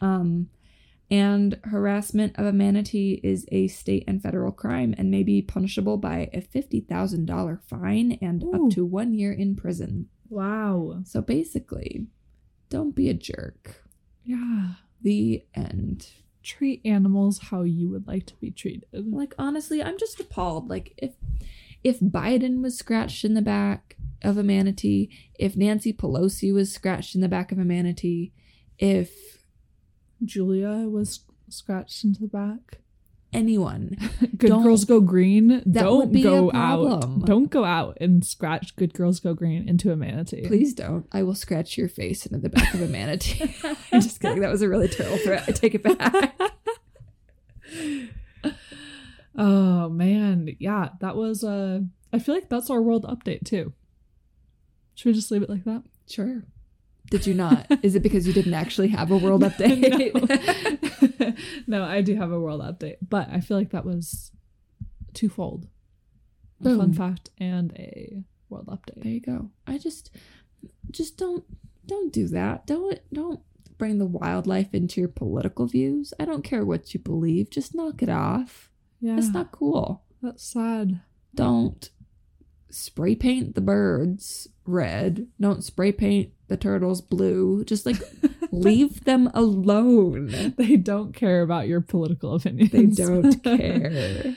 [0.00, 0.50] Um,
[1.10, 5.98] and harassment of a manatee is a state and federal crime and may be punishable
[5.98, 8.52] by a $50,000 fine and Ooh.
[8.66, 10.08] up to one year in prison.
[10.28, 11.02] Wow.
[11.04, 12.08] So basically,
[12.68, 13.84] don't be a jerk.
[14.24, 14.70] Yeah.
[15.02, 16.08] The end.
[16.42, 18.84] Treat animals how you would like to be treated.
[18.92, 20.68] Like honestly, I'm just appalled.
[20.68, 21.14] Like if
[21.84, 27.14] if Biden was scratched in the back of a manatee, if Nancy Pelosi was scratched
[27.14, 28.32] in the back of a manatee,
[28.78, 29.35] if
[30.24, 32.78] Julia was scratched into the back.
[33.32, 33.96] anyone,
[34.36, 35.48] Good Don't- girls go green.
[35.66, 37.20] That don't be a go problem.
[37.22, 37.26] out.
[37.26, 40.46] Don't go out and scratch good girls go green into a manatee.
[40.46, 41.06] please don't.
[41.12, 43.54] I will scratch your face into the back of a manatee.
[43.92, 44.40] I'm just kidding.
[44.40, 45.44] That was a really terrible threat.
[45.48, 46.34] I take it back.
[49.38, 51.80] Oh man, yeah, that was uh
[52.12, 53.74] I feel like that's our world update too.
[54.94, 55.82] Should we just leave it like that?
[56.08, 56.44] Sure.
[57.10, 57.66] Did you not?
[57.82, 59.80] Is it because you didn't actually have a world update?
[61.20, 61.32] no.
[61.66, 64.32] no, I do have a world update, but I feel like that was
[65.14, 65.66] twofold.
[66.64, 69.02] A fun fact and a world update.
[69.02, 69.50] there you go.
[69.66, 70.10] I just
[70.90, 71.44] just don't
[71.86, 72.66] don't do that.
[72.66, 73.40] Don't don't
[73.78, 76.14] bring the wildlife into your political views.
[76.18, 77.50] I don't care what you believe.
[77.50, 78.70] Just knock it off.
[79.00, 80.02] Yeah, That's not cool.
[80.22, 81.00] that's sad.
[81.34, 81.90] Don't
[82.70, 85.26] spray paint the birds red.
[85.38, 87.64] Don't spray paint the turtles blue.
[87.64, 87.96] Just like
[88.52, 90.54] leave them alone.
[90.56, 92.70] They don't care about your political opinions.
[92.70, 94.34] They don't care.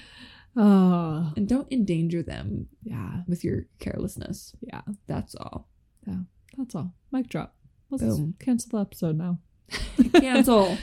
[0.56, 4.56] oh, And don't endanger them yeah, with your carelessness.
[4.62, 4.82] yeah.
[5.08, 5.68] That's all.
[6.08, 6.22] Yeah.
[6.58, 6.94] That's all.
[7.12, 7.56] Mic drop.
[7.90, 8.36] Let's Boom.
[8.40, 9.40] cancel the episode now.
[10.14, 10.78] Cancel.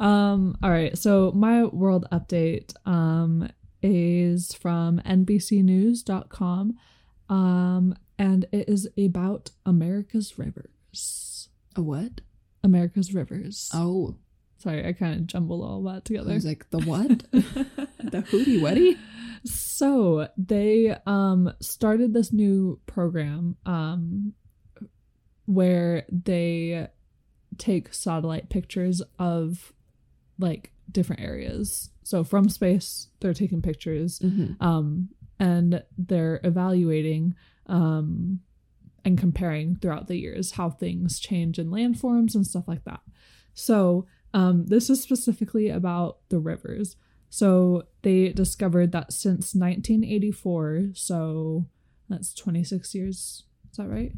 [0.00, 3.48] um all right so my world update um
[3.82, 6.74] is from NBCNews.com,
[7.28, 11.48] um, and it is about America's rivers.
[11.76, 12.20] A what?
[12.64, 13.70] America's rivers.
[13.72, 14.16] Oh,
[14.60, 16.32] Sorry, I kind of jumbled all that together.
[16.32, 17.08] I was like the what?
[17.30, 18.98] the hootie wetty?
[19.44, 24.32] so they um started this new program um
[25.46, 26.88] where they
[27.56, 29.72] take satellite pictures of
[30.40, 34.62] like different areas so from space they're taking pictures Mm-hmm.
[34.64, 35.10] um
[35.40, 37.36] and they're evaluating
[37.68, 38.40] um
[39.04, 43.00] and comparing throughout the years how things change in landforms and stuff like that
[43.54, 46.96] so um this is specifically about the rivers
[47.30, 51.66] so they discovered that since 1984 so
[52.08, 54.12] that's 26 years is that right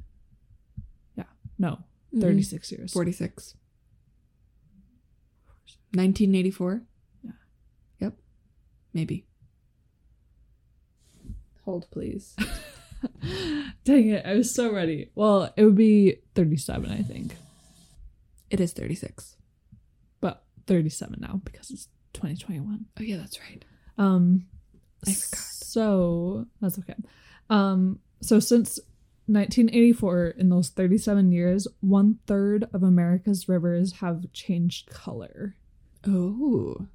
[1.17, 1.25] yeah
[1.59, 1.79] no
[2.19, 3.55] 36 years 46.
[5.93, 6.83] 1984?
[7.25, 7.31] Yeah.
[7.99, 8.15] Yep.
[8.95, 9.27] Maybe.
[11.65, 12.37] Hold, please.
[13.85, 17.35] dang it i was so ready well it would be 37 i think
[18.51, 19.37] It is 36.
[20.21, 23.65] but 37 now because it's 2021 Oh, yeah, that's right.
[23.97, 24.47] Um,
[25.07, 25.39] I forgot.
[25.41, 26.95] So that's okay.
[27.49, 28.79] Um, so since
[29.27, 35.55] 1984, in those 37 years, one third of America's rivers have changed color.
[36.07, 36.87] Oh.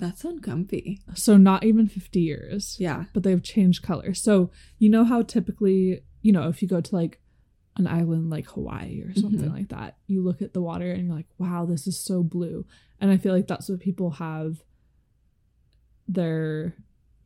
[0.00, 1.00] That's uncomfy.
[1.14, 3.04] So not even 50 years, Yeah.
[3.12, 4.14] but they've changed color.
[4.14, 7.20] So you know how typically, you know, if you go to like
[7.76, 9.54] an island like Hawaii or something Mhm.
[9.54, 12.66] like that, you look at the water and you're like, wow, this is so blue.
[13.00, 14.62] And I feel like that's what people have
[16.08, 16.74] their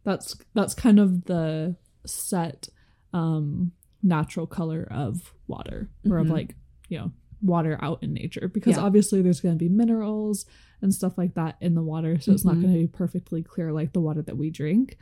[0.05, 2.69] that's that's kind of the set
[3.13, 3.73] um
[4.03, 6.31] natural color of water or of Mhm.
[6.31, 6.57] like,
[6.91, 8.83] you know, water out in nature because Yeah.
[8.83, 10.45] obviously there's going to be minerals
[10.83, 12.63] and stuff like that in the water so it's not Mhm.
[12.63, 14.97] going to be perfectly clear like the water that we drink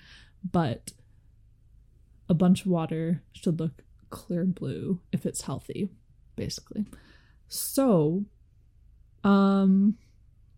[0.50, 0.92] but
[2.28, 5.90] a bunch of water should look clear blue if it's healthy
[6.36, 6.86] basically
[7.48, 8.24] so
[9.24, 9.96] um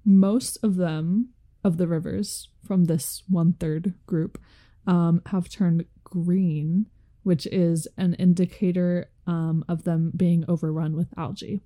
[0.05, 1.31] most of them
[1.63, 4.39] of the rivers from this one third group
[4.87, 6.87] um have turned green
[7.23, 11.63] which is an indicator um, of them being overrun with algae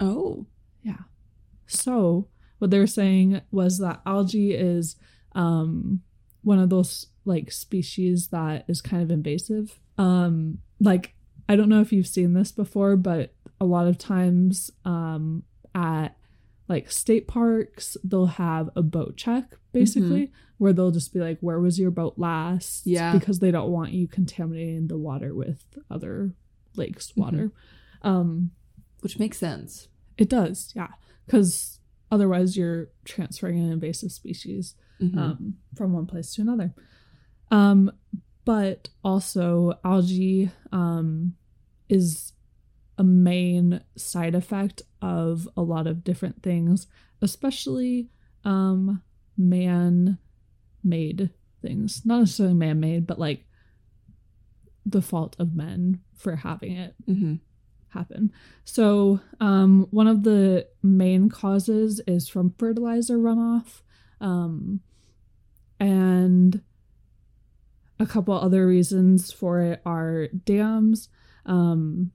[0.00, 0.46] Oh.
[0.82, 0.98] yeah.
[1.66, 2.28] So
[2.58, 4.96] what they were saying was that algae is
[5.34, 6.00] um
[6.42, 9.78] one of those like species that is kind of invasive.
[9.98, 11.14] Um like
[11.48, 15.42] I don't know if you've seen this before, but a lot of times um
[15.74, 16.16] at
[16.68, 21.58] like state parks they'll have a boat check basically where they'll just be like where
[21.60, 23.12] was your boat last Yeah.
[23.12, 26.32] because they don't want you contaminating the water with other
[26.76, 27.52] lakes water
[28.02, 28.50] um
[29.00, 29.88] Which makes sense.
[30.16, 30.88] it does, yeah,
[31.26, 31.77] because
[32.10, 35.16] otherwise you're transferring an invasive species Mhm.
[35.18, 36.74] um, from one place to another.
[37.50, 37.90] Um,
[38.44, 41.34] but also, algae um,
[41.88, 42.32] is
[42.96, 46.86] a main side effect of a lot of different things,
[47.20, 48.08] especially
[48.44, 49.02] um,
[49.36, 50.18] man
[50.82, 51.30] made
[51.62, 52.04] things.
[52.06, 53.44] Not necessarily man made, but like
[54.86, 57.40] the fault of men for having it Mhm.
[57.90, 58.32] Happen.
[58.64, 63.82] So, um, one of the main causes is from fertilizer runoff,
[64.20, 64.80] um,
[65.80, 66.62] and
[68.00, 71.08] a couple other reasons for it are dams,
[71.46, 72.12] um,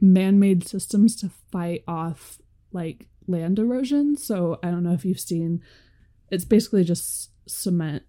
[0.00, 2.38] man-made systems to fight off
[2.72, 4.16] like land erosion.
[4.16, 5.62] So, I don't know if you've seen.
[6.30, 8.02] It's basically just cement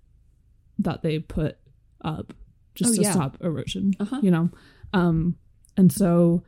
[0.79, 1.57] that they put
[2.01, 2.33] up
[2.73, 3.11] just Oh, to yeah.
[3.11, 3.93] stop erosion.
[3.99, 4.19] Uh-huh.
[4.21, 4.49] You know,
[4.93, 5.37] um,
[5.77, 6.43] and so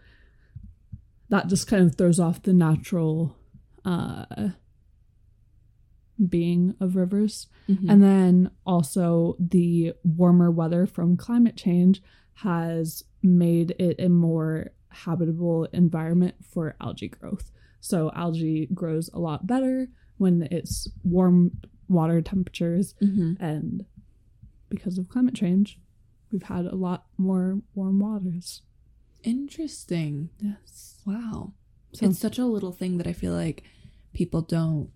[1.30, 3.36] that just kind of throws off the natural
[3.86, 4.26] uh
[6.30, 7.90] being of rivers Mhm.
[7.92, 12.02] and then also the warmer weather from climate change
[12.36, 19.46] has made it a more habitable environment for algae growth so algae grows a lot
[19.46, 21.52] better when it's warm
[21.88, 23.38] water temperatures Mhm.
[23.40, 23.86] and
[24.70, 25.80] because of climate change
[26.32, 28.64] we've had a lot more warm waters
[29.28, 30.30] Interesting.
[30.40, 31.54] yes Wow.
[31.94, 33.64] So- it's such a little thing that I feel like
[34.14, 34.90] people don't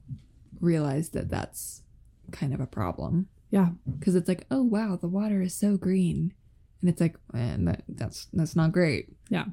[0.60, 1.84] realize that that's
[2.32, 3.28] kind of a problem.
[3.50, 3.70] yeah
[4.00, 6.34] Because it's like, oh wow, the water is so green,
[6.80, 9.10] and it's like, man, that, that's that's not great.
[9.30, 9.46] Yeah.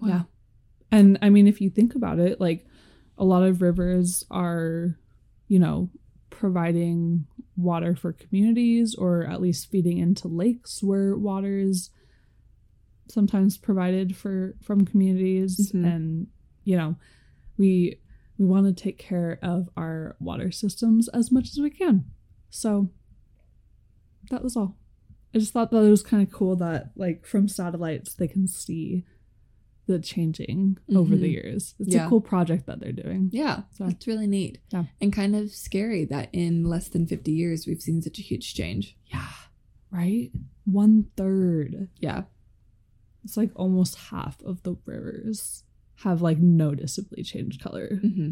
[0.00, 0.08] Wow.
[0.08, 0.22] Yeah.
[0.92, 2.66] And I mean, if you think about it, like
[3.18, 4.96] a lot of rivers are,
[5.48, 5.90] you know,
[6.30, 7.26] providing
[7.56, 11.90] water for communities or at least feeding into lakes where water is
[13.08, 15.86] sometimes provided for from communities Mhm.
[15.94, 16.26] and
[16.64, 16.96] you know
[17.58, 17.96] we
[18.38, 22.04] we want to take care of our water systems as much as we can
[22.50, 22.90] so
[24.30, 24.76] that was all.
[25.34, 28.46] I just thought that it was kind of cool that like from satellites they can
[28.46, 29.04] see
[29.86, 31.32] the changing over the Mhm.
[31.32, 31.74] years.
[31.78, 32.06] It's Yeah.
[32.06, 33.28] a cool project that they're doing.
[33.32, 34.58] Yeah, So- that's really neat.
[34.72, 34.86] Yeah.
[35.00, 38.54] And kind of scary that in less than 50 years we've seen such a huge
[38.54, 38.96] change.
[39.12, 39.28] Yeah.
[39.90, 40.30] Right?
[40.64, 41.88] One third.
[42.00, 42.24] Yeah.
[43.24, 45.64] It's like almost half of the rivers
[46.02, 47.96] have like noticeably changed color.
[48.00, 48.30] hmm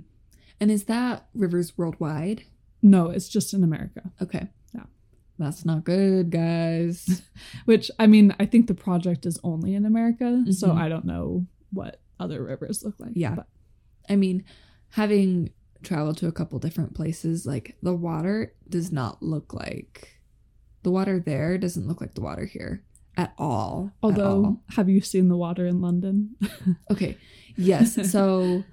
[0.61, 2.45] And is that rivers worldwide?
[2.83, 4.11] No, it's just in America.
[4.21, 4.49] Okay.
[4.75, 4.85] Yeah.
[5.39, 7.23] That's not good, guys.
[7.65, 10.77] Which I mean, I think the project is only in America, so Mhm.
[10.79, 13.13] I don't know what other rivers look like.
[13.15, 13.35] Yeah.
[13.37, 13.47] But
[14.09, 14.45] I mean,
[14.91, 15.51] having
[15.83, 20.21] traveled to a couple different places, like the water does not look like
[20.83, 22.85] the water there doesn't look like the water here
[23.17, 23.93] at all.
[23.93, 24.63] at although all.
[24.71, 26.37] have you seen the water in London?
[26.91, 27.17] Okay.
[27.57, 28.11] Yes.
[28.11, 28.65] So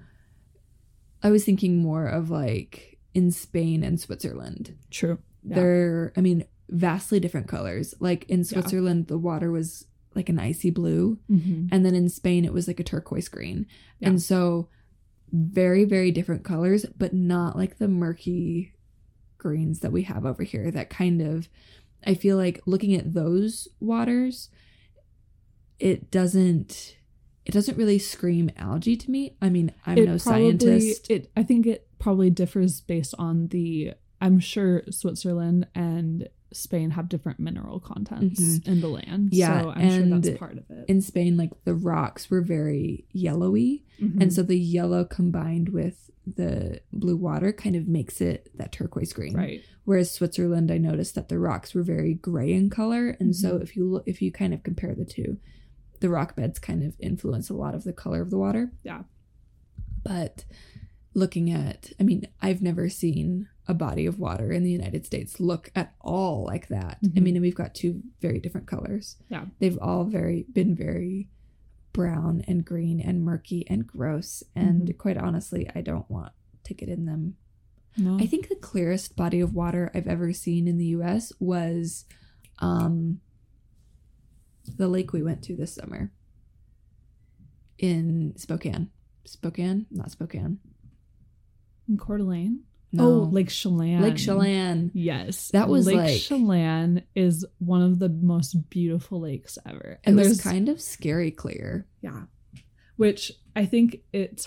[1.22, 4.76] I was thinking more of like in Spain and Switzerland.
[4.90, 5.18] True.
[5.42, 5.56] Yeah.
[5.56, 7.94] They're, I mean, vastly different colors.
[8.00, 11.18] Like in Switzerland, the water was like an icy blue.
[11.30, 11.68] Mhm.
[11.72, 13.66] And then in Spain, it was like a turquoise green.
[13.98, 14.08] Yeah.
[14.08, 14.68] And so
[15.32, 18.72] very, very different colors, but not like the murky
[19.38, 20.70] greens that we have over here.
[20.70, 21.48] That kind of,
[22.06, 24.48] I feel like looking at those waters,
[25.78, 26.96] it doesn't.
[27.46, 29.36] It doesn't really scream algae to me.
[29.40, 30.18] I mean, I'm It no probably-
[30.58, 31.10] scientist.
[31.10, 37.08] It I think it probably differs based on the I'm sure Switzerland and Spain have
[37.08, 39.30] different mineral contents in the land.
[39.30, 39.34] Mm-hmm.
[39.34, 40.84] Yeah, So I'm sure and that's part of it.
[40.88, 43.84] in Spain, like the rocks were very yellowy.
[44.00, 44.20] Mhm.
[44.22, 49.12] And so the yellow combined with the blue water kind of makes it that turquoise
[49.12, 49.34] green.
[49.34, 49.62] right.
[49.84, 53.62] Whereas Switzerland, I noticed that the rocks were very gray in color, and so Mhm.
[53.62, 55.38] if you look, if you kind of compare the two,
[56.00, 58.72] the rock beds kind of influence a lot of the color of the water.
[58.84, 59.02] Yeah.
[60.04, 60.44] But
[61.14, 65.40] looking at, I mean, I've never seen a body of water in the United States
[65.40, 66.98] look at all like that.
[67.02, 67.22] I Mhm.
[67.22, 69.16] mean, and we've got two very different colors.
[69.28, 69.46] Yeah.
[69.58, 71.28] They've all very been very
[71.92, 74.42] brown and green and murky and gross.
[74.54, 74.98] And Mhm.
[74.98, 76.32] quite honestly, I don't want
[76.64, 77.36] to get in them
[77.98, 78.16] No.
[78.20, 82.04] I think the clearest body of water I've ever seen in the US was
[82.60, 83.20] um
[84.76, 86.12] the lake we went to this summer
[87.78, 88.90] in Spokane.
[89.24, 89.86] Spokane?
[89.90, 90.60] Not Spokane.
[91.90, 92.60] In Coeur d'Alene.
[92.92, 93.04] No.
[93.06, 94.00] Oh, Lake Chelan.
[94.02, 94.90] Lake Chelan.
[94.94, 95.50] Yes.
[95.52, 100.00] That was Lake like- Chelan is one of the most beautiful lakes ever.
[100.02, 101.86] And it was there's kind of scary clear.
[102.02, 102.22] Yeah.
[102.96, 104.46] Which I think it's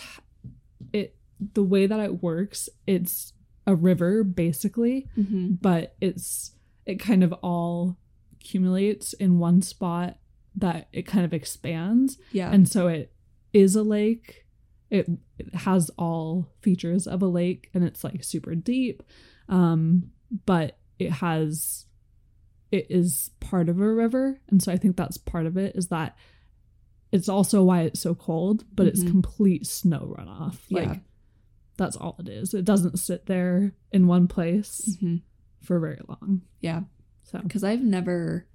[0.91, 1.16] it
[1.54, 3.32] the way that it works, it's
[3.66, 5.54] a river basically, Mm-hmm.
[5.62, 6.52] but it's
[6.86, 7.98] it kind of all
[8.34, 10.18] accumulates in one spot
[10.58, 12.18] that it kind of expands.
[12.34, 12.52] Yeah.
[12.52, 13.14] And so it
[13.54, 14.43] is a lake.
[14.94, 19.02] It, it has all features of a lake and it's like super deep.
[19.50, 20.12] Um,
[20.46, 21.86] but it has
[22.72, 24.39] it is part of a river.
[24.50, 26.16] And so I think that's part of it is that
[27.12, 29.10] it's also why it's so cold, but it's Mhm.
[29.12, 30.58] complete snow runoff.
[30.72, 31.00] Like Yeah.
[31.78, 32.54] that's all it is.
[32.54, 35.18] It doesn't sit there in one place hmm
[35.62, 36.41] for very long.
[36.62, 36.84] Yeah.
[37.24, 38.46] So Because I've never,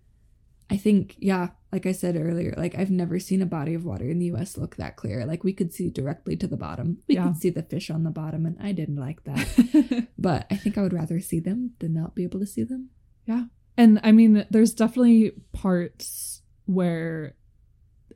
[0.70, 4.04] I think, yeah, like I said earlier, like I've never seen a body of water
[4.08, 5.24] in the US look that clear.
[5.24, 6.98] Like we could see directly to the bottom.
[7.08, 7.24] We Yeah.
[7.28, 10.08] could see the fish on the bottom, and I didn't like that.
[10.18, 12.90] but I think I would rather see them than not be able to see them.
[13.26, 13.44] Yeah.
[13.76, 17.34] And I mean, there's definitely parts where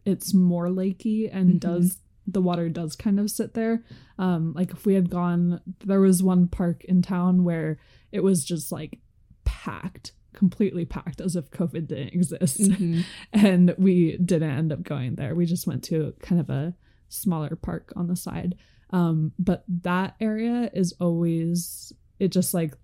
[0.04, 1.60] it's more lakey and Mhm.
[1.60, 3.82] does the water does kind of sit there.
[4.18, 7.78] Um, like if we had gone, there was one park in town where
[8.12, 9.00] it was just like
[9.44, 12.60] packed, completely packed, as if COVID didn't exist.
[12.60, 13.04] Mhm.
[13.32, 15.34] and we didn't end up going there.
[15.34, 16.74] We just went to kind of a
[17.08, 18.56] smaller park on the side.
[18.90, 22.74] Um, but that area is always it just like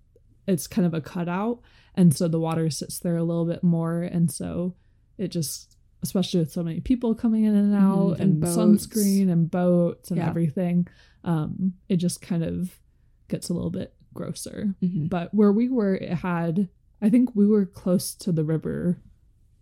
[0.47, 1.61] it's kind of a cutout,
[1.95, 4.75] and so the water sits there a little bit more, and so
[5.17, 9.29] it just especially with so many people coming in and out Mhm, and and, sunscreen
[9.29, 10.29] and boats and Yeah.
[10.29, 10.87] everything
[11.25, 12.79] um it just kind of
[13.27, 15.09] gets a little bit grosser Mhm.
[15.09, 16.69] but where we were it had
[17.01, 19.01] i think we were close to the river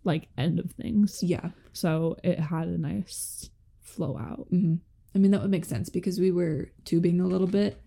[0.03, 1.49] like end of things Yeah.
[1.73, 3.49] so it had a nice
[3.81, 4.75] flow out hmm
[5.15, 7.81] I mean, that would make sense because we were tubing a little bit.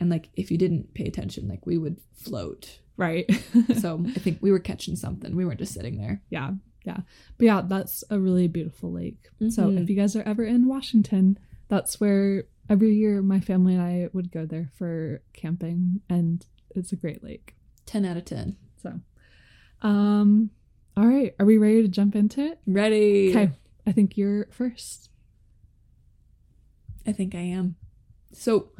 [0.00, 2.80] And like, if you didn't pay attention, like we would float.
[2.96, 3.30] right
[3.78, 5.36] So I think we were catching something.
[5.36, 6.22] We weren't just sitting there.
[6.30, 6.52] yeah
[6.84, 6.96] yeah
[7.38, 9.80] but yeah that's a really beautiful lake so Mhm.
[9.82, 11.38] if you guys are ever in washington
[11.68, 16.90] that's where every year my family and i would go there for camping and it's
[16.90, 17.54] a great lake
[17.86, 18.56] 10 out of 10.
[18.82, 19.00] So
[19.82, 20.50] um
[20.96, 23.30] all right are we ready to jump into it Ready.
[23.30, 23.50] okay
[23.86, 25.08] i think you're first
[27.06, 27.74] I think I am.
[28.32, 28.70] So,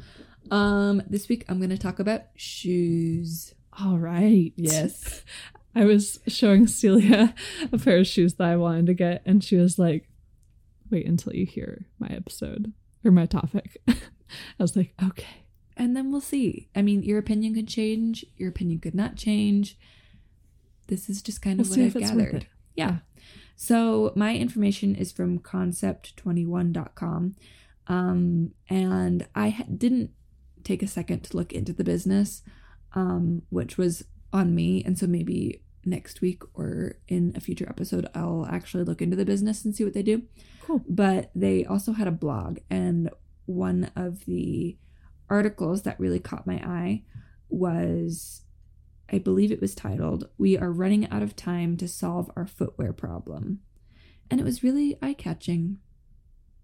[0.51, 3.53] um, this week I'm going to talk about shoes.
[3.81, 5.25] all right Yes.
[5.75, 7.35] I was showing Celia
[7.73, 10.07] a pair of shoes that I wanted to get, and she was like,
[10.91, 12.73] "Wait until you hear my episode
[13.05, 13.95] or my topic." I
[14.59, 15.42] was like, "Okay."
[15.77, 16.69] And then we'll see.
[16.75, 18.25] I mean, your opinion could change.
[18.37, 19.79] Your opinion could not change.
[20.89, 22.47] This is just kind of We'll what I've gathered.
[22.75, 22.99] Yeah.
[23.57, 27.37] So my information is from concept21.com.
[27.89, 30.11] Um, and I ha- didn't
[30.65, 32.43] take a second to look into the business,
[32.95, 34.83] um, which was on me.
[34.85, 39.25] And so maybe next week or in a future episode, I'll actually look into the
[39.25, 40.23] business and see what they do.
[40.63, 40.83] Cool.
[40.89, 43.11] But they also had a blog, and
[43.47, 44.77] one of the
[45.33, 47.03] articles that really caught my eye
[47.49, 48.43] was
[49.11, 52.93] I believe it was titled, We Are Running Out of Time to Solve Our Footwear
[52.95, 53.61] Problem.
[54.31, 55.79] And it was really eye catching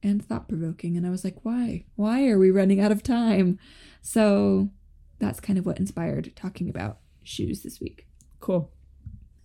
[0.03, 0.97] and thought provoking.
[0.97, 1.85] And I was like, why?
[1.97, 3.59] Why are we running out of time?
[4.01, 4.71] So
[5.19, 8.07] that's kind of what inspired talking about shoes this week.
[8.41, 8.73] Cool.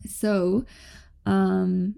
[0.08, 0.66] So,
[1.26, 1.96] um,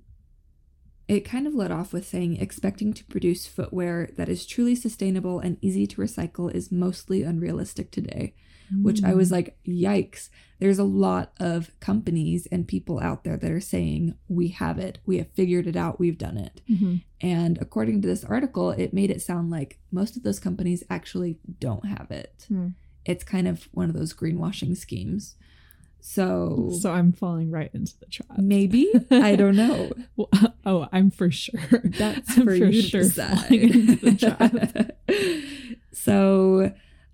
[1.07, 5.39] it kind of led off with saying expecting to produce footwear that is truly sustainable
[5.39, 8.33] and easy to recycle is mostly unrealistic today
[8.81, 9.17] which I Mm.
[9.17, 10.29] was like, yikes.
[10.57, 14.97] There's a lot of companies and people out there that are saying, we have it,
[15.05, 16.61] we have figured it out, we've done it.
[16.67, 17.03] Mhm.
[17.21, 21.37] And according to this article, it made it sound like most of those companies actually
[21.59, 22.45] don't have it.
[22.47, 22.69] Hmm.
[23.05, 25.35] It's kind of one of those greenwashing schemes.
[26.07, 28.37] So, So I'm falling right into the trap.
[28.37, 29.91] maybe, I don't know.
[30.15, 30.29] Well,
[30.63, 31.59] oh, I'm for sure.
[31.83, 34.51] That's I'm for, you to falling into the trap.
[34.51, 35.77] decide.
[35.91, 36.71] so,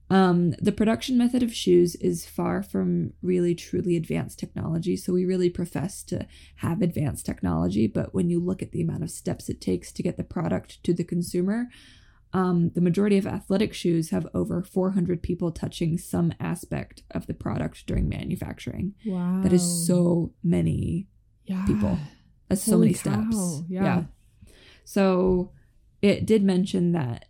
[0.10, 4.98] um, the production method of shoes is far from really truly advanced technology.
[4.98, 6.28] So we really profess to
[6.58, 10.04] have advanced technology, but when you look at the amount of steps it takes to
[10.04, 11.70] get the product to the consumer,
[12.34, 17.34] um, the majority of athletic shoes have over 400 people touching some aspect of the
[17.34, 18.94] product during manufacturing.
[19.06, 19.42] Wow.
[19.44, 21.08] That is so many
[21.46, 21.66] yeah.
[21.66, 21.98] people.
[22.48, 23.64] That's so many cow, steps.
[23.70, 24.04] yeah.
[24.86, 25.52] So
[26.02, 27.26] it did mention that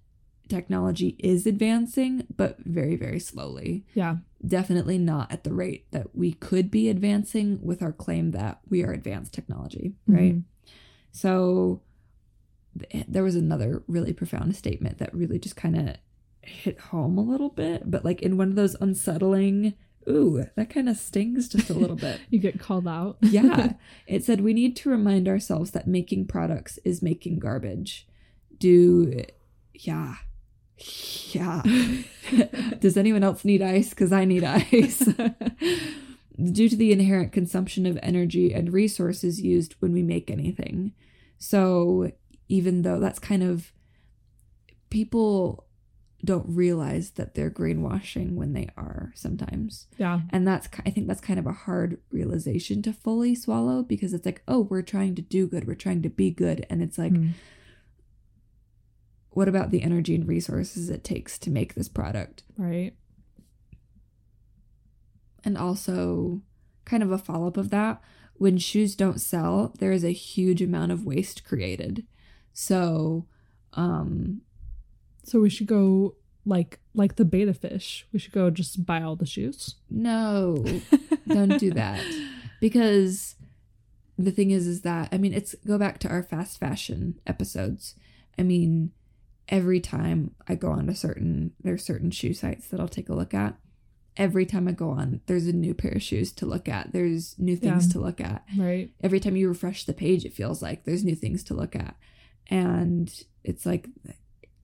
[0.48, 3.86] technology is advancing, but very, very slowly.
[3.94, 4.18] Yeah.
[4.46, 8.84] Definitely not at the rate that we could be advancing with our claim that we
[8.84, 10.36] are advanced technology, right?
[10.36, 10.44] Mhm.
[11.12, 11.82] So
[13.08, 15.96] there was another really profound statement that really just kind of
[16.42, 19.74] hit home a little bit, but like in one of those unsettling,
[20.10, 22.20] ooh, that kind of stings just a little bit.
[22.30, 23.18] You get called out.
[23.22, 23.74] yeah.
[24.08, 28.08] It said we need to remind ourselves that making products is making garbage.
[28.58, 29.24] Do
[29.74, 30.16] yeah.
[31.32, 31.62] Yeah.
[32.80, 33.92] Does anyone else need ice?
[33.92, 35.08] Because I need ice.
[36.52, 40.94] Due to the inherent consumption of energy and resources used when we make anything.
[41.38, 42.12] So,
[42.52, 43.72] even though that's kind of
[44.90, 45.66] people
[46.24, 50.20] don't realize that they're greenwashing when they are sometimes yeah.
[50.30, 54.26] and that's i think that's kind of a hard realization to fully swallow because it's
[54.26, 57.14] like oh we're trying to do good we're trying to be good and it's like
[57.14, 57.32] Mm.
[59.32, 62.94] what about the energy and resources it takes to make this product Right.
[65.44, 66.42] and also
[66.86, 68.02] kind of a follow-up of that
[68.36, 72.06] when shoes don't sell there is a huge amount of waste created
[72.54, 73.26] so
[73.74, 74.42] um
[75.24, 78.08] So we should go like like the beta fish.
[78.12, 79.76] We should go just buy all the shoes.
[79.90, 80.64] no
[81.28, 82.04] don't do that
[82.60, 83.36] because
[84.18, 87.96] the thing is is that i mean it's go back to our fast fashion episodes
[88.38, 88.92] i mean
[89.50, 93.16] every time i go on a certain there's certain shoe sites that i'll take a
[93.16, 93.56] look at
[94.18, 97.36] every time i go on there's a new pair of shoes to look at there's
[97.40, 97.94] new things Yeah.
[97.94, 98.92] to look at Right.
[99.02, 101.96] every time you refresh the page it feels like there's new things to look at
[102.50, 103.88] and it's like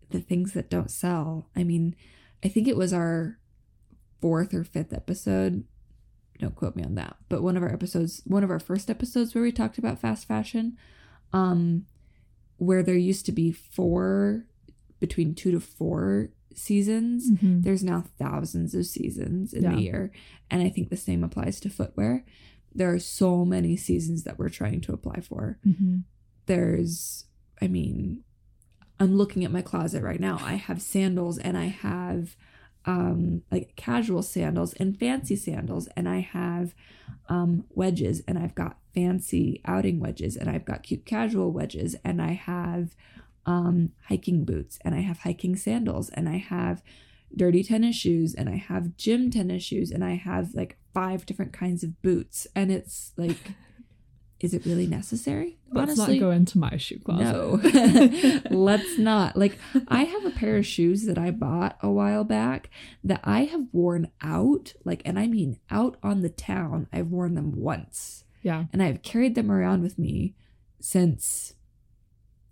[0.09, 1.95] the things that don't sell i mean
[2.43, 3.37] i think it was our
[4.21, 5.63] fourth or fifth episode
[6.39, 9.33] don't quote me on that but one of our episodes one of our first episodes
[9.33, 10.77] where we talked about fast fashion
[11.33, 11.85] um
[12.57, 14.45] where there used to be four
[14.99, 17.63] between two to four seasons Mhm.
[17.63, 19.75] there's now thousands of seasons in Yeah.
[19.75, 20.11] the year
[20.49, 22.25] and i think the same applies to footwear
[22.73, 26.03] there are so many seasons that we're trying to apply for Mhm.
[26.47, 27.25] there's
[27.61, 28.23] i mean
[28.99, 30.39] i'm looking at my closet right now.
[30.41, 32.35] I have sandals and i have
[32.85, 36.73] um like casual sandals and fancy sandals and i have
[37.29, 42.21] um wedges and i've got fancy outing wedges and i've got cute casual wedges and
[42.21, 42.95] i have
[43.45, 46.81] um hiking boots and i have hiking sandals and i have
[47.35, 51.53] dirty tennis shoes and i have gym tennis shoes and i have like five different
[51.53, 52.47] kinds of boots.
[52.55, 53.51] And it's like
[54.39, 57.23] is it really necessary Let's not go into my shoe closet.
[57.23, 59.35] no, let's not.
[59.35, 59.57] Like,
[59.87, 62.69] I have a pair of shoes that I bought a while back
[63.03, 66.87] that I have worn out, like, and I mean out on the town.
[66.93, 68.23] I've worn them once.
[68.43, 68.65] Yeah.
[68.71, 70.35] and I've carried them around with me
[70.79, 71.55] since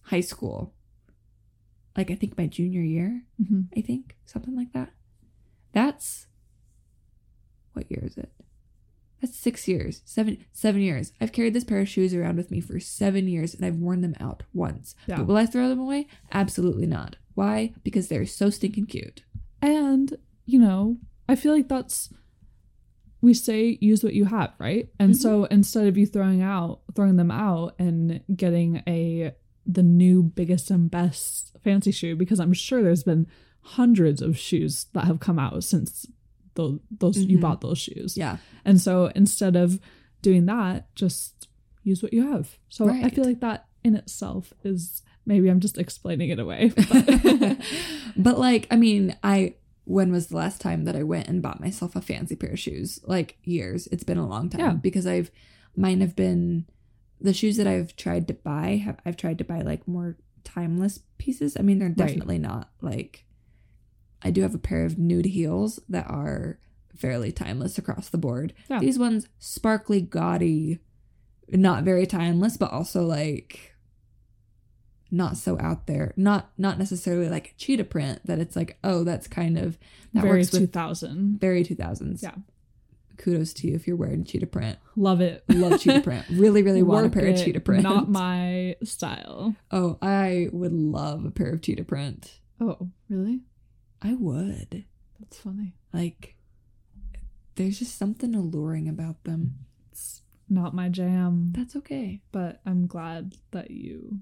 [0.01, 0.73] high school.
[1.95, 4.89] Like I think my junior year, hmm I think, something like that.
[5.71, 6.27] That's
[7.73, 8.29] what year is it?
[9.21, 11.11] That's six years, seven, seven years.
[11.21, 14.01] I've carried this pair of shoes around with me for seven years, and I've worn
[14.01, 14.93] them out once.
[15.07, 15.17] Yeah.
[15.17, 16.07] But will I throw them away?
[16.31, 17.15] Absolutely not.
[17.33, 17.73] Why?
[17.83, 19.23] Because they're so stinking cute.
[19.61, 20.97] And, you know,
[21.27, 22.09] I feel like that's
[23.21, 24.89] we say use what you have, right?
[24.99, 25.17] And Mhm.
[25.17, 29.33] so instead of you throwing out throwing them out and getting a
[29.65, 33.25] the new biggest and best fancy shoe, because I'm sure there's been
[33.61, 36.05] hundreds of shoes that have come out since
[36.55, 37.41] those, those you Mhm.
[37.41, 38.17] bought those shoes.
[38.17, 38.37] Yeah.
[38.65, 39.79] And so instead of
[40.21, 41.47] doing that, just
[41.83, 42.57] use what you have.
[42.69, 46.71] So I feel like that in itself is maybe I'm just explaining it away.
[46.89, 47.57] But
[48.17, 51.59] but like, I mean, I when was the last time that I went and bought
[51.61, 52.99] myself a fancy pair of shoes?
[53.05, 53.87] Like years.
[53.87, 54.73] It's been a long time Yeah.
[54.73, 55.29] because I've
[55.75, 56.65] mine have been
[57.21, 58.77] the shoes that I've tried to buy.
[58.77, 61.55] Have, I've tried to buy like more timeless pieces.
[61.59, 61.97] I mean, they're Right.
[61.97, 63.24] definitely not like.
[64.21, 66.59] I do have a pair of nude heels that are
[66.95, 68.53] fairly timeless across the board.
[68.69, 68.79] Yeah.
[68.79, 70.79] These ones sparkly, gaudy,
[71.49, 73.75] not very timeless, but also like
[75.11, 76.13] not so out there.
[76.17, 79.77] Not not necessarily like cheetah print that it's like, oh, that's kind of
[80.13, 81.39] that very works with 2000.
[81.39, 82.23] very 2000s.
[82.23, 82.31] Yeah.
[83.17, 84.77] Kudos to you if you're wearing cheetah print.
[84.97, 85.43] Love it.
[85.47, 86.25] Love cheetah print.
[86.31, 87.83] Really, really want a pair of cheetah print.
[87.83, 89.55] Not my style.
[89.71, 92.39] oh, I would love a pair of cheetah print.
[92.59, 93.39] Oh, really?
[94.01, 94.85] I would.
[95.19, 95.75] That's funny.
[95.93, 96.35] Like
[97.55, 99.55] there's just something alluring about them.
[99.91, 102.21] It's not my jam, That's okay.
[102.31, 104.19] but I'm glad that you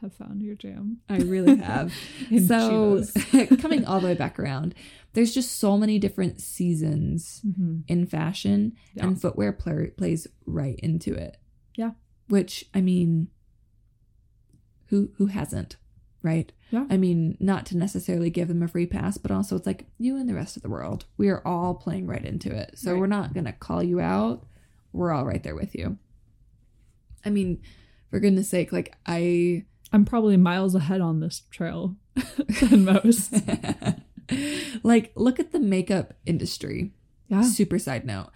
[0.00, 0.98] have found your jam.
[1.08, 1.92] I really have.
[2.46, 3.02] So
[3.60, 4.74] coming all the way back around,
[5.14, 7.82] there's just so many different seasons Mhm.
[7.88, 9.06] in fashion, Yeah.
[9.08, 11.38] and footwear play, plays right into it.
[11.74, 11.92] Yeah.
[12.28, 13.28] Which I mean,
[14.86, 15.76] who who hasn't,
[16.22, 16.50] right?
[16.70, 16.86] Yeah.
[16.90, 20.16] I mean, not to necessarily give them a free pass, but also it's like you
[20.16, 21.04] and the rest of the world.
[21.16, 23.00] We are all playing right into it, so Right.
[23.00, 24.44] we're not gonna call you out.
[24.92, 25.98] We're all right there with you.
[27.24, 27.60] I mean,
[28.10, 31.96] for goodness sake, like I I'm probably miles ahead on this trail
[32.60, 33.32] than most.
[34.82, 36.92] like look at the makeup industry
[37.28, 37.42] Yeah.
[37.42, 38.28] super side note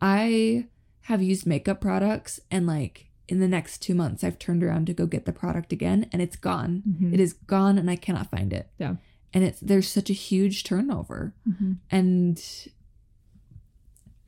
[0.00, 0.66] i
[1.02, 4.92] have used makeup products and like in the next two months i've turned around to
[4.92, 7.12] go get the product again and it's gone Mhm.
[7.14, 8.96] it is gone and i cannot find it Yeah.
[9.32, 11.76] and it's there's such a huge turnover Mhm.
[11.90, 12.42] and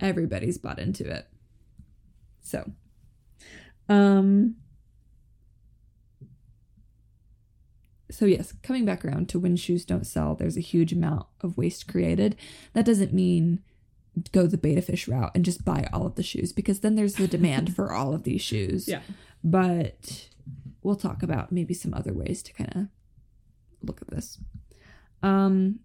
[0.01, 1.27] everybody's bought into it
[2.41, 2.71] so
[3.89, 4.57] um
[8.11, 11.57] so yes coming back around to when shoes don't sell there's a huge amount of
[11.57, 12.37] waste created
[12.75, 13.61] that doesn't mean
[14.33, 17.15] go the beta fish route and just buy all of the shoes because then there's
[17.15, 19.01] the demand for all of these shoes Yeah.
[19.43, 20.29] but
[20.83, 22.87] we'll talk about maybe some other ways to kind of
[23.87, 24.39] look at this.
[25.23, 25.81] Um,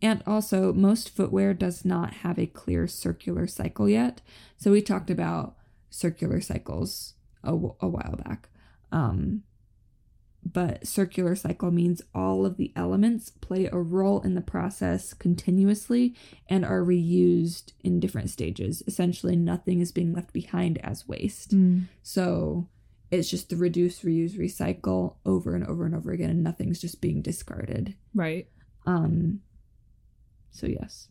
[0.00, 4.20] and also, most footwear does not have a clear circular cycle yet.
[4.56, 5.54] So we talked about
[5.90, 7.14] circular cycles
[7.44, 8.48] a, a while back.
[8.90, 9.44] Um,
[10.44, 16.16] but circular cycle means all of the elements play a role in the process continuously
[16.48, 18.82] and are reused in different stages.
[18.86, 21.54] Essentially, nothing is being left behind as waste.
[21.54, 21.84] Mm.
[22.02, 22.68] So
[23.10, 27.00] it's just the reduce, reuse, recycle over and over and over again, and nothing's just
[27.00, 27.94] being discarded.
[28.14, 28.48] Right.
[28.84, 29.40] Um.
[30.50, 31.08] So yes.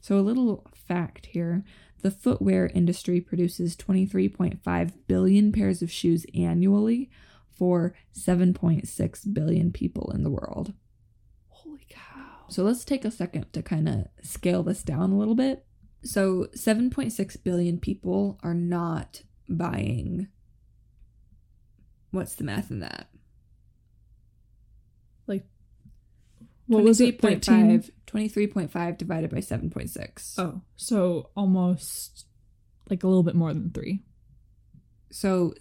[0.00, 1.64] So a little fact here:
[2.02, 7.10] the footwear industry produces 23.5 billion pairs of shoes annually
[7.62, 10.72] for 7.6 billion people in the world.
[11.46, 12.46] Holy cow.
[12.48, 15.64] So let's take a second to kind of scale this down a little bit.
[16.02, 20.26] So 7.6 billion people are not buying.
[22.10, 23.06] What's the math in that?
[25.28, 25.44] Like
[26.66, 27.20] what was it?
[27.20, 27.80] 13?
[27.80, 30.34] 23.5 23.5 divided by 7.6.
[30.36, 32.26] Oh, so almost
[32.90, 34.02] like a little bit more than three.
[35.12, 35.54] So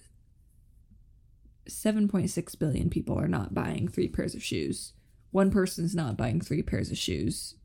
[1.69, 4.93] 7.6 billion people are not buying three pairs of shoes.
[5.31, 7.55] One person's not buying three pairs of shoes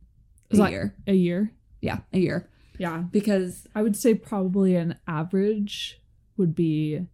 [0.51, 0.95] a that- year.
[1.07, 1.53] A year.
[1.81, 2.49] Yeah, a year.
[2.79, 3.05] Yeah.
[3.11, 6.01] Because I would say probably an average
[6.37, 7.07] would be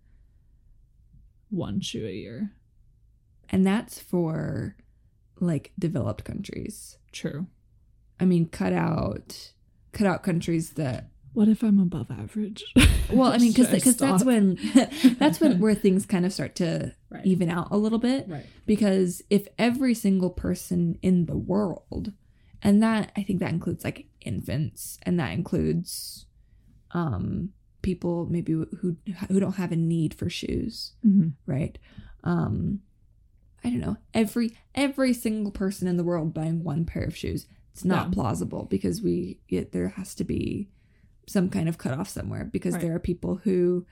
[1.51, 2.53] one shoe a year.
[3.51, 4.77] and that's for
[5.39, 6.97] like developed countries.
[7.13, 7.47] True.
[8.19, 9.53] I mean, cut out
[9.93, 12.63] cut out countries that What if I'm above average?
[13.11, 14.59] well, I mean, because because that's when
[15.19, 17.27] that's when where things kind of start to Right.
[17.27, 18.27] even out a little bit.
[18.27, 18.47] Right.
[18.65, 22.13] Because if every single person in the world,
[22.63, 26.27] and that I think that includes like infants, and that includes
[26.93, 27.51] um
[27.83, 28.97] people maybe who
[29.29, 31.79] who don't have a need for shoes, hmm right?
[32.25, 32.81] Um
[33.65, 33.97] I don't know.
[34.15, 37.47] Every every single person in the world buying one pair of shoes.
[37.73, 38.15] It's not Yeah.
[38.15, 40.69] plausible because we it, there has to be
[41.33, 42.83] some kind of cutoff somewhere because Right.
[42.83, 43.87] there are people who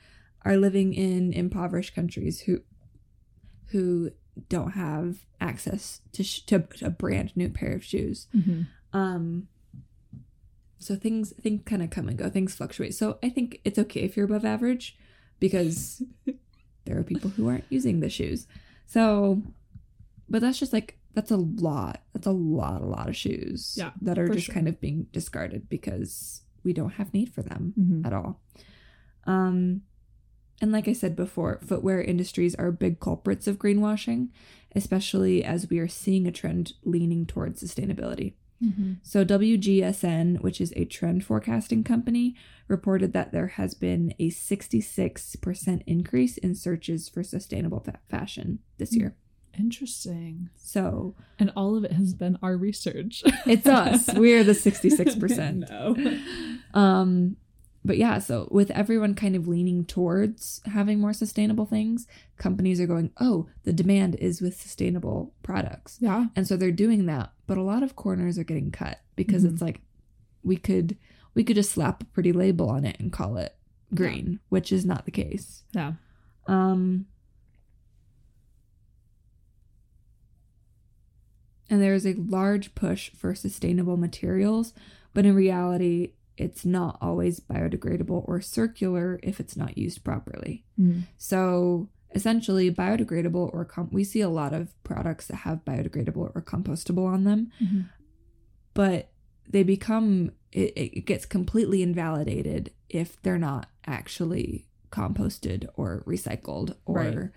[0.44, 2.60] are living in impoverished countries who
[3.68, 4.10] who
[4.48, 8.26] don't have access to sh- to a brand new pair of shoes.
[8.32, 8.62] hmm
[8.92, 9.48] Um
[10.78, 12.30] so things things kind of come and go.
[12.30, 12.94] Things fluctuate.
[12.94, 14.96] So I think it's okay if you're above average
[15.38, 16.02] because
[16.86, 18.46] there are people who aren't using the shoes.
[18.86, 19.42] So
[20.28, 22.02] but that's just like that's a lot.
[22.14, 24.54] That's a lot a lot of shoes Yeah, that are just sure.
[24.54, 28.40] kind of being discarded because we don't have need for them hmm at all.
[29.24, 29.82] Um,
[30.60, 34.28] and like I said before, footwear industries are big culprits of greenwashing,
[34.76, 38.34] especially as we are seeing a trend leaning towards sustainability.
[38.60, 42.36] hmm So, WGSN, which is a trend forecasting company,
[42.68, 48.94] reported that there has been a 66% increase in searches for sustainable fa- fashion this
[48.94, 49.16] year.
[49.58, 50.50] Interesting.
[50.56, 53.22] So, And all of it has been our research.
[53.46, 54.12] it's us.
[54.14, 55.68] We're the 66%.
[56.74, 56.80] no.
[56.80, 57.36] Um,
[57.84, 62.06] but yeah, so with everyone kind of leaning towards having more sustainable things,
[62.36, 65.96] companies are going, oh, the demand is with sustainable products.
[66.00, 66.26] Yeah.
[66.36, 67.32] And so they're doing that.
[67.46, 69.52] But a lot of corners are getting cut because Mhm.
[69.52, 69.80] it's like
[70.42, 70.96] we could
[71.34, 73.54] we could just slap a pretty label on it and call it
[73.94, 75.62] green, which is not the case.
[75.72, 75.92] Yeah.
[76.46, 77.06] Um
[81.70, 84.74] and there is a large push for sustainable materials,
[85.14, 90.64] but in reality, it's not always biodegradable or circular if it's not used properly.
[90.78, 91.02] Mm.
[91.16, 96.42] So essentially, biodegradable or com- we see a lot of products that have biodegradable or
[96.42, 97.84] compostable on them, Mhm.
[98.74, 99.12] but
[99.48, 106.96] they become it, it gets completely invalidated if they're not actually composted or recycled or
[106.96, 107.28] Right.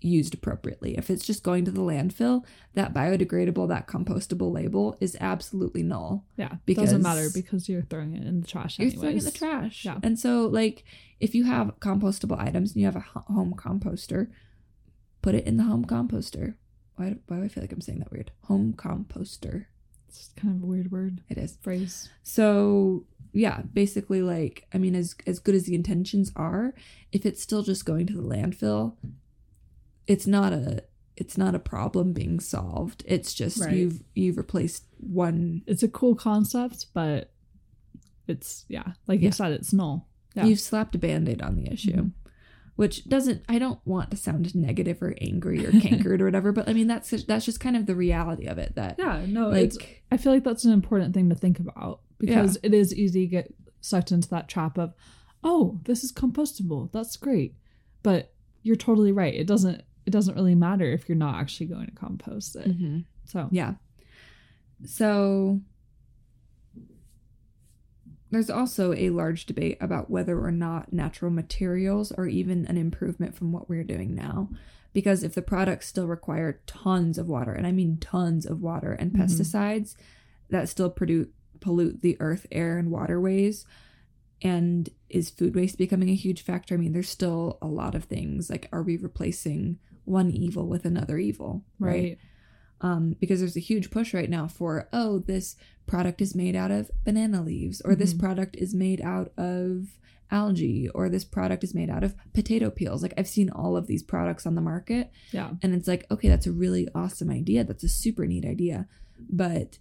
[0.00, 0.96] Used appropriately.
[0.96, 2.44] If it's just going to the landfill,
[2.74, 6.24] that biodegradable, that compostable label is absolutely null.
[6.36, 6.56] Yeah.
[6.66, 9.00] Because- doesn't matter because you're throwing it in the trash You're anyways.
[9.00, 9.84] throwing it in the trash.
[9.84, 9.98] Yeah.
[10.02, 10.84] And so, like,
[11.18, 14.28] if you have compostable items and you have a home composter,
[15.22, 16.54] put it in the home composter.
[16.96, 18.30] Why, do- why do I feel like I'm saying that weird?
[18.44, 19.66] Home composter.
[20.08, 21.58] It's kind of a weird word It is.
[21.60, 22.08] phrase.
[22.22, 26.72] So yeah, basically like I mean as as good as the intentions are,
[27.12, 28.94] if it's still just going to the landfill,
[30.06, 30.84] it's not a
[31.16, 33.02] it's not a problem being solved.
[33.06, 33.74] It's just Right.
[33.74, 37.32] you've you've replaced one It's a cool concept, but
[38.26, 39.26] it's yeah, like Yeah.
[39.26, 40.08] you said, it's null.
[40.34, 40.44] Yeah.
[40.44, 41.92] you've slapped a band-aid on the issue.
[41.96, 42.12] Mhm.
[42.74, 46.68] Which doesn't I don't want to sound negative or angry or cankered or whatever, but
[46.68, 49.62] I mean that's that's just kind of the reality of it that Yeah, no, like
[49.64, 49.78] it's
[50.12, 53.26] I feel like that's an important thing to think about because it is easy to
[53.30, 54.92] get sucked into that trap of,
[55.44, 56.90] oh, this is compostable.
[56.92, 57.54] That's great.
[58.02, 59.34] But you're totally right.
[59.34, 62.68] It doesn't it doesn't really matter if you're not actually going to compost it.
[62.68, 63.04] Mhm.
[63.24, 63.74] So Yeah.
[64.84, 65.60] So
[68.30, 73.34] there's also a large debate about whether or not natural materials are even an improvement
[73.34, 74.50] from what we're doing now.
[74.92, 78.92] Because if the products still require tons of water, and I mean tons of water
[78.92, 79.20] and Mhm.
[79.20, 79.94] pesticides
[80.50, 81.28] that still produce
[81.60, 83.64] pollute the earth, air, and waterways,
[84.42, 86.74] and is food waste becoming a huge factor?
[86.74, 88.50] I mean, there's still a lot of things.
[88.50, 91.62] Like, are we replacing one evil with another evil?
[91.78, 92.16] right.
[92.80, 95.56] um, because there's a huge push right now for oh this
[95.86, 98.18] product is made out of banana leaves or this Mhm.
[98.20, 99.98] product is made out of
[100.30, 103.86] algae or this product is made out of potato peels like i've seen all of
[103.86, 105.52] these products on the market Yeah.
[105.62, 108.88] and it's like okay that's a really awesome idea that's a super neat idea
[109.30, 109.78] but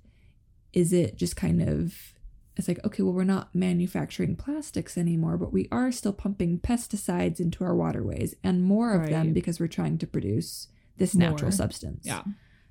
[0.72, 2.14] is it just kind of
[2.58, 7.40] it's like okay well we're not manufacturing plastics anymore but we are still pumping pesticides
[7.40, 10.68] into our waterways and more of them because we're trying to produce
[10.98, 12.24] this natural substance Yeah.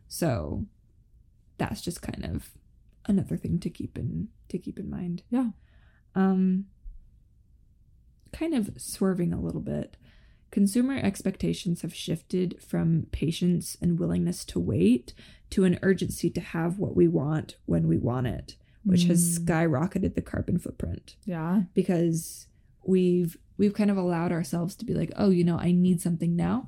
[0.08, 0.64] so
[1.58, 2.50] that's just kind of
[3.06, 5.22] another thing to keep in to keep in mind.
[5.30, 5.48] Yeah.
[6.14, 6.66] Um
[8.32, 9.96] kind of swerving a little bit.
[10.50, 15.12] Consumer expectations have shifted from patience and willingness to wait
[15.50, 19.44] to an urgency to have what we want when we want it, which has Mm.
[19.44, 21.62] skyrocketed the carbon footprint Yeah.
[21.74, 22.46] because
[22.84, 26.34] we've we've kind of allowed ourselves to be like, oh, you know, I need something
[26.34, 26.66] now.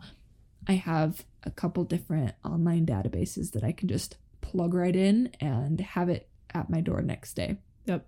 [0.68, 5.80] I have a couple different online databases that I can just plug right in and
[5.80, 7.56] have it at my door next day.
[7.86, 8.06] Yep.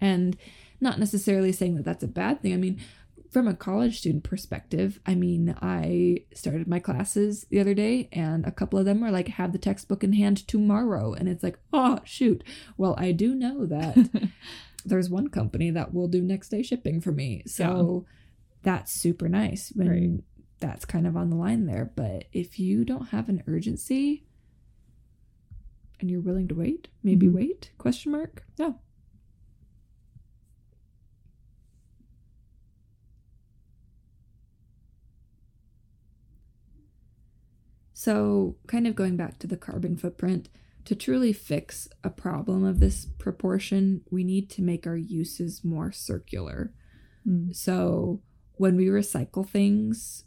[0.00, 0.36] And
[0.80, 2.54] not necessarily saying that that's a bad thing.
[2.54, 2.80] I mean,
[3.34, 8.46] from a college student perspective, I mean, I started my classes the other day and
[8.46, 11.12] a couple of them were like, have the textbook in hand tomorrow.
[11.12, 12.42] And it's like, oh, shoot.
[12.78, 14.30] Well, I do know that
[14.86, 17.42] there's one company that will do next day shipping for me.
[17.46, 18.06] So
[18.62, 20.20] that's super nice when Right.
[20.60, 21.90] that's kind of on the line there.
[21.94, 24.24] But if you don't have an urgency
[26.00, 27.32] and you're willing to wait, maybe Mhm.
[27.32, 27.70] wait?
[27.78, 28.46] Question mark.
[28.58, 28.74] Yeah.
[38.04, 40.50] So, kind of going back to the carbon footprint,
[40.84, 45.90] to truly fix a problem of this proportion, we need to make our uses more
[45.90, 46.74] circular.
[47.26, 47.56] Mm.
[47.56, 48.20] So,
[48.56, 50.24] when we recycle things,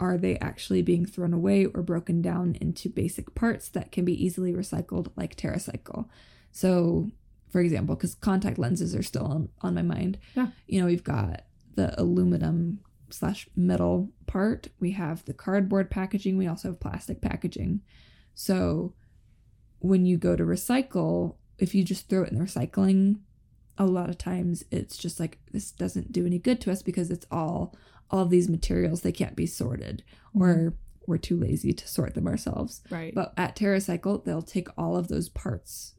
[0.00, 4.24] are they actually being thrown away or broken down into basic parts that can be
[4.24, 6.08] easily recycled, like TerraCycle?
[6.50, 7.12] So,
[7.50, 10.48] for example, because contact lenses are still on, on my mind, Yeah.
[10.66, 11.42] you know, we've got
[11.76, 12.80] the aluminum
[13.12, 17.80] slash metal part, we have the cardboard packaging, we also have plastic packaging.
[18.34, 18.94] So,
[19.80, 23.20] when you go to recycle, if you just throw it in the recycling,
[23.78, 27.10] a lot of times it's just like this doesn't do any good to us because
[27.10, 27.74] it's all
[28.10, 30.02] all of these materials they can't be sorted
[30.38, 30.74] or
[31.06, 33.14] we're too lazy to sort them ourselves Right.
[33.14, 35.94] but at TerraCycle they'll take all of those parts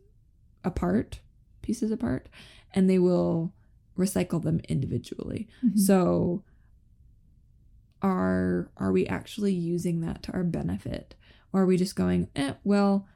[0.64, 1.22] apart
[1.64, 2.30] pieces apart
[2.76, 3.52] and they will
[3.98, 5.80] recycle them individually Mhm.
[5.80, 6.44] so
[8.02, 11.16] are are we actually using that to our benefit
[11.54, 13.08] or are we just going eh, well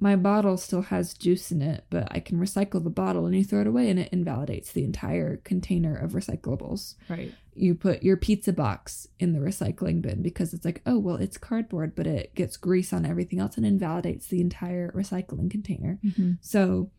[0.00, 3.42] my bottle still has juice in it but i can recycle the bottle and you
[3.44, 7.34] throw it away and it invalidates the entire container of recyclables right.
[7.54, 11.36] you put your pizza box in the recycling bin because it's like oh well it's
[11.38, 16.38] cardboard but it gets grease on everything else and invalidates the entire recycling container Mhm.
[16.40, 16.90] so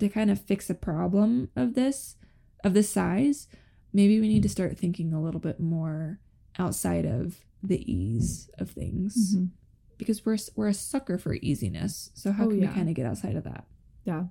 [0.00, 2.16] to kind of fix a problem of this
[2.64, 3.48] of this size,
[3.92, 6.18] maybe we need to start thinking a little bit more
[6.58, 9.50] outside of the ease of things Mhm.
[9.98, 12.10] because we're we're a sucker for easiness.
[12.14, 12.68] So how Oh, can yeah.
[12.68, 13.66] we kind of get outside of that?
[14.04, 14.26] Yeah.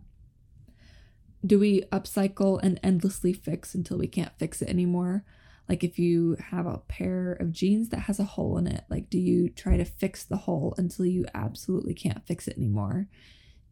[1.45, 5.25] Do we upcycle and endlessly fix until we can't fix it anymore?
[5.67, 9.09] Like if you have a pair of jeans that has a hole in it, like
[9.09, 13.07] do you try to fix the hole until you absolutely can't fix it anymore?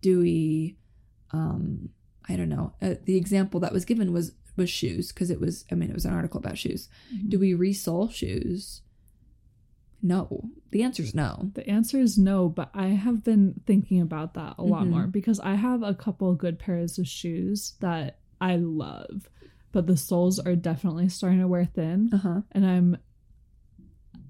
[0.01, 0.77] Do we
[1.31, 1.89] um
[2.27, 2.73] I don't know.
[2.81, 5.95] Uh, the example that was given was was shoes because it was I mean it
[5.95, 6.87] was an article about shoes.
[7.13, 7.29] Mm-hmm.
[7.29, 8.81] Do we resole shoes?
[10.01, 10.49] No.
[10.71, 11.51] The answer is no.
[11.55, 14.89] The answer is no, but I have been thinking about that a lot Mhm.
[14.91, 19.29] more because I have a couple good pairs of shoes that I love,
[19.73, 22.09] but the soles are definitely starting to wear thin.
[22.13, 22.41] Uh-huh.
[22.53, 22.97] And I'm,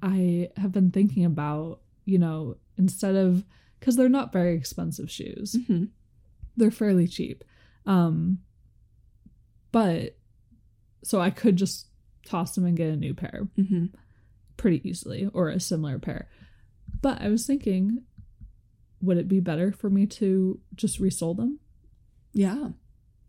[0.02, 3.44] I have been thinking about, you know, instead of,
[3.80, 5.86] because they're not very expensive shoes, hmm
[6.58, 7.44] they're fairly cheap.
[7.86, 8.40] Um,
[9.72, 10.18] but
[11.04, 11.88] so I could just
[12.26, 13.86] toss them and get a new pair hmm
[14.58, 16.28] pretty easily or a similar pair.
[17.02, 18.04] But I was thinking,
[19.02, 21.60] would it be better for me to just resole them?
[22.34, 22.70] Yeah.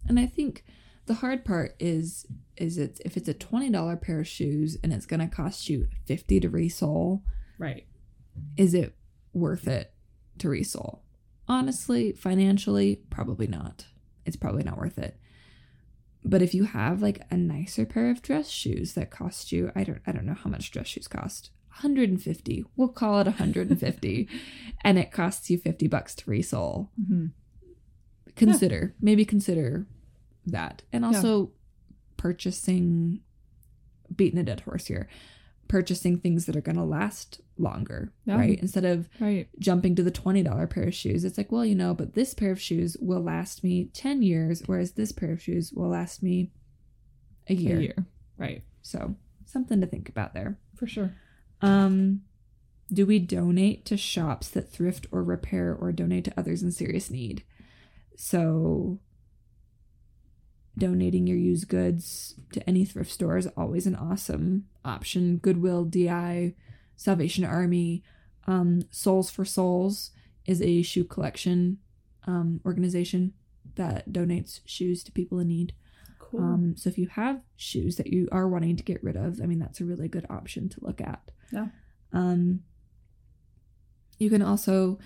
[0.09, 0.65] And I think
[1.07, 2.27] the hard part is
[2.57, 5.87] is it's if it's a $20 pair of shoes and it's going to cost you
[6.07, 7.23] 50 to resole,
[7.59, 7.87] Right.
[8.57, 8.97] is it
[9.33, 9.93] worth it
[10.39, 10.99] to resole?
[11.47, 13.87] Honestly, financially, probably not.
[14.27, 15.17] It's probably not worth it.
[16.25, 19.85] But if you have like a nicer pair of dress shoes that cost you, I
[19.85, 21.51] don't I don't know how much dress shoes cost.
[21.69, 22.65] 150.
[22.77, 24.29] We'll call it 150
[24.85, 26.89] and it costs you 50 bucks to resole.
[27.01, 27.27] Mm-hmm.
[28.37, 29.87] Consider, maybe consider
[30.47, 30.83] that.
[30.93, 31.53] And also
[32.17, 33.21] purchasing
[34.15, 35.09] beating a dead horse here.
[35.71, 38.37] Purchasing things that are going to last longer, Yeah.
[38.39, 38.59] right?
[38.61, 39.49] Instead of Right.
[39.59, 41.25] jumping to the $20 pair of shoes.
[41.25, 44.63] It's like, well, you know, but this pair of shoes will last me 10 years,
[44.67, 46.51] whereas this pair of shoes will last me
[47.49, 47.79] a year.
[47.79, 48.07] A year.
[48.37, 48.65] Right.
[48.83, 49.15] So,
[49.45, 50.59] something to think about there.
[50.75, 51.13] For sure.
[51.61, 52.23] Um,
[52.93, 57.11] do we donate to shops that thrift or repair or donate to others in serious
[57.11, 57.45] need?
[58.17, 58.99] So,
[60.81, 65.37] donating your used goods to any thrift store is always an awesome option.
[65.37, 66.55] Goodwill, DI,
[66.97, 68.03] Salvation Army,
[68.47, 70.11] um, Soles4Souls
[70.47, 71.79] is a shoe collection
[72.27, 73.35] um, organization
[73.77, 75.75] that donates shoes to people in need.
[76.19, 76.41] Cool.
[76.41, 79.47] Um, so if you have shoes that you are wanting to get rid of, I
[79.47, 81.31] mean that's a really good option to look at.
[81.53, 81.69] Yeah.
[82.13, 82.61] Um,
[84.19, 84.99] you can also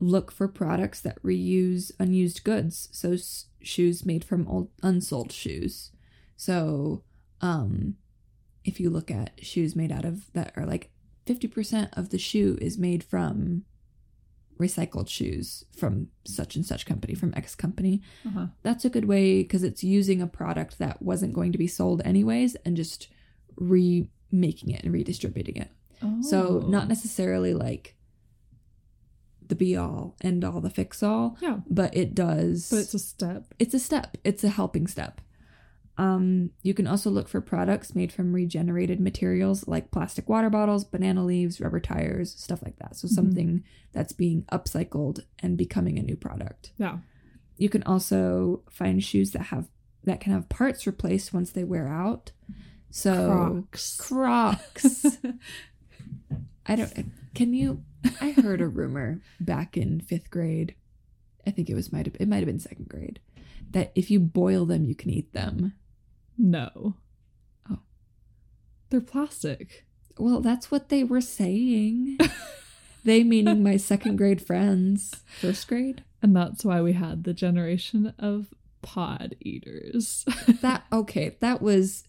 [0.00, 2.88] look for products that reuse unused goods.
[2.92, 5.90] So s- shoes made from old unsold shoes.
[6.36, 7.02] So
[7.40, 7.96] um,
[8.64, 10.90] if you look at shoes made out of that are like
[11.26, 13.64] fifty percent of the shoe is made from
[14.58, 18.46] recycled shoes from such and such company from X company uh-huh.
[18.64, 22.02] that's a good way because it's using a product that wasn't going to be sold
[22.04, 23.06] anyways and just
[23.56, 25.70] remaking it and redistributing it.
[26.22, 26.68] So Oh.
[26.68, 27.96] not necessarily like
[29.48, 31.60] the be all end all, the fix all, Yeah.
[31.68, 32.68] but it does.
[32.70, 33.54] But it's a step.
[33.58, 34.16] it's a step.
[34.24, 35.20] It's a helping step.
[35.96, 40.84] Um, you can also look for products made from regenerated materials like plastic water bottles,
[40.84, 42.94] banana leaves, rubber tires, stuff like that.
[42.94, 43.12] So Mhm.
[43.12, 46.70] something that's being upcycled and becoming a new product.
[46.78, 46.98] Yeah.
[47.56, 49.68] You can also find shoes that have
[50.04, 52.30] that can have parts replaced once they wear out.
[52.90, 53.96] So Crocs.
[53.96, 55.06] Crocs.
[56.66, 57.12] I don't.
[57.34, 57.82] Can you?
[58.20, 60.74] I heard a rumor back in fifth grade.
[61.46, 63.20] I think it was might have it might have been second grade
[63.70, 65.74] that if you boil them, you can eat them.
[66.36, 66.94] No.
[67.70, 67.78] Oh.
[68.90, 69.86] They're plastic.
[70.16, 72.18] Well, that's what they were saying.
[73.04, 75.22] they meaning my second grade friends.
[75.40, 76.04] First grade.
[76.22, 78.52] And that's why we had the generation of
[78.82, 80.24] pod eaters.
[80.62, 81.36] That okay.
[81.40, 82.04] That was.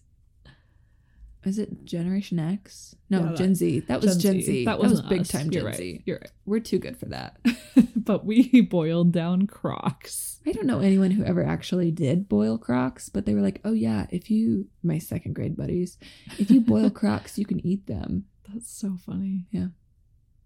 [1.44, 2.94] Is it Generation X?
[3.08, 3.80] No, Yeah, Gen Z.
[3.80, 4.66] That was Gen, Z.
[4.66, 5.28] That, was wasn't big us.
[5.28, 5.76] time You're Gen right.
[5.76, 6.02] Z.
[6.04, 6.30] You're right.
[6.44, 7.38] We're too good for that.
[7.96, 10.40] but we boiled down Crocs.
[10.46, 13.72] I don't know anyone who ever actually did boil Crocs, but they were like, "Oh
[13.72, 15.96] yeah, if you my second grade buddies,
[16.38, 19.46] if you boil Crocs, you can eat them." That's so funny.
[19.50, 19.68] Yeah.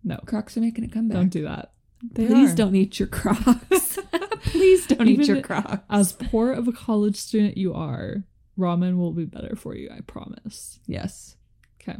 [0.04, 1.16] No, Crocs are making a comeback.
[1.16, 1.72] don't do that.
[2.12, 2.56] They Please are.
[2.56, 3.98] don't eat your Crocs.
[4.42, 5.82] Please don't eat your Crocs.
[5.88, 8.24] As poor of a college student you are,
[8.58, 10.80] ramen will be better for you, I promise.
[10.86, 11.36] yes.
[11.80, 11.98] Okay,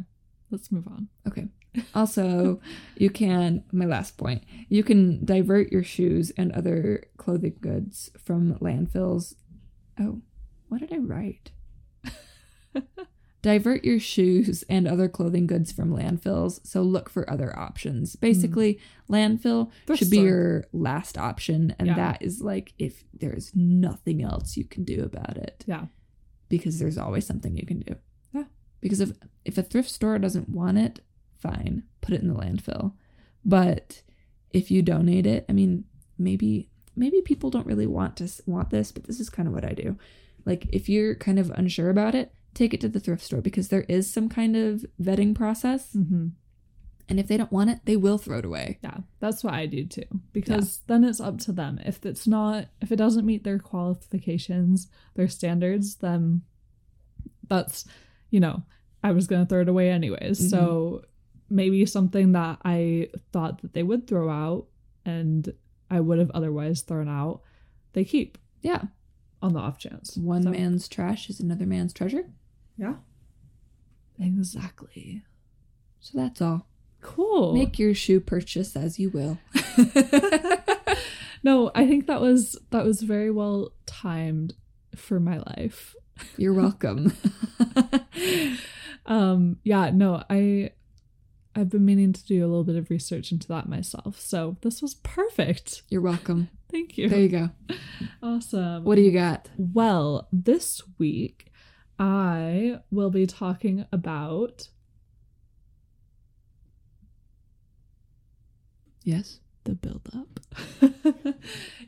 [0.51, 1.09] let's move on.
[1.27, 1.47] Okay.
[1.93, 2.59] Also,
[2.97, 4.43] you can my last point.
[4.69, 9.35] You can divert your shoes and other clothing goods from landfills.
[9.99, 10.21] Oh,
[10.69, 11.51] what did I write?
[13.41, 16.65] divert your shoes and other clothing goods from landfills.
[16.65, 18.15] So look for other options.
[18.15, 19.37] Basically, mm.
[19.37, 21.95] landfill Thrift should be your last option and Yeah.
[21.95, 25.85] that is like if there's nothing else you can do about it Yeah.
[26.49, 27.95] Because there's always something you can do.
[28.33, 28.45] Yeah.
[28.81, 29.11] Because if
[29.43, 31.01] if a thrift store doesn't want it,
[31.37, 32.93] fine, put it in the landfill.
[33.43, 34.01] But
[34.51, 35.85] if you donate it, I mean,
[36.17, 39.65] maybe maybe people don't really want to want this, but this is kind of what
[39.65, 39.97] I do.
[40.45, 43.67] Like if you're kind of unsure about it, take it to the thrift store because
[43.67, 46.27] there is some kind of vetting process, hmm
[47.07, 48.79] and if they don't want it, they will throw it away.
[48.83, 50.05] Yeah, that's what I do too.
[50.33, 51.79] Because then it's up to them.
[51.85, 56.41] If it's not, if it doesn't meet their qualifications, their standards, then
[57.47, 57.85] that's,
[58.31, 58.63] you know,
[59.03, 60.49] I was going to throw it away anyways.
[60.49, 61.55] So mm-hmm.
[61.55, 64.65] maybe something that I thought that they would throw out
[65.05, 65.53] and
[65.91, 67.41] I would have otherwise thrown out,
[67.93, 68.85] they keep Yeah.
[69.43, 70.17] on the off chance.
[70.17, 72.31] One So- man's trash is another man's treasure.
[72.77, 72.95] Yeah.
[74.19, 75.23] Exactly.
[75.99, 76.67] So that's all.
[77.05, 77.53] Cool.
[77.53, 79.37] Make your shoe purchase as you will.
[81.43, 84.53] no, I think that was that was very well timed
[84.95, 85.95] for my life.
[86.37, 87.13] You're welcome.
[89.07, 90.71] um yeah no i
[91.55, 94.81] i've been meaning to do a little bit of research into that myself so this
[94.81, 96.49] was perfect You're welcome.
[96.71, 97.49] thank you There you go.
[98.23, 99.49] awesome What do you got?
[99.57, 101.51] well this week
[101.99, 104.69] i will be talking about
[109.05, 109.39] Yes.
[109.63, 110.39] the build up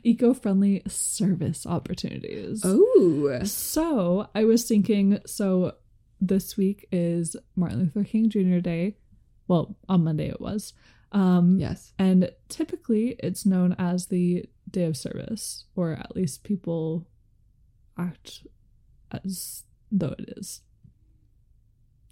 [0.02, 3.40] eco-friendly service opportunities Oh.
[3.44, 5.74] So I was thinking, so
[6.20, 8.58] this week is Martin Luther King Jr.
[8.58, 8.96] Day.
[9.46, 10.72] Well, on Monday it was.
[11.12, 11.92] Um, Yes.
[11.98, 17.06] And typically it's known as the Day of Service, or at least people
[17.96, 18.46] act
[19.12, 20.62] as though it is.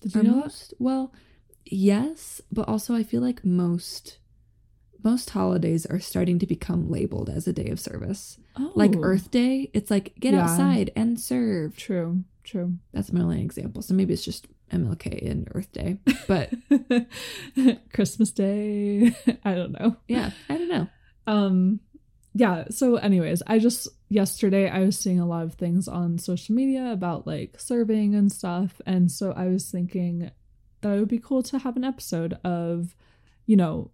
[0.02, 0.72] Did you know that?
[0.78, 1.12] well,
[1.64, 4.18] yes, but also I feel like most
[5.10, 8.38] most holidays are starting to become labeled as a day of service.
[8.58, 10.42] Oh, Like Earth Day, it's like get Yeah.
[10.42, 11.76] outside and serve.
[11.76, 12.68] True, true.
[12.92, 13.80] That's my only example.
[13.82, 15.98] So maybe it's just MLK and Earth Day.
[16.26, 16.50] But
[17.92, 19.14] Christmas Day.
[19.44, 19.96] I don't know.
[20.08, 20.86] yeah, I don't know.
[21.26, 21.80] um
[22.38, 26.54] yeah so anyways i just yesterday i was seeing a lot of things on social
[26.54, 30.30] media about like serving and stuff and so i was thinking
[30.82, 32.94] that it would be cool to have an episode of
[33.46, 33.90] you know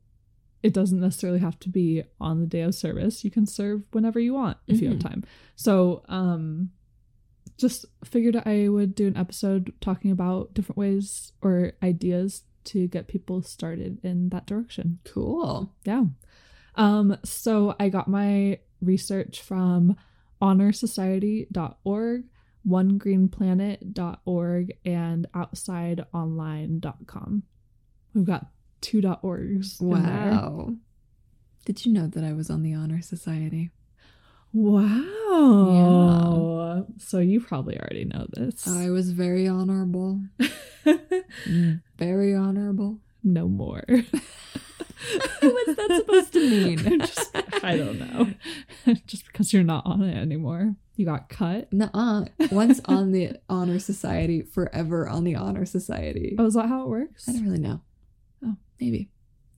[0.62, 4.18] it doesn't necessarily have to be on the day of service you can serve whenever
[4.20, 5.10] you want if you have Mhm.
[5.10, 5.24] time
[5.56, 6.70] so um
[7.58, 13.08] just figured i would do an episode talking about different ways or ideas to get
[13.08, 15.72] people started in that direction Cool.
[15.84, 16.04] yeah.
[16.74, 19.94] Um, so I got my research from
[20.40, 22.24] honorsociety.org,
[22.66, 27.42] onegreenplanet.org, and outsideonline.com.
[28.14, 28.46] We've got
[28.82, 29.80] two .orgs.
[29.80, 30.74] Wow.
[31.64, 33.70] Did you know that I was on the Honor Society?
[35.42, 36.86] Wow.
[36.98, 38.66] So you probably already know this.
[38.68, 40.20] I was very honorable.
[41.48, 42.98] Mm, very honorable.
[43.22, 43.84] no more.
[43.88, 44.06] What's
[45.76, 46.78] that supposed to mean?
[47.06, 48.32] Just- I don't know.
[49.06, 50.74] Just because you're not on it anymore.
[50.96, 51.72] You got cut.
[51.72, 52.24] Nuh-uh.
[52.50, 56.34] Once on the honor society, forever on the honor society.
[56.36, 57.28] Oh, is that how it works?
[57.28, 57.80] I don't really know.
[58.82, 58.84] Oh.
[58.84, 59.10] maybe.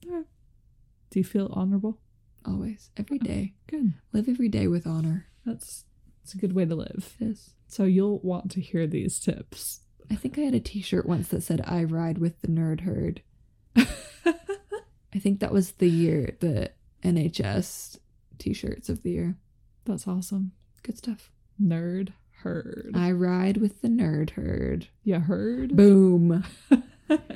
[0.03, 1.99] Do you feel honorable?
[2.45, 2.91] Always.
[2.97, 3.53] Every day.
[3.67, 3.93] Good.
[4.13, 5.27] Live every day with honor.
[5.45, 5.85] That's
[6.23, 7.15] it's a good way to live.
[7.19, 7.51] It is.
[7.67, 9.81] So you'll want to hear these tips.
[10.11, 13.21] I think I had a t-shirt once that said I ride with the nerd herd.
[13.75, 16.71] I think that was the year the
[17.03, 17.97] NHS
[18.37, 19.37] t-shirts of the year.
[19.85, 20.51] That's awesome.
[20.83, 21.31] Good stuff.
[21.61, 22.09] Nerd
[22.43, 22.91] herd.
[22.93, 24.87] I ride with the nerd herd.
[25.03, 25.75] you heard?
[25.75, 26.43] Boom.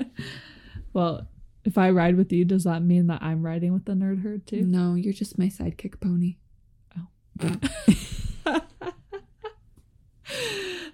[0.94, 1.28] well,
[1.70, 4.48] if I ride with you, does that mean that I'm riding with the nerd herd
[4.48, 4.64] too?
[4.64, 6.38] No, you're just my sidekick pony.
[6.98, 7.08] Oh.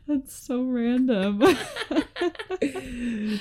[0.08, 1.42] That's so random.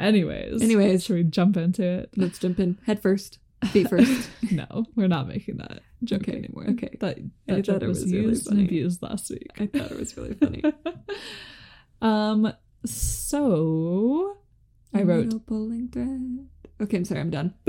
[0.00, 0.62] Anyways.
[0.62, 1.04] Anyways.
[1.04, 2.10] should we jump into it?
[2.16, 4.28] Let's jump in head first, feet first.
[4.50, 6.66] no, we're not making that joke Okay, anymore.
[6.70, 6.96] okay.
[7.00, 8.60] That, I that thought joke it was, was really used funny.
[8.62, 9.50] and abused last week.
[9.60, 10.62] I thought it was really funny.
[12.00, 12.52] um,
[12.84, 14.38] so
[14.92, 16.48] I wrote Little pulling thread.
[16.82, 17.20] Okay, I'm sorry.
[17.20, 17.54] I'm done.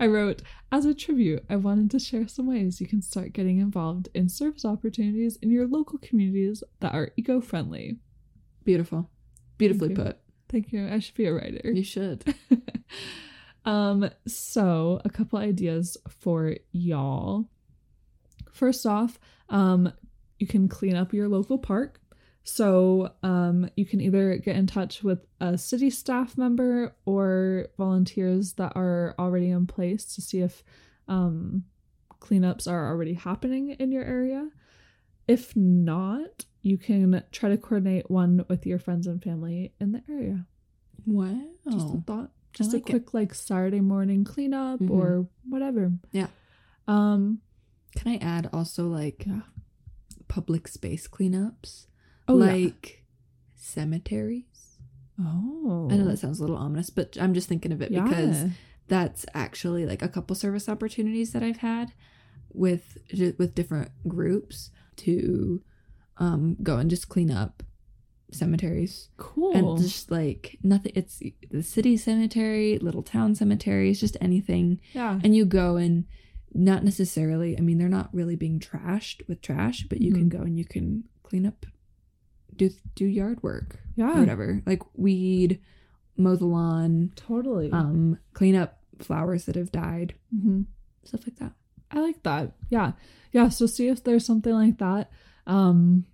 [0.00, 0.40] I wrote,
[0.72, 4.30] as a tribute, I wanted to share some ways you can start getting involved in
[4.30, 7.98] service opportunities in your local communities that are eco friendly.
[8.64, 9.10] Beautiful,
[9.58, 10.18] beautifully Thank put.
[10.48, 10.88] Thank you.
[10.88, 11.70] I should be a writer.
[11.70, 12.34] You should.
[13.66, 17.44] um, so a couple ideas for y'all.
[18.50, 19.18] First off,
[19.50, 19.92] um,
[20.38, 22.00] you can clean up your local park.
[22.46, 28.52] So um, you can either get in touch with a city staff member or volunteers
[28.54, 30.62] that are already in place to see if
[31.08, 31.64] um,
[32.20, 34.50] cleanups are already happening in your area.
[35.26, 40.02] If not, you can try to coordinate one with your friends and family in the
[40.10, 40.44] area.
[41.06, 41.40] Wow.
[41.70, 42.30] Just a thought.
[42.52, 42.92] Just a like it.
[42.92, 44.90] quick like Saturday morning cleanup Mhm.
[44.90, 45.92] or whatever.
[46.12, 46.28] Yeah.
[46.86, 47.40] Um.
[47.96, 49.42] Can I add also like Yeah.
[50.28, 51.86] public space cleanups?
[52.28, 52.52] Oh yeah.
[52.52, 53.04] like
[53.54, 54.78] cemeteries.
[55.20, 55.88] Oh.
[55.90, 58.04] I know that sounds a little ominous, but I'm just thinking of it yeah.
[58.04, 58.46] because
[58.88, 61.92] that's actually like a couple service opportunities that I've had
[62.52, 62.98] with
[63.38, 65.60] with different groups to
[66.18, 67.62] um go and just clean up
[68.30, 69.56] cemeteries cool.
[69.56, 71.20] and just like nothing it's
[71.50, 75.18] the city cemetery little town cemeteries just anything yeah.
[75.24, 76.04] and you go and
[76.52, 80.28] not necessarily i mean they're not really being trashed with trash but you can Mhm.
[80.30, 81.66] go and you can clean up
[82.56, 84.18] do do yard work Yeah.
[84.20, 85.60] whatever like weed
[86.16, 87.70] mow the lawn Totally.
[87.72, 90.62] um clean up flowers that have died hmm
[91.04, 91.52] stuff like that
[91.90, 92.52] I like that.
[92.70, 92.92] Yeah.
[93.30, 93.50] Yeah.
[93.50, 95.10] So see if there's something like that.
[95.46, 96.06] Um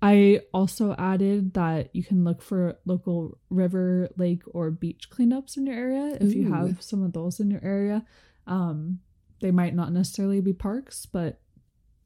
[0.00, 5.66] I also added that you can look for local river, lake, or beach cleanups in
[5.66, 8.04] your area if you have some of those in your area.
[8.48, 8.98] Um
[9.40, 11.40] they might not necessarily be parks, but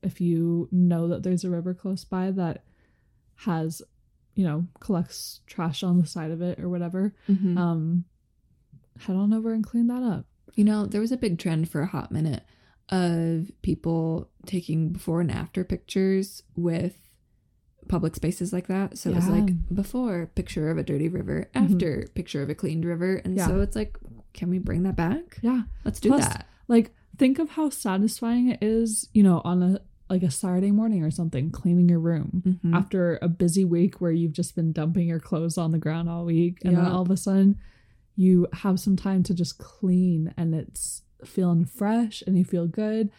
[0.03, 2.65] if you know that there's a river close by that
[3.36, 3.82] has,
[4.34, 7.56] you know, collects trash on the side of it or whatever, Mm-hmm.
[7.58, 8.04] um
[8.98, 10.24] head on over and clean that up.
[10.54, 12.42] you know there was a big trend for a hot minute
[12.88, 16.96] of people taking before and after pictures with
[17.88, 21.72] public spaces like that so it was like before picture of a dirty river Mhm.
[21.72, 23.46] after picture of a cleaned river and Yeah.
[23.48, 23.98] so it's like
[24.32, 25.64] can we bring that back Yeah.
[25.84, 29.80] let's do Plus, that Like think of how satisfying it is, you know, on a
[30.09, 32.74] like a Saturday morning or something, cleaning your room Mhm.
[32.74, 36.24] after a busy week where you've just been dumping your clothes on the ground all
[36.24, 37.57] week, and then all of a sudden
[38.15, 43.11] you have some time to just clean, and it's feeling fresh, and you feel good,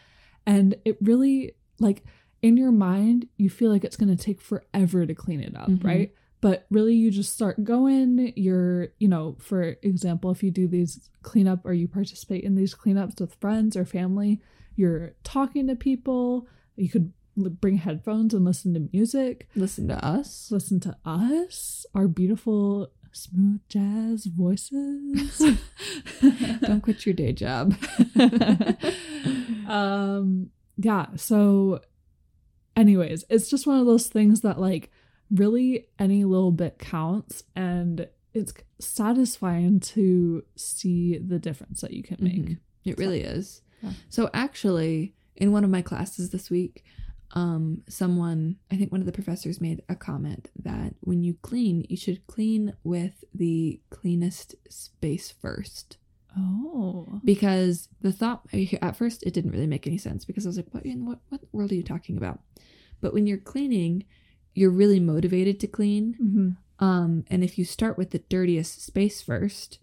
[0.45, 2.03] and it really like
[2.41, 5.69] in your mind you feel like it's going to take forever to clean it up,
[5.69, 5.83] Mhm.
[5.83, 6.13] right?
[6.39, 8.31] But really, you just start going.
[8.35, 12.75] You're, you know, for example, if you do these cleanup or you participate in these
[12.75, 14.39] cleanups with friends or family,
[14.75, 16.47] you're talking to people.
[16.77, 22.07] You could bring headphones and listen to music, listen to us listen to us, our
[22.07, 25.39] beautiful smooth jazz voices.
[26.61, 27.75] don't quit your day job
[29.67, 31.79] um yeah so
[32.75, 34.91] anyways it's just one of those things that like
[35.31, 42.17] really any little bit counts and it's satisfying to see the difference that you can
[42.19, 42.57] make Mhm.
[42.85, 43.61] It really is.
[43.83, 43.91] Yeah.
[44.09, 46.83] So actually, in one of my classes this week,
[47.31, 51.85] um, someone, I think one of the professors made a comment that when you clean,
[51.89, 55.97] you should clean with the cleanest space first.
[56.37, 58.47] oh Because the thought
[58.81, 61.19] at first it didn't really make any sense because I was like, what in what
[61.29, 62.39] what world are you talking about?
[63.01, 64.05] But when you're cleaning,
[64.55, 66.15] you're really motivated to clean.
[66.21, 66.57] Mhm.
[66.79, 69.79] Um, and if you start with the dirtiest space first,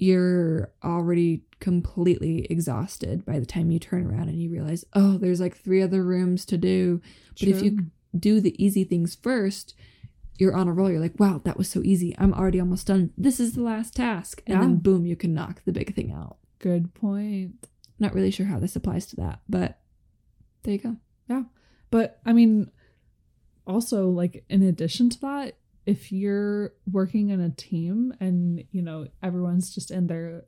[0.00, 5.40] you're already completely exhausted by the time you turn around and you realize, oh, there's
[5.40, 7.00] like three other rooms to do.
[7.38, 7.86] But if you
[8.18, 9.74] do the easy things first,
[10.38, 10.90] you're on a roll.
[10.90, 12.14] You're like, wow, that was so easy.
[12.18, 13.10] I'm already almost done.
[13.18, 14.42] This is the last task.
[14.46, 16.38] And then boom, you can knock the big thing out.
[16.60, 17.66] Good point.
[17.98, 19.80] Not really sure how this applies to that, but
[20.62, 20.96] there you go.
[21.28, 21.42] Yeah.
[21.90, 22.70] But I mean,
[23.66, 25.57] also like in addition to that,
[25.92, 30.44] if you're working in a team and you know everyone's just in their,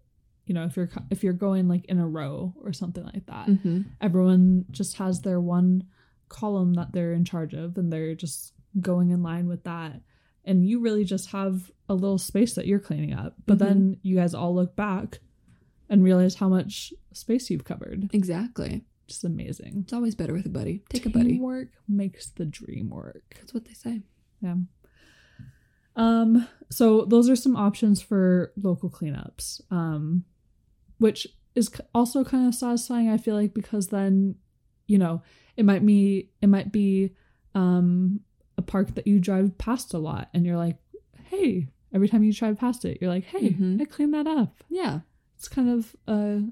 [0.47, 3.47] you know, if you're if you're going like in a row or something like that,
[3.49, 3.81] Mm-hmm.
[4.01, 5.85] everyone just has their one
[6.29, 9.95] column that they're in charge of and they're just going in line with that.
[10.45, 13.35] And you really just have a little space that you're cleaning up.
[13.47, 13.65] But Mhm.
[13.67, 15.21] then you guys all look back
[15.89, 18.11] and realize how much space you've covered.
[18.13, 18.85] Exactly.
[19.09, 19.81] Just amazing.
[19.85, 20.83] It's always better with a buddy.
[20.89, 21.39] Take a buddy.
[21.41, 23.37] work makes the dream work.
[23.39, 24.03] That's what they say.
[24.41, 24.57] Yeah.
[26.01, 29.61] Um, so those are some options for local cleanups.
[29.71, 30.25] Um,
[30.99, 34.37] which is also kind of satisfying, I feel like, because then,
[34.87, 35.23] you know,
[35.57, 37.15] it might be it might be
[37.55, 38.21] um
[38.57, 40.79] a park that you drive past a lot and you're like,
[41.25, 43.81] hey, every time you drive past it, you're like, hey, Mhm.
[43.81, 44.55] I cleaned that up.
[44.69, 45.01] Yeah,
[45.37, 46.43] It's kind of a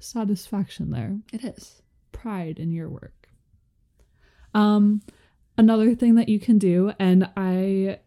[0.00, 1.82] satisfaction there it is.
[2.12, 3.28] pride in your work.
[4.54, 5.02] Um
[5.58, 8.00] another thing that you can do and I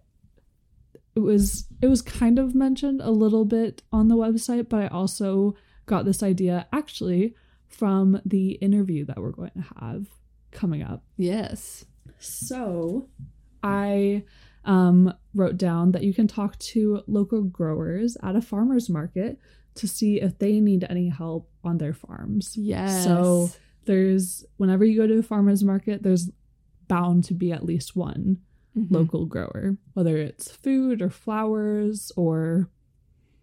[1.20, 4.88] it was it was kind of mentioned a little bit on the website but I
[4.88, 5.56] also
[5.86, 7.36] got this idea actually
[7.68, 10.08] from the interview that we're going to have
[10.52, 11.04] coming up.
[11.18, 11.86] Yes.
[12.20, 13.08] So
[13.64, 14.24] I
[14.66, 19.40] um, wrote down that you can talk to local growers at a farmer's market
[19.76, 22.56] to see if they need any help on their farms.
[22.58, 23.04] Yes.
[23.04, 23.50] So
[23.86, 26.30] there's whenever you go to a farmer's market, there's
[26.88, 28.40] bound to be at least one
[28.78, 28.92] Mhm.
[28.92, 32.70] local grower, whether it's food or flowers or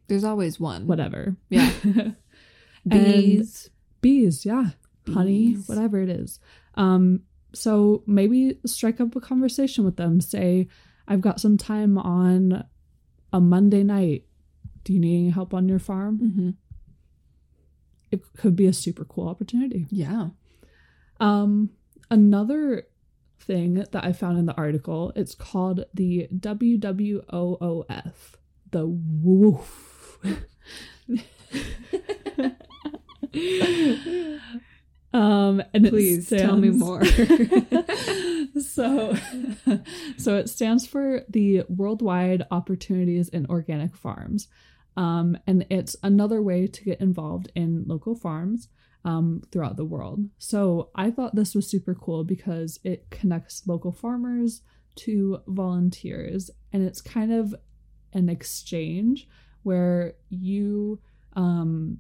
[0.08, 0.86] There's always one.
[0.86, 1.36] whatever.
[1.50, 1.70] Yeah.
[2.88, 3.70] Bees.
[4.00, 4.70] bees, yeah,
[5.12, 6.38] honey, whatever it is.
[6.74, 7.22] Um,
[7.52, 10.20] so maybe strike up a conversation with them.
[10.20, 10.68] Say,
[11.08, 12.64] I've got some time on
[13.32, 14.24] a Monday night.
[14.84, 16.18] Do you need any help on your farm?
[16.18, 16.50] hmm
[18.12, 19.86] It could be a super cool opportunity.
[19.90, 20.28] Yeah.
[21.18, 21.70] Um,
[22.10, 22.86] another
[23.38, 27.24] thing that I found in the article, it's called the WWOOF,
[28.70, 30.18] the woof.
[35.12, 37.04] um, and Please tell me more.
[38.60, 39.14] so,
[40.16, 44.48] so it stands for the Worldwide Opportunities in Organic Farms,
[44.96, 48.68] um, and it's another way to get involved in local farms
[49.06, 50.28] um, throughout the world.
[50.38, 54.62] So I thought this was super cool because it connects local farmers
[54.96, 57.54] to volunteers, and it's kind of
[58.12, 59.28] an exchange
[59.62, 61.00] where you
[61.34, 61.98] um,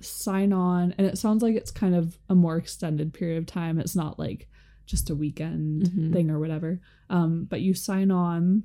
[0.00, 3.78] sign on, and it sounds like it's kind of a more extended period of time.
[3.78, 4.48] It's not like
[4.84, 6.12] just a weekend Mhm.
[6.12, 6.80] thing or whatever.
[7.08, 8.64] Um, but you sign on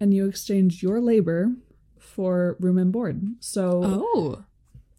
[0.00, 1.54] and you exchange your labor
[1.98, 3.22] for room and board.
[3.40, 4.44] So oh.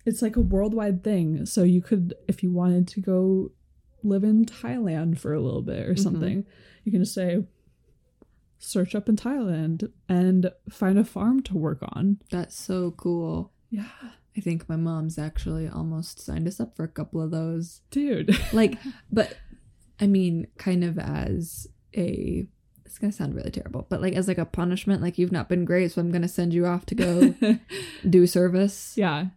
[0.05, 1.45] It's like a worldwide thing.
[1.45, 3.51] So you could, if you wanted to go
[4.03, 5.99] live in Thailand for a little bit or Mhm.
[5.99, 6.45] something,
[6.83, 7.45] you can just say,
[8.57, 12.17] search up in Thailand and find a farm to work on.
[12.29, 13.51] That's so cool.
[13.69, 13.87] Yeah.
[14.37, 17.81] I think my mom's actually almost signed us up for a couple of those.
[17.91, 18.37] Dude.
[18.53, 18.77] Like,
[19.11, 19.37] but
[19.99, 22.47] I mean, kind of as a.
[22.85, 25.63] It's gonna sound really terrible, but like as like a punishment, like you've not been
[25.63, 27.35] great, so I'm gonna send you off to go
[28.09, 28.93] do service.
[28.97, 29.27] yeah.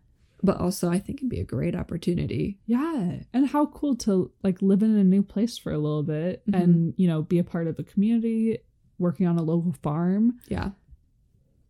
[0.43, 2.59] But also, I think it'd be a great opportunity.
[2.67, 3.21] Yeah.
[3.33, 6.63] And how cool to like live in a new place for a little bit Mhm.
[6.63, 8.59] and, you know, be a part of a community,
[8.99, 10.39] working on a local farm.
[10.49, 10.73] Yeah,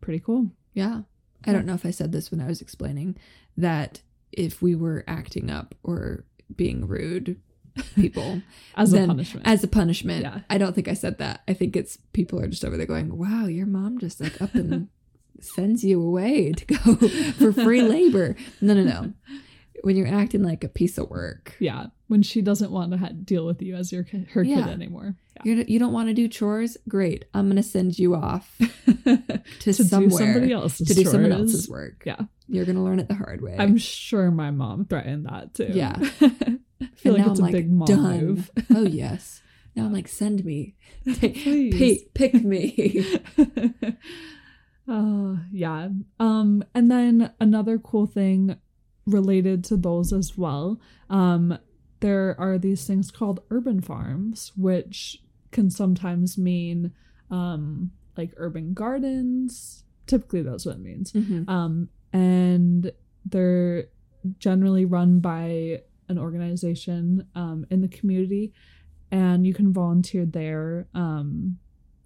[0.01, 0.51] Pretty cool.
[0.73, 1.03] yeah.
[1.45, 3.15] I don't know if I said this when I was explaining
[3.57, 4.01] that
[4.31, 6.25] if we were acting up or
[6.55, 7.39] being rude,
[7.95, 8.41] people
[8.75, 9.47] As Then- a punishment.
[9.47, 10.21] as a punishment.
[10.23, 10.41] Yeah.
[10.49, 11.41] I don't think I said that.
[11.47, 14.53] I think it's people are just over there going, "Wow, your mom just like up
[14.55, 14.87] and
[15.43, 16.95] sends you away to go
[17.33, 19.13] for free labor." No, no, no.
[19.83, 21.87] When you're acting like a piece of work, yeah.
[22.07, 24.63] When she doesn't want to ha- deal with you as your her Yeah.
[24.63, 25.15] kid anymore.
[25.43, 26.77] you're, you don't want to do chores.
[26.87, 28.55] Great, I'm gonna send you off
[29.05, 32.03] to, to somewhere do somebody else's to do someone else's work.
[32.05, 32.21] Yeah.
[32.47, 33.55] you're gonna learn it the hard way.
[33.59, 35.71] I'm sure my mom threatened that too.
[35.73, 35.95] Yeah.
[35.99, 36.07] I
[36.95, 38.25] feel And like it's I'm a big mom done.
[38.25, 38.51] move.
[38.73, 39.41] oh yes.
[39.75, 41.73] Now I'm like, send me, Please.
[42.13, 43.19] pick, pick me.
[44.87, 45.89] Uh yeah
[46.19, 48.57] um and then another cool thing
[49.05, 50.79] related to those as well
[51.09, 51.57] um
[52.01, 56.91] there are these things called urban farms which can sometimes mean
[57.31, 61.47] um like urban gardens typically that's what it means Mhm.
[61.49, 62.91] um and
[63.25, 63.85] they're
[64.39, 68.53] generally run by an organization um, in the community,
[69.11, 70.87] and you can volunteer there.
[70.93, 71.57] Um,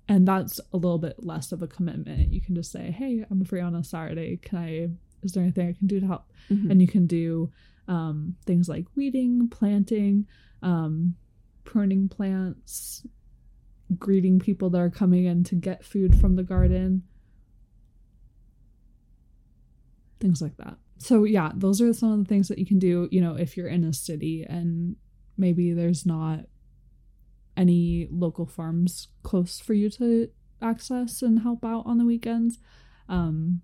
[0.08, 2.32] and that's a little bit less of a commitment.
[2.32, 4.38] You can just say, "Hey, I'm free on a Saturday.
[4.38, 4.90] Can I?
[5.24, 6.72] Is there anything I can do to help?" Mhm.
[6.72, 7.52] And you can do
[7.88, 10.28] um, things like weeding, planting,
[10.62, 11.16] um,
[11.64, 13.08] pruning plants,
[13.98, 17.04] greeting people that are coming in to get food from the garden,
[20.20, 20.78] things like that.
[20.98, 23.56] So, yeah, those are some of the things that you can do, you know, if
[23.56, 24.96] you're in a city and
[25.38, 26.46] maybe there's not
[27.58, 30.30] any local farms close for you to
[30.62, 32.60] access and help out on the weekends.
[33.10, 33.62] Um,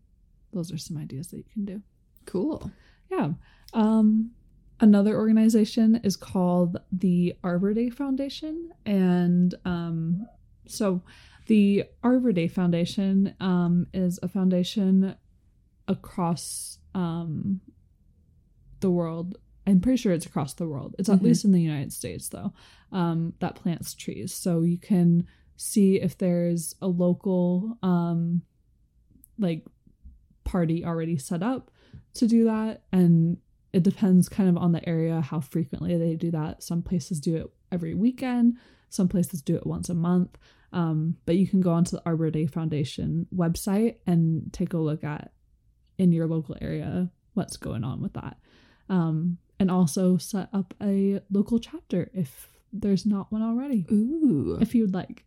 [0.51, 1.81] those are some ideas that you can do.
[2.25, 2.71] cool.
[3.09, 3.31] Yeah.
[3.73, 4.31] Um,
[4.79, 8.71] another organization is called the Arbor Day Foundation.
[8.85, 10.27] And um,
[10.67, 11.01] so
[11.47, 15.15] the Arbor Day Foundation um, is a foundation
[15.87, 17.61] across um,
[18.79, 19.37] the world.
[19.65, 20.95] I'm pretty sure it's across the world.
[20.99, 21.23] It's at Mhm.
[21.23, 22.53] least in the United States, though,
[22.91, 24.33] um, that plants trees.
[24.33, 25.25] So you can
[25.55, 28.41] see if there's a local, um,
[29.37, 29.65] like,
[30.43, 31.71] party already set up
[32.13, 33.37] to do that and
[33.71, 37.35] it depends kind of on the area how frequently they do that some places do
[37.37, 38.57] it every weekend
[38.89, 40.37] some places do it once a month
[40.73, 45.03] um, but you can go onto the arbor day foundation website and take a look
[45.03, 45.31] at
[45.97, 48.37] in your local area what's going on with that
[48.89, 54.57] um, and also set up a local chapter if there's not one already Ooh.
[54.59, 55.23] if you'd like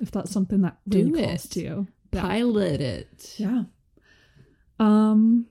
[0.00, 1.50] if that's something that really Do calls it.
[1.50, 2.22] to you Yeah.
[2.22, 3.34] Pilot it.
[3.36, 3.64] Yeah.
[4.80, 5.46] Um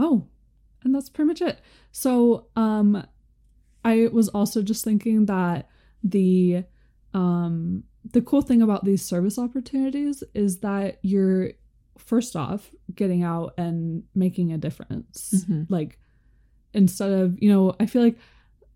[0.00, 0.26] Oh,
[0.82, 1.60] and that's pretty much it.
[1.92, 3.06] So, um
[3.84, 5.68] I was also just thinking that
[6.02, 6.64] the
[7.12, 11.52] um the cool thing about these service opportunities is that you're
[11.98, 15.44] first off getting out and making a difference.
[15.48, 15.66] Mhm.
[15.70, 15.98] Like
[16.72, 18.18] instead of, you know, I feel like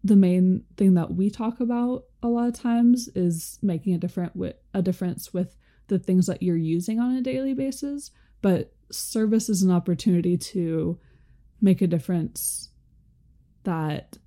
[0.04, 4.34] the main thing that we talk about a lot of times is making a different
[4.36, 5.56] with a difference with
[5.88, 10.98] the things that you're using on a daily basis but service is an opportunity to
[11.60, 12.70] make a difference
[13.64, 14.18] that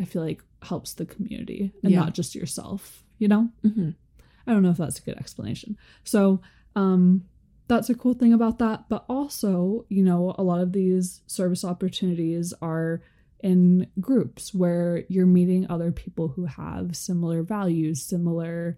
[0.00, 2.00] i feel like helps the community and Yeah.
[2.00, 3.94] not just yourself you know Mhm.
[4.46, 5.76] I don't know if that's a good explanation.
[6.02, 6.40] So,
[6.74, 7.24] um,
[7.74, 8.88] that's a cool thing about that.
[8.88, 13.02] But also, you know, a lot of these service opportunities are
[13.40, 18.76] in groups where you're meeting other people who have similar values, similar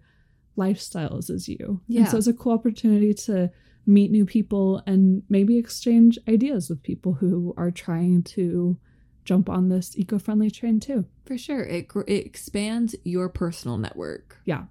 [0.57, 1.81] lifestyles as you.
[1.87, 2.01] Yeah.
[2.01, 3.51] And so it's a cool opportunity to
[3.85, 8.77] meet new people and maybe exchange ideas with people who are trying to
[9.25, 11.05] jump on this eco-friendly train too.
[11.25, 11.63] For sure.
[11.63, 14.37] It, it expands your personal network.
[14.45, 14.65] Yeah,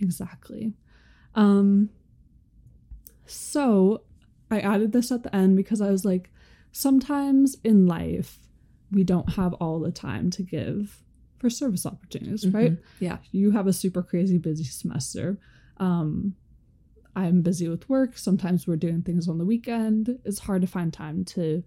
[0.00, 0.72] exactly.
[1.34, 1.90] Um,
[3.30, 4.02] so
[4.50, 6.30] I added this at the end because I was like,
[6.72, 8.38] sometimes in life,
[8.90, 11.02] we don't have all the time to give
[11.38, 12.72] for service opportunities, right?
[12.72, 12.78] Mhm.
[12.98, 13.18] Yeah.
[13.32, 15.38] You have a super crazy busy semester.
[15.78, 16.34] Um,
[17.16, 18.18] I'm busy with work.
[18.18, 20.18] Sometimes we're doing things on the weekend.
[20.24, 21.62] It's hard to find time to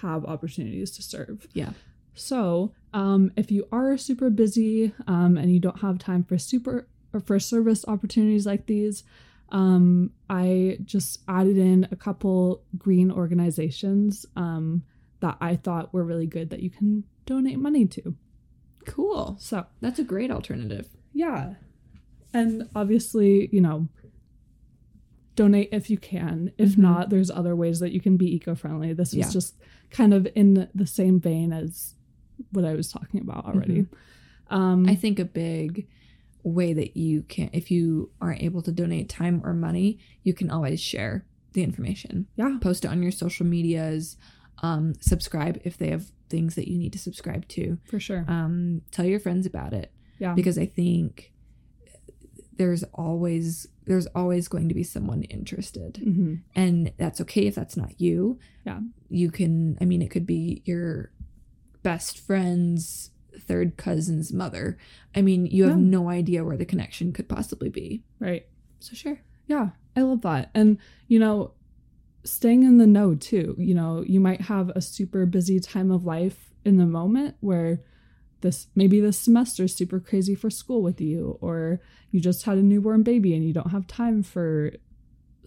[0.00, 1.46] have opportunities to serve.
[1.52, 1.70] Yeah.
[2.14, 6.88] So, um, if you are super busy um, and you don't have time for super
[7.12, 9.04] or for service opportunities like these,
[9.50, 14.82] um, I just added in a couple green organizations um,
[15.20, 18.14] that I thought were really good that you can donate money to.
[18.86, 19.36] Cool.
[19.38, 20.88] So, That's a great alternative.
[21.12, 21.54] yeah.
[22.34, 23.88] And obviously, you know,
[25.36, 26.52] donate if you can.
[26.58, 26.78] If Mhm.
[26.78, 28.92] not, there's other ways that you can be eco friendly.
[28.92, 29.30] This was Yeah.
[29.30, 29.56] just
[29.90, 31.94] kind of in the same vein as
[32.52, 33.86] what I was talking about already.
[34.48, 35.86] Um, I think a big
[36.50, 40.50] way that you can, if you aren't able to donate time or money, you can
[40.50, 42.26] always share the information.
[42.36, 42.56] yeah.
[42.60, 44.16] Post it on your social medias.
[44.62, 47.78] Um, subscribe if they have things that you need to subscribe to.
[47.90, 48.24] For sure.
[48.28, 50.34] Um, tell your friends about it yeah.
[50.34, 51.32] because I think
[52.56, 56.40] there's always there's always going to be someone interested Mhm.
[56.54, 58.80] and that's okay if that's not you Yeah.
[59.10, 61.12] you can i mean it could be your
[61.82, 63.10] best friend's
[63.40, 64.76] third cousin's mother
[65.14, 65.82] i mean you have Yeah.
[65.84, 68.46] no idea where the connection could possibly be Right.
[68.80, 69.70] so sure Yeah.
[69.94, 70.50] I love that.
[70.54, 70.76] And,
[71.08, 71.52] you know,
[72.24, 73.54] staying in the know too.
[73.58, 77.80] You know, you might have a super busy time of life in the moment where
[78.42, 81.80] this maybe this semester is super crazy for school with you, or
[82.10, 84.72] you just had a newborn baby and you don't have time for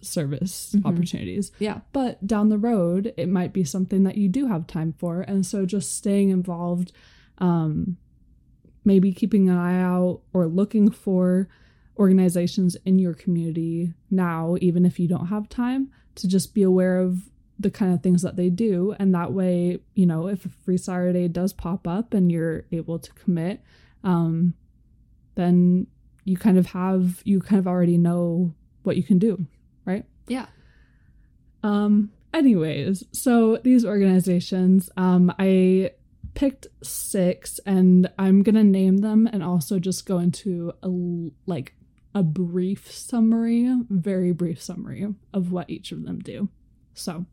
[0.02, 0.86] service Mhm.
[0.86, 1.52] opportunities.
[1.58, 5.20] yeah But down the road, it might be something that you do have time for.
[5.20, 6.90] And so just staying involved,
[7.40, 7.96] um,
[8.84, 11.48] maybe keeping an eye out or looking for
[11.98, 16.98] organizations in your community now, even if you don't have time, to just be aware
[16.98, 18.94] of the kind of things that they do.
[18.98, 22.98] And that way, you know, if a free Saturday does pop up and you're able
[22.98, 23.62] to commit,
[24.02, 24.54] um,
[25.34, 25.86] then
[26.24, 29.46] you kind of have, you kind of already know what you can do,
[29.84, 30.06] right?
[30.26, 30.46] Yeah.
[31.62, 35.90] Um, anyways, so these organizations, um, I
[36.34, 40.88] picked six and I'm gonna name them and also just go into a
[41.50, 41.74] like
[42.14, 46.48] a brief summary, very brief summary of what each of them do.
[46.94, 47.26] So,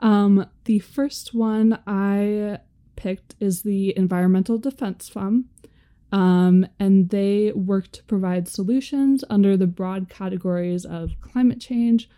[0.00, 2.58] um, the first one I
[2.96, 5.46] picked is the Environmental Defense Fund.
[6.10, 12.10] Um, and they work to provide solutions under the broad categories of climate change,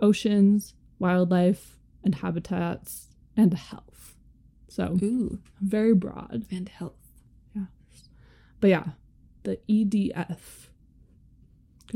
[0.00, 3.95] oceans, wildlife, and habitats, and health.
[4.76, 5.38] So, Ooh.
[5.62, 6.44] very broad.
[6.50, 6.92] And health.
[7.54, 7.62] Yeah.
[8.60, 8.84] But yeah,
[9.44, 10.68] the EDF.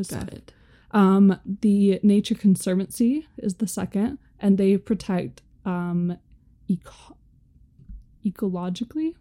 [0.09, 0.55] Got it.
[0.93, 6.17] Um, the Nature Conservancy is the second, and they protect um,
[6.69, 7.19] eco-
[8.25, 9.15] ecologically.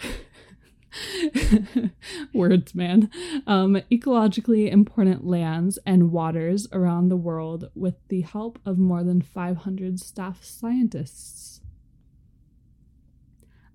[2.32, 3.10] Words, man.
[3.46, 9.20] Um, ecologically important lands and waters around the world with the help of more than
[9.20, 11.51] 500 staff scientists.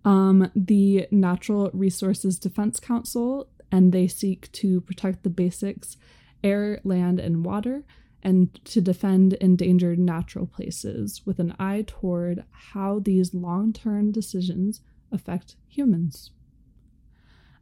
[0.07, 5.97] Um, the Natural Resources Defense Council, and they seek to protect the basics
[6.41, 7.83] air, land, and water,
[8.23, 14.79] and to defend endangered natural places with an eye toward how these long term decisions
[15.11, 16.31] affect humans.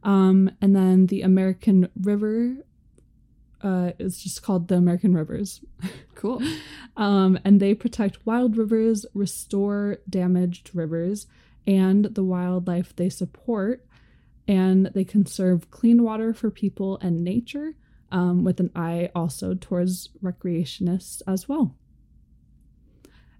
[0.04, 2.58] Um, and then the American River
[3.60, 5.64] uh, is just called the American Rivers.
[6.14, 6.40] Cool.
[6.98, 11.26] Um, and they protect wild rivers, restore damaged rivers,
[11.66, 13.84] and the wildlife they support.
[14.48, 17.74] And they conserve clean water for people and nature,
[18.12, 21.76] um, with an eye also towards recreationists as well.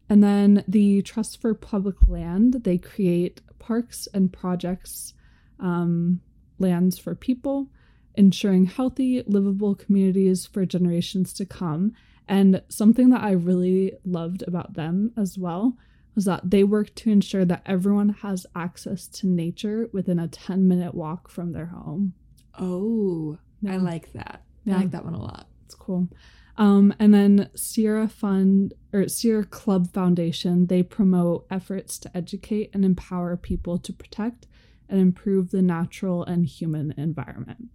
[0.09, 5.15] And then the Trust for Public Land, they create parks and projects,
[5.59, 6.21] um,
[6.59, 7.69] lands for people,
[8.15, 11.93] ensuring healthy, livable communities for generations to come.
[12.29, 15.77] And something that I really loved about them as well
[16.17, 20.67] was that they work to ensure that everyone has access to nature within a 10
[20.67, 22.15] minute walk from their home.
[22.59, 23.39] Oh,
[23.69, 24.43] I like that.
[24.65, 24.77] Yeah.
[24.77, 25.47] I like that one a lot.
[25.67, 26.09] It's cool.
[26.57, 32.83] Um, and then Sierra Fund or Sierra Club Foundation, they promote efforts to educate and
[32.83, 34.47] empower people to protect
[34.89, 37.69] and improve the natural and human environment.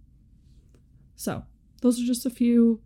[1.14, 1.44] So,
[1.80, 2.80] those are just a few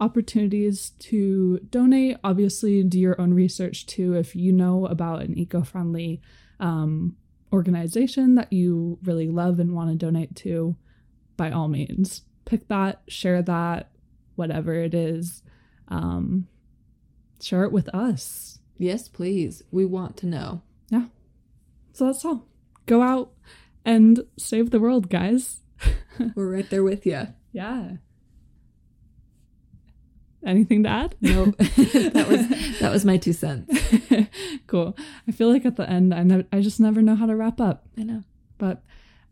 [0.00, 2.16] opportunities to donate.
[2.24, 4.14] Obviously, do your own research too.
[4.14, 6.20] If you know about an eco friendly
[6.58, 7.16] um,
[7.52, 10.76] organization that you really love and want to donate to,
[11.36, 13.90] by all means, pick that, share that,
[14.36, 15.42] whatever it is.
[15.88, 16.48] Um,
[17.40, 18.58] share it with us.
[18.78, 19.62] Yes, please.
[19.70, 20.62] We want to know.
[20.88, 21.06] Yeah.
[21.92, 22.46] So that's all.
[22.86, 23.32] Go out
[23.84, 25.60] and save the world, guys.
[26.34, 27.28] We're right there with you.
[27.52, 27.96] Yeah.
[30.44, 31.16] Anything to add?
[31.20, 33.78] No, that was that was my two cents.
[34.66, 34.96] cool.
[35.28, 37.60] I feel like at the end, I, ne- I just never know how to wrap
[37.60, 37.86] up.
[37.98, 38.22] I know.
[38.56, 38.82] But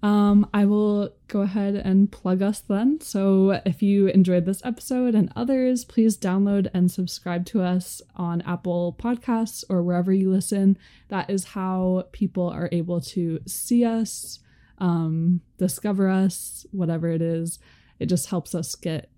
[0.03, 3.01] um, I will go ahead and plug us then.
[3.01, 8.43] So if you enjoyed this episode and others, please download and subscribe to us on
[8.43, 10.79] Apple Podcasts or wherever you listen.
[11.09, 14.39] That is how people are able to see us,
[14.79, 17.59] um, discover us, whatever it is.
[17.99, 19.11] It just helps us get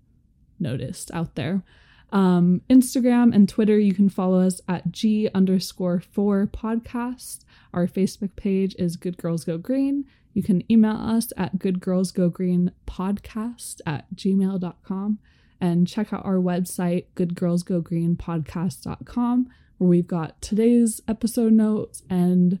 [0.61, 1.63] noticed out there.
[2.11, 7.45] Um, Instagram and Twitter, you can follow us at G underscore four podcast.
[7.73, 10.03] Our Facebook page is Good Girls Go Green.
[10.33, 15.19] You can email us at goodgirlsgogreenpodcast at gmail.com
[15.59, 22.59] and check out our website, goodgirlsgogreenpodcast.com, where we've got today's episode notes and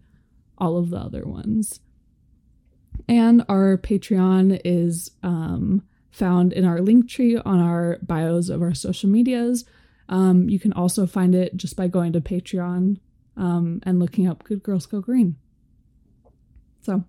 [0.57, 1.81] all of the other ones.
[3.07, 5.81] And our Patreon is um,
[6.11, 9.65] found in our link tree on our bios of our social medias.
[10.09, 12.99] Um, you can also find it just by going to Patreon
[13.37, 15.37] um, and looking up Good Girls Go Green.
[16.81, 17.05] So,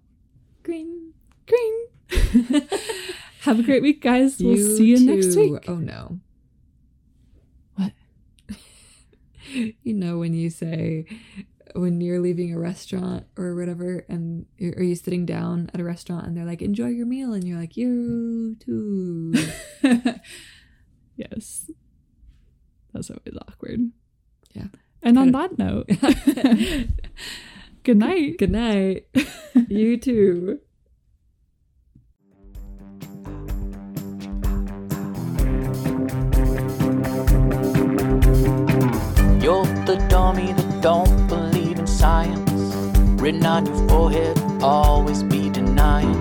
[0.62, 1.12] Green.
[1.46, 1.88] green.
[3.40, 4.38] Have a great week, guys.
[4.38, 5.64] We'll see you next week.
[5.66, 6.20] Oh no.
[7.74, 7.92] What?
[9.82, 11.06] you know when you say
[11.74, 16.26] when you're leaving a restaurant or whatever and are you sitting down at a restaurant
[16.26, 19.34] and they're like enjoy your meal and you're like you too.
[21.16, 21.70] Yes.
[22.92, 23.90] That's always awkward.
[24.54, 24.66] Yeah.
[25.02, 25.88] And on that note
[27.84, 28.38] good night.
[28.38, 29.06] Good night.
[29.68, 30.60] You too.
[39.42, 41.31] You're the dummy that don't
[42.02, 42.74] science.
[43.22, 46.20] Written on your forehead, always be denying.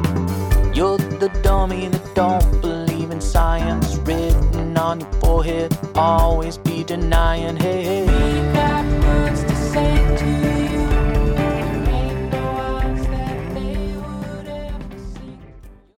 [0.75, 3.95] You're the dummy that don't believe in science.
[4.05, 7.57] Written on your forehead, always be denying.
[7.57, 8.70] Hey, hey.